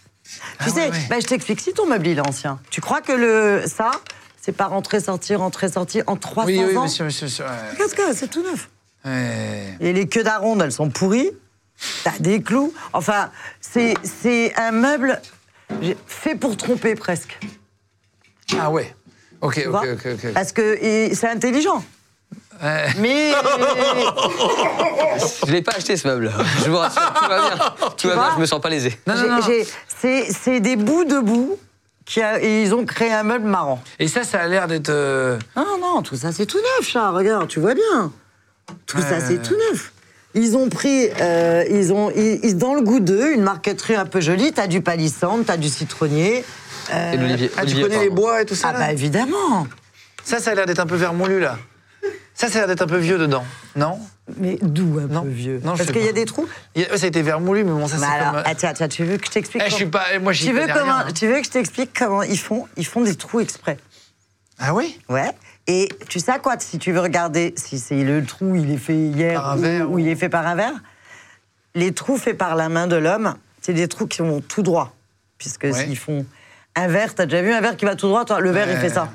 [0.59, 1.05] Ah tu sais, ouais, ouais.
[1.09, 3.89] bah, je t'explique, si ton meuble il est ancien, tu crois que le ça,
[4.39, 6.83] c'est pas rentrer, sortir, rentrer, sortir en 300 Oui, oui, ans?
[6.83, 7.25] monsieur, monsieur.
[7.25, 7.75] monsieur, ouais.
[7.77, 8.69] Qu'est-ce que c'est tout neuf?
[9.79, 11.31] Et les queues d'aronde, elles sont pourries.
[12.03, 12.71] T'as des clous.
[12.93, 15.19] Enfin, c'est un meuble
[16.05, 17.39] fait pour tromper presque.
[18.59, 18.93] Ah ouais.
[19.41, 20.33] Ok, ok, ok.
[20.35, 20.77] Parce que
[21.15, 21.83] c'est intelligent.
[22.63, 22.85] Ouais.
[22.99, 23.31] Mais
[25.47, 26.31] Je l'ai pas acheté ce meuble.
[26.63, 27.57] Je vous rassure, tout va bien.
[27.97, 28.97] Tout va vois bien, je me sens pas lésé.
[29.07, 29.41] Non, non, non.
[29.99, 31.57] c'est c'est des bouts de boue
[32.05, 33.81] qui a- et ils ont créé un meuble marrant.
[33.99, 34.89] Et ça, ça a l'air d'être.
[34.89, 37.09] euh, Non, non, tout ça c'est tout neuf, chat.
[37.11, 38.11] Regarde, tu vois bien.
[38.85, 39.91] Tout ça c'est tout neuf.
[40.33, 44.21] Ils ont pris, euh, ils ont, ils- dans le goût d'eux, une marqueterie un peu
[44.21, 44.53] jolie.
[44.53, 46.45] T'as du palissandre, t'as du citronnier.
[47.13, 47.51] Et de l'olivier.
[47.57, 49.67] Ah, tu connais les bois et tout ça Ah là bah évidemment.
[50.23, 51.57] Ça, ça a l'air d'être un peu vermoulu, là.
[52.41, 53.43] Ça, ça a l'air d'être un peu vieux dedans,
[53.75, 53.99] non?
[54.37, 55.21] Mais d'où un Non.
[55.21, 55.61] peu vieux?
[55.63, 56.47] Non, je Parce qu'il y a des trous?
[56.73, 58.43] Il a- Ça a été vermoulu, mais bon, ça, c'est Bah alors, comme.
[58.45, 60.19] ah, tiens, tiens, tu veux que je t'explique Eh, je suis comment- pas.
[60.19, 61.05] Moi, j'y tu veux, comment, rien.
[61.07, 61.11] hein.
[61.13, 63.77] tu veux que je t'explique comment ils font Ils font des trous exprès?
[64.57, 64.99] Ah oui?
[65.07, 65.29] Ouais.
[65.67, 68.95] Et tu sais quoi Si tu veux regarder si c'est le trou, il est fait
[68.95, 70.73] hier Par un ou, verre ou ou- il est fait par un verre,
[71.75, 74.95] les trous faits par la main de l'homme, c'est des trous qui vont tout droit.
[75.37, 75.95] Puisque Ouais.
[75.95, 76.25] font
[76.75, 78.77] un verre, t'as déjà vu un verre qui va tout droit toi, Le verre, il
[78.77, 79.09] fait ça.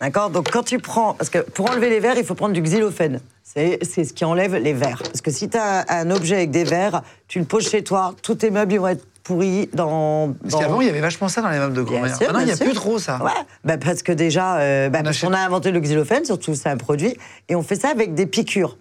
[0.00, 0.30] D'accord?
[0.30, 1.14] Donc quand tu prends.
[1.14, 3.20] Parce que pour enlever les verres, il faut prendre du xylophène.
[3.44, 5.02] C'est c'est ce qui enlève les verres.
[5.02, 8.14] Parce que si tu as un objet avec des verres, tu le poses chez toi,
[8.22, 10.34] tous tes meubles ils vont être pourris dans.
[10.40, 12.16] Parce dans- qu'avant, il y avait vachement ça dans les meubles de grand-mère.
[12.20, 13.22] Maintenant, il n'y a plus trop ça.
[13.22, 13.30] Ouais,
[13.64, 16.76] bah parce que déjà, euh, bah On parce a inventé le xylophène, surtout c'est un
[16.76, 17.14] produit,
[17.48, 18.76] et on fait ça avec des piqûres.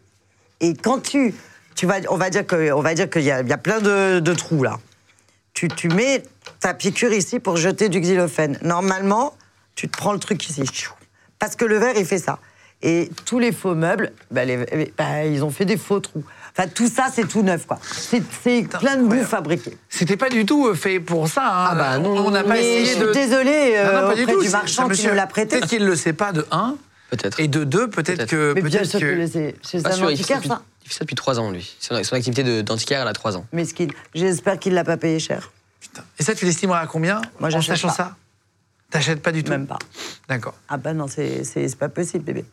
[0.62, 1.34] Et quand tu,
[1.76, 3.58] tu vas, on va dire que, on va dire qu'il y a, il y a
[3.58, 4.78] plein de, de trous là.
[5.54, 6.24] Tu, tu mets
[6.60, 8.58] ta piqûre ici pour jeter du xylophène.
[8.62, 9.34] Normalement,
[9.76, 10.64] tu te prends le truc ici.
[11.40, 12.40] Parce que le verre il fait ça.
[12.82, 16.24] Et tous les faux meubles, bah, les- bah, ils ont fait des faux trous.
[16.58, 17.78] Enfin, tout ça, c'est tout neuf, quoi.
[17.84, 19.28] C'est c'est plein de boue incroyable.
[19.28, 19.78] fabriquée.
[19.90, 21.42] C'était pas du tout euh, fait pour ça.
[21.44, 21.68] hein.
[21.72, 23.12] Ah bah non, on n'a pas Mais essayé je suis de.
[23.12, 24.42] désolée Non, non, euh, auprès tout.
[24.42, 25.58] du marchand ça, qui monsieur, me l'a prêté.
[25.58, 26.78] Peut-être qu'il ne le sait pas de un.
[27.10, 27.40] Peut-être.
[27.42, 28.30] Et de deux, peut-être Peut-être.
[28.30, 28.54] que.
[28.56, 29.28] Mais bien sûr que- que
[29.62, 30.62] c'est Pas un sûr, il fait, ça antiquaire, depuis, ça.
[30.86, 31.76] il fait ça depuis 3 ans, lui.
[31.82, 33.46] Son, son activité de- d'antiquaire, elle a 3 ans.
[33.52, 33.88] Mesquin.
[34.16, 35.52] J'espère qu'il l'a pas payé cher.
[35.82, 36.04] Putain.
[36.18, 38.16] Et ça, tu l'estimeras à combien Moi, En j'achète sachant ça?
[38.92, 39.78] T'achètes pas du tout Même pas.
[40.28, 40.56] D'accord.
[40.68, 42.46] Ah bah non, c'est c'est- c'est pas possible, bébé.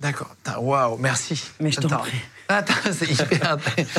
[0.00, 0.34] D'accord.
[0.58, 1.42] Waouh, merci.
[1.60, 1.98] Mais je t'en Attends.
[1.98, 2.18] prie.
[2.48, 3.56] Attends, c'est hyper.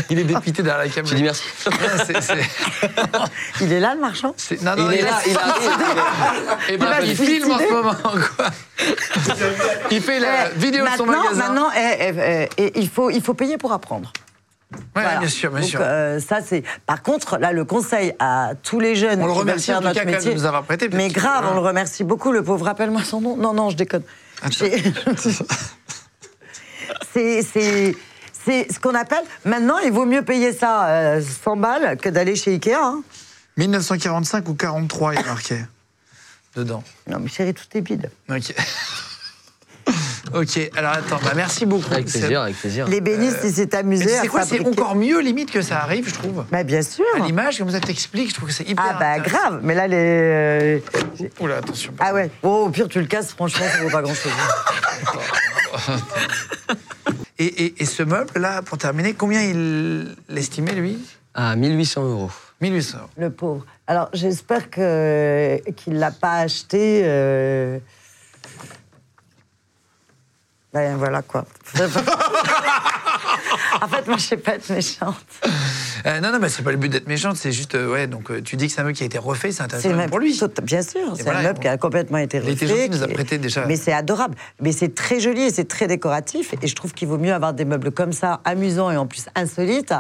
[0.10, 1.12] Il est dépité derrière la caméra.
[1.12, 1.44] Je dis merci.
[1.68, 2.44] Ouais,
[3.62, 4.34] Il est là, le marchand?
[4.38, 5.36] C'est- Non, non, il est là, il.
[6.70, 8.50] Eh ben, va il se filme en ce moment, quoi.
[9.92, 11.48] Il fait la Eh, vidéo de son maintenant, magasin.
[11.48, 14.12] Maintenant, eh, eh, eh, eh, il, faut, il faut payer pour apprendre.
[14.76, 15.20] Ouais, Voilà.
[15.20, 15.80] bien sûr, bien Donc, sûr.
[15.82, 16.64] euh, ça, c'est.
[16.86, 20.00] Par contre, là, le conseil à tous les jeunes On le remercie en tout notre
[20.00, 20.32] cas métier.
[20.34, 21.52] de nous avoir prêté, Mais grave, voilà.
[21.52, 22.32] on le remercie beaucoup.
[22.32, 23.38] Le pauvre, rappelle-moi son nom.
[23.38, 24.04] Non, non, je déconne.
[24.50, 24.84] J'ai-
[27.14, 27.94] c'est,
[28.72, 29.24] ce qu'on appelle.
[29.46, 32.74] Maintenant, il vaut mieux payer ça euh, 100 balles que d'aller chez Ikea.
[32.76, 33.02] hein.
[33.58, 35.60] 1945 ou 43, il a marqué.
[36.56, 36.84] Dedans.
[37.08, 38.10] Non, mais chérie, tout est vide.
[38.30, 38.54] Ok.
[40.34, 41.92] ok, alors attends, bah merci beaucoup.
[41.94, 42.88] Avec C'est- plaisir, avec plaisir.
[42.88, 46.14] L'ébéniste, il s'est Mais amusé sais quoi, c'est encore mieux limite que ça arrive, je
[46.14, 46.46] trouve.
[46.52, 47.06] Bah, bien sûr.
[47.16, 48.84] À l'image, comme ça t'explique, je trouve que c'est hyper.
[48.88, 49.60] Ah, bah, grave.
[49.64, 49.96] Mais là, les.
[49.98, 50.80] euh,
[51.40, 51.94] Oula, attention.
[52.00, 52.30] Ah, ouais.
[52.44, 54.32] Oh, au pire, tu le casses, franchement, ça vaut pas grand-chose.
[57.38, 60.98] Et, et- et ce meuble-là, pour terminer, combien il l'estimait, lui?
[61.34, 62.32] À 1800 euros.
[62.62, 63.10] 1800 euros.
[63.18, 63.66] Le pauvre.
[63.88, 67.02] Alors, j'espère que qu'il l'a pas acheté.
[67.04, 67.78] euh,
[70.76, 71.46] Ben voilà quoi.
[73.82, 75.16] en fait, moi, je sais pas être méchante.
[76.06, 78.30] Euh, non, non, mais c'est pas le but d'être méchante, c'est juste, euh, ouais, donc
[78.30, 80.38] euh, tu dis que c'est un meuble qui a été refait, c'est intéressant pour lui.
[80.64, 82.54] bien sûr, c'est voilà, un meuble qui a complètement été Il refait.
[82.54, 83.66] était gentil, il nous a prêté déjà.
[83.66, 84.36] Mais c'est adorable.
[84.60, 86.54] Mais c'est très joli et c'est très décoratif.
[86.62, 89.28] Et je trouve qu'il vaut mieux avoir des meubles comme ça, amusants et en plus
[89.36, 89.94] insolites,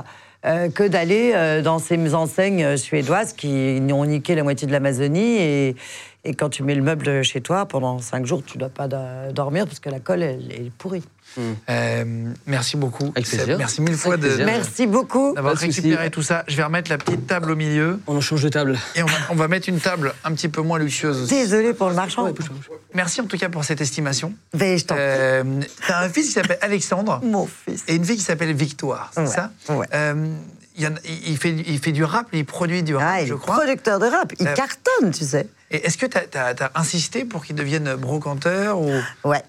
[0.45, 5.37] euh, que d'aller euh, dans ces enseignes suédoises qui ont niqué la moitié de l'Amazonie.
[5.37, 5.75] Et,
[6.37, 9.31] quand tu mets le meuble chez toi, pendant cinq jours, tu ne dois pas do-
[9.31, 11.03] dormir parce que la colle, elle, est pourrie.
[11.69, 12.05] Euh,
[12.45, 13.11] merci beaucoup.
[13.15, 13.57] Avec plaisir.
[13.57, 14.43] Merci mille fois de-.
[14.45, 15.33] Merci beaucoup.
[15.35, 16.43] d'avoir récupéré tout ça.
[16.47, 18.77] Je vais remettre la petite table au milieu On en change de table.
[18.95, 21.33] et on va, on va mettre une table un petit peu moins luxueuse aussi.
[21.33, 22.27] Désolée pour le marchand.
[22.93, 24.33] Merci en tout cas pour cette estimation.
[24.57, 25.03] Mais je t'en prie.
[25.05, 25.43] Euh,
[25.87, 27.83] T'as un fils qui s'appelle Alexandre Mon fils.
[27.87, 29.85] et une fille qui s'appelle Victoire, c'est Ouais, ça ouais.
[29.93, 30.35] Euh,
[30.77, 33.05] il, y en a- il- il fait, il fait du rap, il produit du rap,
[33.09, 33.55] Ah, il je est crois.
[33.57, 34.33] producteur de rap.
[34.39, 35.47] Il Euh, cartonne, tu sais.
[35.71, 38.91] Et est-ce que tu as, insisté pour qu'il devienne brocanteur ou...
[39.23, 39.41] Ouais.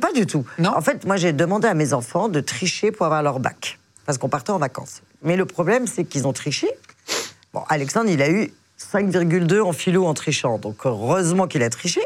[0.00, 0.44] Pas du tout.
[0.58, 3.78] Non En fait, moi, j'ai demandé à mes enfants de tricher pour avoir leur bac.
[4.06, 5.02] Parce qu'on partait en vacances.
[5.22, 6.68] Mais le problème, c'est qu'ils ont triché.
[7.52, 8.52] Bon, Alexandre, il a eu
[8.92, 10.58] 5,2 en philo en trichant.
[10.58, 12.00] Donc, heureusement qu'il a triché.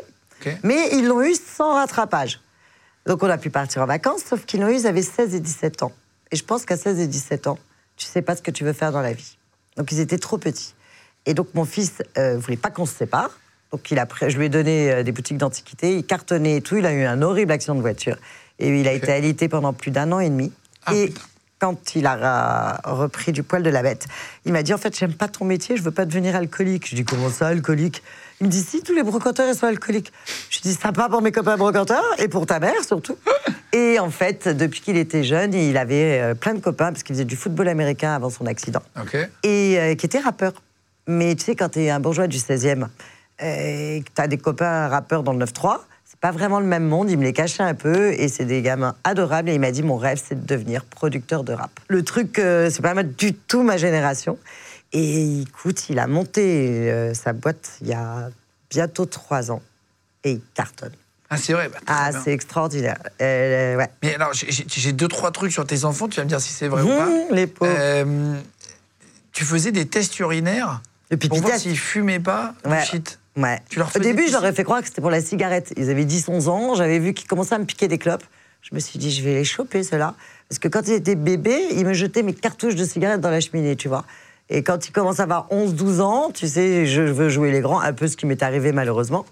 [0.62, 2.40] Mais ils l'ont eu sans rattrapage.
[3.06, 5.40] Donc, on a pu partir en vacances, sauf qu'ils l'ont eu, ils avaient 16 et
[5.40, 5.92] 17 ans.
[6.30, 7.58] Et je pense qu'à 16 et 17 ans,
[7.96, 9.38] tu sais pas ce que tu veux faire dans la vie.
[9.76, 10.74] Donc, ils étaient trop petits.
[11.26, 13.30] Et donc, mon fils euh, voulait pas qu'on se sépare.
[13.74, 15.96] Donc, il a je lui ai donné euh, des boutiques d'antiquité.
[15.96, 16.76] Il cartonnait et tout.
[16.76, 18.16] Il a eu un horrible accident de voiture.
[18.60, 20.52] Et il a été alité pendant plus d'un an et demi.
[20.86, 21.20] Ah, et putain.
[21.58, 24.06] quand il a repris du poil de la bête,
[24.44, 26.88] il m'a dit En fait, j'aime pas ton métier, je veux pas devenir alcoolique.
[26.88, 28.04] Je dis Comment ça, alcoolique?
[28.40, 30.12] Il me dit Si, tous les brocanteurs, ils sont alcooliques.
[30.50, 33.16] Je dis Sympa pour mes copains brocanteurs et pour ta mère surtout.
[33.72, 37.16] Et en fait, depuis qu'il était jeune, il avait euh, plein de copains parce qu'il
[37.16, 38.82] faisait du football américain avant son accident
[39.42, 40.52] et euh, qui était rappeur.
[41.06, 42.86] Mais tu sais, quand tu es un bourgeois du 16e euh,
[43.40, 46.84] et que tu as des copains rappeurs dans le 9-3, c'est pas vraiment le même
[46.84, 47.10] monde.
[47.10, 49.48] Il me les cachait un peu et c'est des gamins adorables.
[49.50, 51.70] Et il m'a dit Mon rêve, c'est de devenir producteur de rap.
[51.88, 54.38] Le truc, euh, c'est pas du tout ma génération.
[54.92, 58.28] Et écoute, il a monté euh, sa boîte il y a
[58.70, 59.62] bientôt trois ans
[60.22, 60.92] et il cartonne.
[61.30, 61.68] Ah, c'est vrai.
[61.68, 62.98] bah, Ah, c'est extraordinaire.
[63.20, 63.90] Euh, ouais.
[64.04, 66.68] Mais alors, j'ai- deux, trois trucs sur tes enfants, tu vas me dire si c'est
[66.68, 67.06] vrai ou pas.
[67.06, 68.06] Mmh, les pauvres.
[69.32, 70.80] Tu faisais des tests urinaires
[71.28, 72.84] pour voir s'ils fumaient pas du Ouais.
[72.84, 73.18] shit.
[73.36, 73.60] Ouais.
[73.68, 75.72] Tu leur Au début, je pisser leur ai fait croire que c'était pour la cigarette.
[75.76, 76.74] Ils avaient 10-11 ans.
[76.74, 78.24] J'avais vu qu'ils commençaient à me piquer des clopes.
[78.62, 80.14] Je me suis dit, je vais les choper, ceux-là.
[80.48, 83.40] Parce que quand ils étaient bébés, ils me jetaient mes cartouches de cigarettes dans la
[83.40, 84.04] cheminée, tu vois.
[84.50, 87.80] Et quand ils commencent à avoir 11-12 ans, tu sais, je veux jouer les grands,
[87.80, 89.24] un peu ce qui m'est arrivé malheureusement.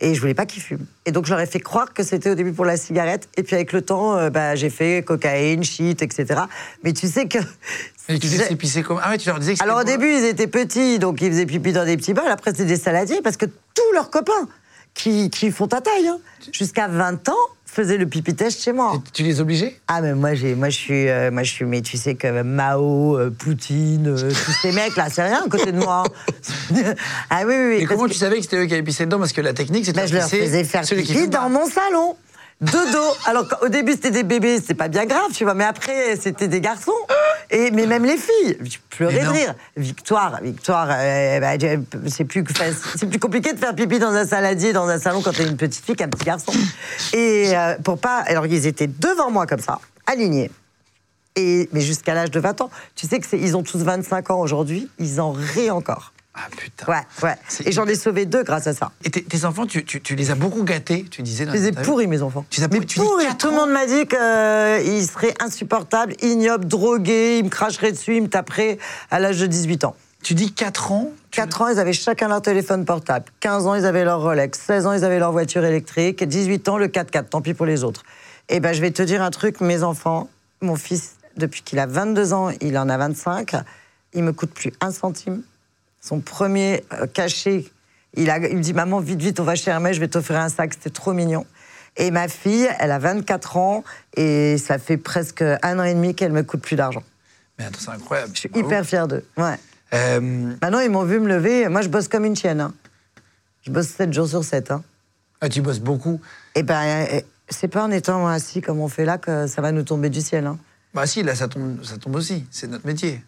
[0.00, 0.86] Et je voulais pas qu'ils fument.
[1.06, 3.28] Et donc, je leur ai fait croire que c'était au début pour la cigarette.
[3.36, 6.42] Et puis, avec le temps, euh, bah, j'ai fait cocaïne, shit, etc.
[6.84, 7.38] Mais tu sais que.
[8.08, 9.00] Et tu disais que comme.
[9.02, 11.44] Ah ouais, tu leur disais que alors au début, ils étaient petits, donc ils faisaient
[11.44, 12.30] pipi dans des petits bols.
[12.30, 14.48] Après, c'était des saladiers, parce que tous leurs copains
[14.94, 16.18] qui, qui font ta taille, hein,
[16.52, 17.34] jusqu'à 20 ans,
[17.70, 19.00] faisaient le pipi test chez moi.
[19.06, 19.76] Tu, tu les obligeais?
[19.86, 22.42] Ah, mais moi, j'ai, moi, je suis, euh, moi, je suis, mais tu sais que
[22.42, 26.02] Mao, euh, Poutine, euh, tous ces mecs là, c'est rien à côté de moi.
[27.30, 27.82] ah oui, oui, oui.
[27.82, 29.18] Et comment que- tu savais que c'était eux qui avaient pissé dedans?
[29.18, 32.16] Parce que la technique, de ben, je leur faisais faire pipi dans mon salon.
[32.60, 33.16] De dos.
[33.26, 35.54] Alors qu'au début c'était des bébés, c'est pas bien grave, tu vois.
[35.54, 36.92] Mais après c'était des garçons.
[37.50, 39.54] Et mais même les filles, je pleurais de rire.
[39.76, 41.52] Victoire, Victoire, euh, bah,
[42.08, 45.22] c'est plus enfin, c'est plus compliqué de faire pipi dans un saladier dans un salon
[45.22, 46.52] quand t'es une petite fille qu'un petit garçon.
[47.12, 50.50] Et euh, pour pas, alors ils étaient devant moi comme ça, alignés.
[51.36, 54.40] Et mais jusqu'à l'âge de 20 ans, tu sais que ils ont tous 25 ans
[54.40, 56.12] aujourd'hui, ils en rient encore.
[56.40, 56.86] Ah putain.
[56.90, 57.34] Ouais, ouais.
[57.66, 58.92] Et j'en ai sauvé deux grâce à ça.
[59.04, 61.72] Et tes, enfants, tu, tu- tu les as beaucoup gâtés, tu disais Je les ai
[61.72, 62.44] pourris, mes enfants.
[62.50, 63.26] Tu les as pourris, tu pourris.
[63.38, 68.22] Tout le monde m'a dit qu'ils seraient insupportables, ignobles, drogués, ils me cracheraient dessus, ils
[68.22, 68.78] me taperaient
[69.10, 69.96] à l'âge de 18 ans.
[70.22, 73.26] Tu dis 4 ans tu- 4 ans, ils avaient chacun leur téléphone portable.
[73.40, 74.58] 15 ans, ils avaient leur Rolex.
[74.58, 76.24] 16 ans, ils avaient leur voiture électrique.
[76.24, 77.28] 18 ans, le 4x4.
[77.30, 78.02] Tant pis pour les autres.
[78.48, 80.28] Et ben, je vais te dire un truc, mes enfants,
[80.60, 83.54] mon fils, depuis qu'il a 22 ans, il en a 25,
[84.14, 85.42] il me coûte plus un centime.
[86.08, 87.66] Son premier euh, cachet,
[88.14, 90.38] il, a, il me dit Maman, vite, vite, on va chez Hermès, je vais t'offrir
[90.40, 90.72] un sac.
[90.72, 91.44] C'était trop mignon.
[91.98, 93.84] Et ma fille, elle a 24 ans
[94.16, 97.02] et ça fait presque un an et demi qu'elle me coûte plus d'argent.
[97.58, 98.30] Mais attends, c'est incroyable.
[98.34, 98.66] Je suis Bravo.
[98.66, 99.24] hyper fière d'eux.
[99.36, 99.56] Ouais.
[99.92, 100.20] Euh,
[100.62, 101.68] Maintenant, ils m'ont vu me lever.
[101.68, 102.60] Moi, je bosse comme une chienne.
[102.60, 102.72] hein.
[103.66, 104.70] Je bosse 7 jours sur 7.
[104.70, 104.82] Hein.
[105.42, 106.20] ah, tu bosses beaucoup.
[106.54, 109.72] Et ben, euh, c'est pas en étant assis comme on fait là que ça va
[109.72, 110.46] nous tomber du ciel.
[110.46, 110.56] Hein.
[110.94, 112.46] Bah si, là, ça tombe, ça tombe aussi.
[112.50, 113.20] C'est notre métier,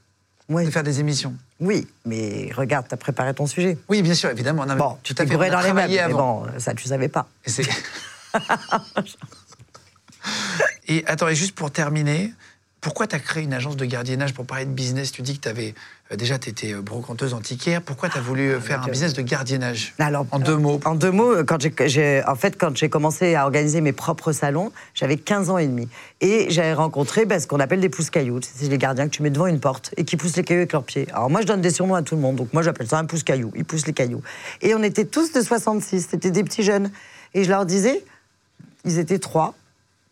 [0.50, 0.66] Oui.
[0.66, 1.34] de faire des émissions.
[1.60, 3.78] oui, mais regarde, t'as préparé ton sujet.
[3.88, 4.66] Oui, bien sûr, évidemment.
[4.66, 7.28] Non, Bon, tu t'es dans les travaillé mais bon, ça, tu savais pas.
[7.46, 7.50] Et,
[10.98, 12.32] et attends, et juste pour terminer,
[12.80, 15.12] pourquoi tu as créé une agence de gardiennage pour parler de business?
[15.12, 15.74] Tu dis que tu avais
[16.16, 17.82] déjà tu étais brocanteuse antiquaire.
[17.82, 19.94] Pourquoi tu as voulu euh, faire un business de gardiennage?
[19.98, 20.80] Alors, En deux mots.
[20.84, 24.72] En deux mots, quand j'ai, en fait, quand j'ai commencé à organiser mes propres salons,
[24.94, 25.88] j'avais 15 ans et demi.
[26.20, 28.40] Et j'avais rencontré ben, ce qu'on appelle des pouces-cailloux.
[28.42, 30.72] C'est les gardiens que tu mets devant une porte et qui poussent les cailloux avec
[30.72, 31.06] leurs pieds.
[31.12, 32.36] Alors moi, je donne des surnoms à tout le monde.
[32.36, 33.52] Donc moi, j'appelle ça un pouce-caillou.
[33.54, 34.22] Ils poussent les cailloux.
[34.62, 36.08] Et on était tous de 66.
[36.10, 36.90] C'était des petits jeunes.
[37.34, 38.02] Et je leur disais,
[38.84, 39.54] ils étaient trois,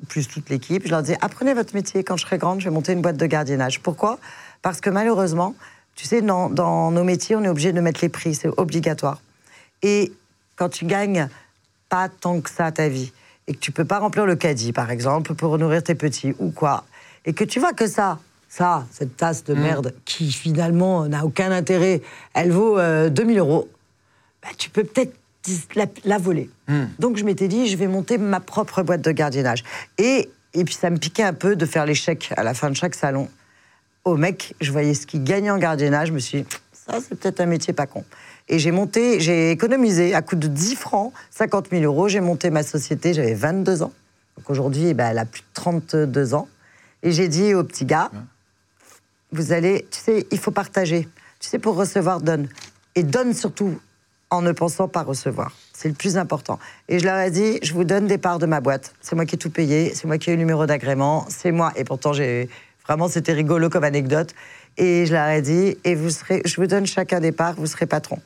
[0.07, 0.85] plus toute l'équipe.
[0.85, 2.05] Je leur disais, apprenez votre métier.
[2.05, 3.81] Quand je serai grande, je vais monter une boîte de gardiennage.
[3.81, 4.19] Pourquoi?
[4.63, 5.55] Parce que malheureusement,
[5.95, 9.21] tu sais, dans, dans nos métiers, on est obligé de mettre les prix, c'est obligatoire.
[9.83, 10.13] Et
[10.57, 11.29] quand tu gagnes
[11.89, 13.13] pas tant que ça ta vie,
[13.47, 16.51] et que tu peux pas remplir le caddie, par exemple, pour nourrir tes petits, ou
[16.51, 16.85] quoi,
[17.25, 18.19] et que tu vois que ça,
[18.49, 22.03] ça, cette tasse de merde, qui finalement n'a aucun intérêt,
[22.35, 23.69] elle vaut euh, 2000 euros,
[24.43, 25.15] bah, tu peux peut-être
[25.75, 26.51] la, la voler.
[26.99, 29.65] Donc je m'étais dit, je vais monter ma propre boîte de gardiennage.
[29.99, 32.71] Et, et puis ça me piquait un peu de faire les chèques à la fin
[32.71, 33.29] de chaque salon.
[34.05, 37.19] Au mec, je voyais ce qu'il gagnait en gardiennage, je me suis dit, ça c'est
[37.19, 38.05] peut-être un métier pas con.
[38.49, 42.49] Et j'ai monté, j'ai économisé à coût de 10 francs, 50 000 euros, j'ai monté
[42.51, 43.93] ma société, j'avais 22 ans.
[44.37, 46.49] Donc aujourd'hui, eh ben, elle a plus de 32 ans.
[47.03, 48.11] Et j'ai dit au petit gars,
[49.33, 51.09] vous allez, tu sais, il faut partager.
[51.41, 52.49] Tu sais, pour recevoir, donne.
[52.95, 53.79] Et donne surtout
[54.31, 55.53] en ne pensant pas recevoir.
[55.73, 56.59] C'est le plus important.
[56.89, 58.95] Et je leur ai dit, je vous donne des parts de ma boîte.
[59.01, 61.73] C'est moi qui ai tout payé, c'est moi qui ai le numéro d'agrément, c'est moi.
[61.77, 62.49] Et pourtant, j'ai
[62.87, 64.35] vraiment, c'était rigolo comme anecdote.
[64.77, 67.67] Et je leur ai dit, et vous serez, je vous donne chacun des parts, vous
[67.67, 68.21] serez patron.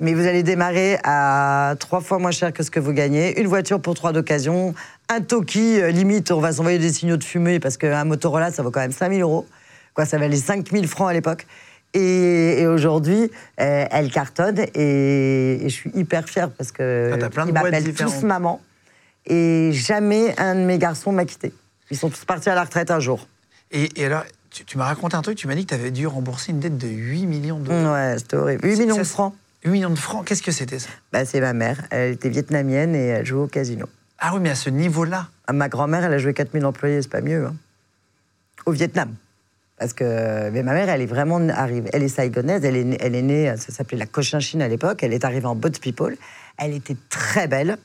[0.00, 3.40] Mais vous allez démarrer à trois fois moins cher que ce que vous gagnez.
[3.40, 4.74] Une voiture pour trois d'occasion.
[5.08, 8.64] Un Toki, euh, limite, on va s'envoyer des signaux de fumée parce qu'un Motorola, ça
[8.64, 9.46] vaut quand même 5000 euros.
[9.94, 11.46] Quoi, ça valait 5000 francs à l'époque.
[11.94, 13.30] Et, et aujourd'hui,
[13.60, 18.22] euh, elle cartonne et, et je suis hyper fière parce que Ah, ils m'appellent tous
[18.22, 18.60] maman.
[19.26, 21.52] Et jamais un de mes garçons m'a quitté.
[21.90, 23.28] Ils sont tous partis à la retraite un jour.
[23.70, 25.90] Et, et alors, tu, tu m'as raconté un truc, tu m'as dit que tu avais
[25.90, 27.92] dû rembourser une dette de 8 millions d'euros.
[27.92, 28.66] Ouais, c'était horrible.
[28.66, 29.34] 8 millions Ça, de francs.
[29.64, 30.88] 8 millions de francs, qu'est-ce que c'était ça?
[31.12, 31.82] Bah, c'est ma mère.
[31.90, 33.86] Elle était vietnamienne et elle jouait au casino.
[34.18, 35.28] Ah oui, mais à ce niveau-là?
[35.46, 37.46] Ah, Ma grand-mère, elle a joué 4000 employés, c'est pas mieux.
[37.46, 37.54] hein.
[38.66, 39.14] Au Vietnam.
[39.78, 41.90] Parce que mais ma mère, elle est vraiment arrivée.
[41.92, 45.02] Elle est saigonaise, elle est, née- elle est née, ça s'appelait la Cochinchine à l'époque.
[45.02, 46.16] Elle est arrivée en Boat People.
[46.58, 47.78] Elle était très belle.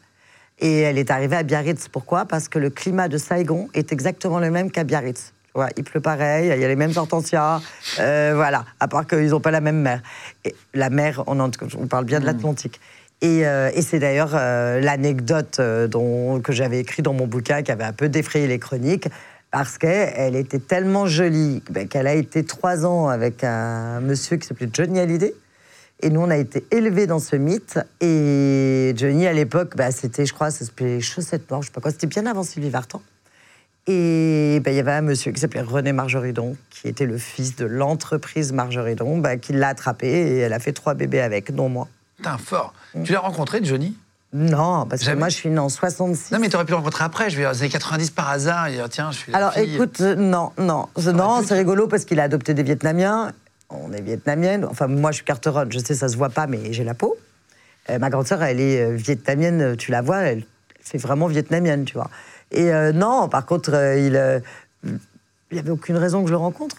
[0.59, 1.87] Et elle est arrivée à Biarritz.
[1.87, 2.25] Pourquoi?
[2.25, 5.33] Parce que le climat de Saigon est exactement le même qu'à Biarritz.
[5.45, 7.61] Tu vois, il pleut pareil, il y a les mêmes hortensias.
[7.99, 10.01] euh, voilà, à part qu'ils n'ont pas la même mer.
[10.45, 12.79] Et la mer, on, en- on parle bien de l'Atlantique.
[13.21, 17.71] Et, euh, et c'est d'ailleurs euh, l'anecdote euh, que j'avais écrit dans mon bouquin qui
[17.71, 19.07] avait un peu défrayé les chroniques.
[19.51, 24.47] Parce qu'elle était tellement jolie ben, qu'elle a été trois ans avec un monsieur qui
[24.47, 25.33] s'appelait Johnny Hallyday.
[26.01, 27.79] Et nous, on a été élevés dans ce mythe.
[28.01, 31.81] Et Johnny, à l'époque, bah, c'était, je crois, ça s'appelait chaussettes noires, je sais pas
[31.81, 31.91] quoi.
[31.91, 33.01] C'était bien avant Sylvie Vartan.
[33.87, 37.55] Et bah, il y avait un monsieur qui s'appelait René Margeridon, qui était le fils
[37.55, 41.87] de l'entreprise Margeridon, qui l'a attrapé et elle a fait trois bébés avec, dont moi.
[42.17, 42.73] Putain, fort.
[43.05, 43.95] Tu l'as rencontré, Johnny?
[44.33, 45.15] Non, parce Jamais.
[45.15, 46.33] que moi, je suis née en 66.
[46.33, 47.29] Non, mais tu aurais pu le rencontrer après.
[47.29, 48.67] Je vais les années 90 par hasard.
[48.67, 49.75] Et dire, tiens, je suis la Alors fille.
[49.75, 53.31] écoute, euh, non, non, non, c'est rigolo parce qu'il a adopté des Vietnamiens.
[53.69, 54.65] On est vietnamienne.
[54.65, 55.71] Enfin, moi, je suis carteronne.
[55.71, 57.15] Je sais, ça se voit pas, mais j'ai la peau.
[57.89, 59.61] Euh, ma grande sœur, elle est euh, vietnamienne.
[59.61, 60.43] euh, Tu la vois, elle,
[60.83, 62.09] c'est vraiment vietnamienne, tu vois.
[62.51, 64.39] Et euh, non, par contre, euh, il, euh,
[64.85, 66.77] il y avait aucune raison que je le rencontre.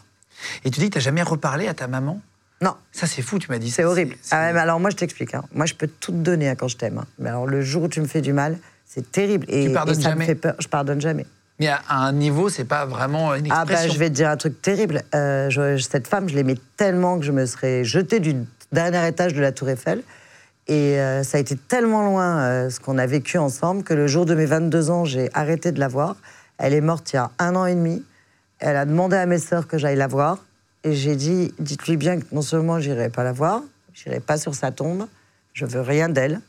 [0.65, 2.21] Et tu dis que tu n'as jamais reparlé à ta maman?
[2.61, 3.71] Non, Ça, c'est fou, tu m'as dit.
[3.71, 4.17] c'est horrible.
[4.33, 5.35] Ah mais alors moi, je t'explique.
[5.35, 5.45] hein.
[5.55, 6.99] Moi, je peux tout te donner hein, quand je t'aime.
[6.99, 7.07] hein.
[7.19, 9.47] Mais alors, le jour où tu me fais du mal, c'est terrible.
[9.49, 10.55] Et, Tu pardonnes et ça jamais me fait peur.
[10.59, 11.25] Je pardonne jamais.
[11.61, 13.89] Mais à, un niveau, c'est pas vraiment une Ah expression.
[13.89, 15.03] bah, je vais te dire un truc terrible.
[15.15, 18.35] Euh, je- cette femme, je l'aimais tellement que je me serais jetée du
[18.73, 20.03] dernier étage de la Tour Eiffel.
[20.67, 24.07] Et euh, ça a été tellement loin euh, ce qu'on a vécu ensemble que le
[24.07, 26.17] jour de mes 22 ans, j'ai arrêté de la voir.
[26.59, 28.05] Elle est morte il y a un an et demi.
[28.59, 30.45] Elle a demandé à mes sœurs que j'aille la voir.
[30.85, 33.63] Et j'ai dit, dites-lui bien que non seulement j'irai pas la voir,
[33.95, 35.07] j'irai pas sur sa tombe,
[35.55, 36.41] je veux rien d'elle.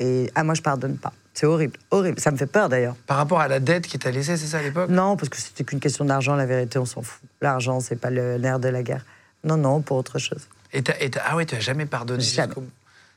[0.00, 1.12] Et ah, moi, je pardonne pas.
[1.34, 2.20] C'est horrible, horrible.
[2.20, 2.94] Ça me fait peur d'ailleurs.
[3.06, 4.90] Par rapport à la dette qui t'a laissé, c'est ça à l'époque?
[4.90, 7.22] Non, parce que c'était qu'une question d'argent, la vérité, on s'en fout.
[7.40, 9.04] L'argent, c'est pas le nerf de la guerre.
[9.44, 10.46] Non, non, pour autre chose.
[10.72, 12.54] Et t'as- et t'as- ah ouais, tu n'as jamais pardonné Jamais.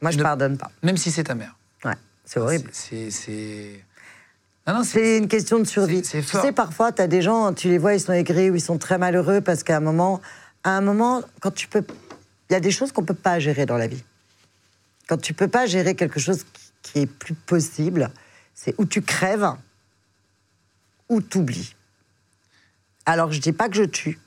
[0.02, 0.72] Moi, je Ne- pardonne pas.
[0.84, 1.56] Même si c'est ta mère.
[1.84, 1.94] Ouais,
[2.26, 2.70] c'est horrible.
[2.72, 3.84] C'est.
[4.68, 6.04] C'est- non, C'est une question de survie.
[6.04, 6.42] c'est- c'est tu fort.
[6.42, 8.78] sais, parfois, tu as des gens, tu les vois, ils sont aigris ou ils sont
[8.78, 10.22] très malheureux parce qu'à un moment,
[10.64, 11.84] à un moment, quand tu peux.
[12.50, 14.04] Il y a des choses qu'on peut pas gérer dans la vie.
[15.08, 16.46] Quand tu peux pas gérer quelque chose
[16.82, 18.10] qui, est plus possible,
[18.56, 19.50] c'est où tu crèves
[21.10, 21.76] ou t'oublies.
[23.06, 24.20] Alors, je dis pas que je tue.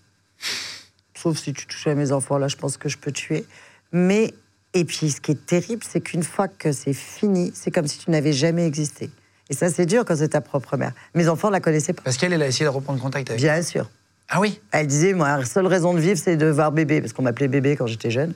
[1.15, 3.47] Sauf si tu touches à mes enfants, là, je pense que je peux tuer.
[3.93, 4.35] Mais,
[4.75, 7.99] et puis, ce qui est terrible, c'est qu'une fois que c'est fini, c'est comme si
[7.99, 9.11] tu n'avais jamais existé.
[9.51, 10.93] Et ça, c'est dur quand c'est ta propre mère.
[11.15, 12.03] Mes enfants ne la connaissaient pas.
[12.03, 13.43] Parce qu'elle, elle a essayé de reprendre contact avec.
[13.43, 13.91] Bien sûr.
[14.29, 17.13] Ah oui Elle disait, moi, la seule raison de vivre, c'est de voir bébé, parce
[17.13, 18.33] qu'on m'appelait bébé quand j'étais jeune.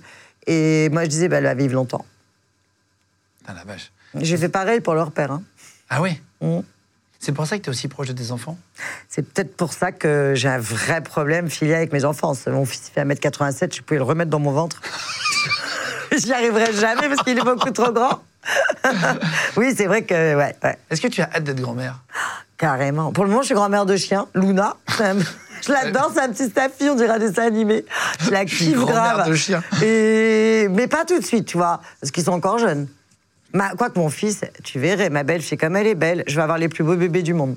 [0.48, 2.04] Et moi, je disais, bah, elle va vivre longtemps.
[3.38, 3.92] Putain, la vache.
[4.16, 5.30] J'ai fait pareil pour leur père.
[5.32, 5.42] hein.
[5.88, 6.60] Ah oui Mm.
[7.20, 8.58] C'est pour ça que tu es aussi proche de tes enfants
[9.08, 12.34] C'est peut-être pour ça que j'ai un vrai problème filial avec mes enfants.
[12.48, 14.82] Mon fils il fait 1m87, je pouvais le remettre dans mon ventre.
[16.16, 18.22] J'y arriverai jamais parce qu'il est beaucoup trop grand.
[19.56, 22.00] oui, c'est vrai que, ouais, ouais, Est-ce que tu as hâte d'être grand-mère?
[22.58, 23.12] Carrément.
[23.12, 24.76] Pour le moment, je suis grand-mère de chien, Luna.
[25.66, 27.86] Je l'adore, c'est un petit staffy, on dirait un dessin animé.
[28.20, 29.26] Je la Je kiffe grave.
[29.30, 29.62] de chien.
[29.82, 30.68] Et...
[30.70, 32.86] Mais pas tout de suite, tu vois, parce qu'ils sont encore jeunes.
[33.54, 33.70] Ma...
[33.70, 36.58] Quoique mon fils, tu verrais, ma belle fille, comme elle est belle, je vais avoir
[36.58, 37.56] les plus beaux bébés du monde.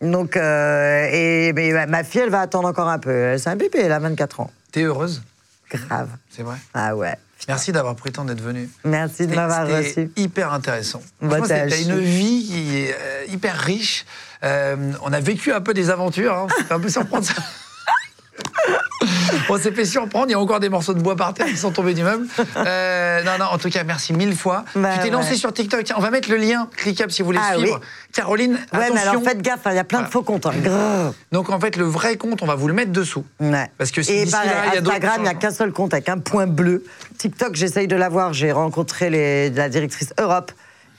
[0.00, 3.38] Donc, euh, et mais ma- ma fille, elle va attendre encore un peu.
[3.38, 4.50] C'est un bébé, elle a 24 ans.
[4.72, 5.22] T'es heureuse?
[5.70, 6.08] Grave.
[6.30, 6.56] C'est vrai?
[6.74, 7.14] Ah ouais.
[7.48, 8.68] Merci d'avoir pris le temps d'être venu.
[8.84, 10.10] Merci de C'était- m'avoir c'était reçu.
[10.16, 11.02] hyper intéressant.
[11.20, 14.06] Bah, T'as une vie qui est euh, hyper riche.
[14.42, 16.34] Euh, on a vécu un peu des aventures.
[16.34, 16.46] Hein.
[16.58, 17.34] C'était un peu surprendre ça.
[19.50, 21.56] On s'est fait surprendre, il y a encore des morceaux de bois par terre qui
[21.58, 22.26] sont tombés du meuble.
[22.56, 24.64] Euh, non, non, en tout cas, merci mille fois.
[24.74, 25.36] Bah, tu t'es lancé ouais.
[25.36, 25.84] sur TikTok.
[25.96, 27.78] On va mettre le lien cliquable si vous voulez Ah, suivre.
[27.80, 27.86] oui.
[28.14, 29.10] Caroline, Ouais, mais attention.
[29.10, 30.08] alors faites gaffe, hein, il y a plein Voilà.
[30.08, 30.46] de faux comptes.
[30.46, 31.12] hein.
[31.32, 33.24] Donc, en fait, le vrai compte, on va vous le mettre dessous.
[33.40, 33.70] Ouais.
[33.76, 35.34] Parce que si Et d'ici pareil, là, il y a d'autres Instagram, il n'y a
[35.34, 36.84] qu'un seul compte avec un point bleu.
[37.18, 38.32] TikTok, j'essaye de l'avoir.
[38.32, 40.52] J'ai rencontré les- la directrice Europe.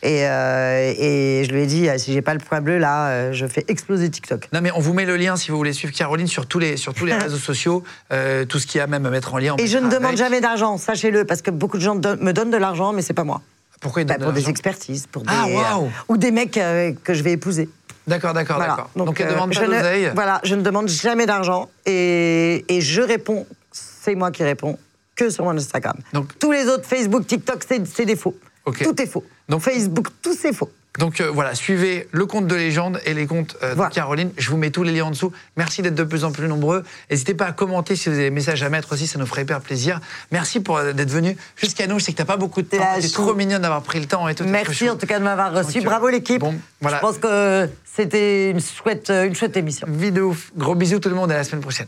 [0.04, 3.08] Et, euh, et je lui ai dit, euh, si j'ai pas le point bleu, là,
[3.08, 4.50] euh, je fais exploser TikTok.
[4.54, 6.78] Non, mais on vous met le lien si vous voulez suivre Caroline sur tous les,
[6.78, 7.84] sur tous les réseaux sociaux,
[8.14, 9.56] euh, tout ce qu'il y a même à mettre en lien.
[9.58, 10.18] Et je ne demande avec.
[10.18, 13.14] jamais d'argent, sachez-le, parce que beaucoup de gens don- me donnent de l'argent, mais c'est
[13.14, 13.42] pas moi.
[13.82, 16.52] Pourquoi il Bah, donne de pour des expertises, pour des, Ah, euh, ou des mecs
[16.52, 17.68] que je vais épouser.
[18.06, 18.74] D'accord, d'accord, Voilà.
[18.76, 18.90] d'accord.
[18.96, 20.12] Donc, elle euh, demande pas d'oseille?
[20.14, 24.78] Voilà, je ne demande jamais d'argent et, et je réponds, c'est moi qui réponds,
[25.16, 25.98] que sur mon Instagram.
[26.14, 28.36] Donc- Tous les autres, Facebook, TikTok, c'est c'est des faux.
[28.66, 29.24] Tout est faux.
[29.50, 30.70] Donc- Facebook, tout c'est faux.
[30.98, 33.90] Donc euh, voilà, suivez le compte de légende et les comptes euh, Voilà.
[33.90, 34.32] de Caroline.
[34.38, 35.32] Je vous mets tous les liens en dessous.
[35.58, 36.84] Merci d'être de plus en plus nombreux.
[37.12, 39.42] N'hésitez pas à commenter si vous avez des messages à mettre aussi, ça nous ferait
[39.42, 40.00] hyper plaisir.
[40.32, 42.00] Merci pour euh, d'être venu jusqu'à nous.
[42.00, 43.02] Je sais que t'as pas beaucoup de temps.
[43.02, 43.10] chou.
[43.12, 44.46] trop mignonne d'avoir pris le temps et tout.
[44.46, 45.80] Merci en tout cas de m'avoir reçu.
[45.80, 46.40] Donc, Bravo l'équipe.
[46.40, 46.98] bon, voilà.
[46.98, 49.88] Je pense que c'était une chouette, une chouette émission.
[50.24, 50.52] Ouf.
[50.56, 51.88] Gros bisous tout le monde et à la semaine prochaine.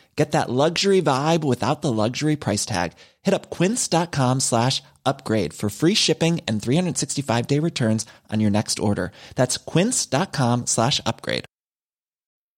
[0.15, 2.93] Get that luxury vibe without the luxury price tag.
[3.21, 8.79] Hit up quince.com slash upgrade for free shipping and 365 day returns on your next
[8.79, 9.11] order.
[9.35, 11.45] That's quince.com slash upgrade.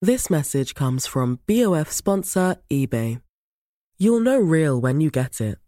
[0.02, 3.22] This message comes from BOF sponsor eBay.
[3.98, 5.60] You'll know real when you get it.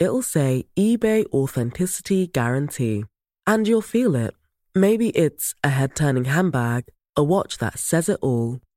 [0.00, 3.04] It'll say eBay Authenticity Guarantee.
[3.46, 4.34] And you'll feel it.
[4.74, 8.58] Maybe it's a head turning handbag, a watch that says it all,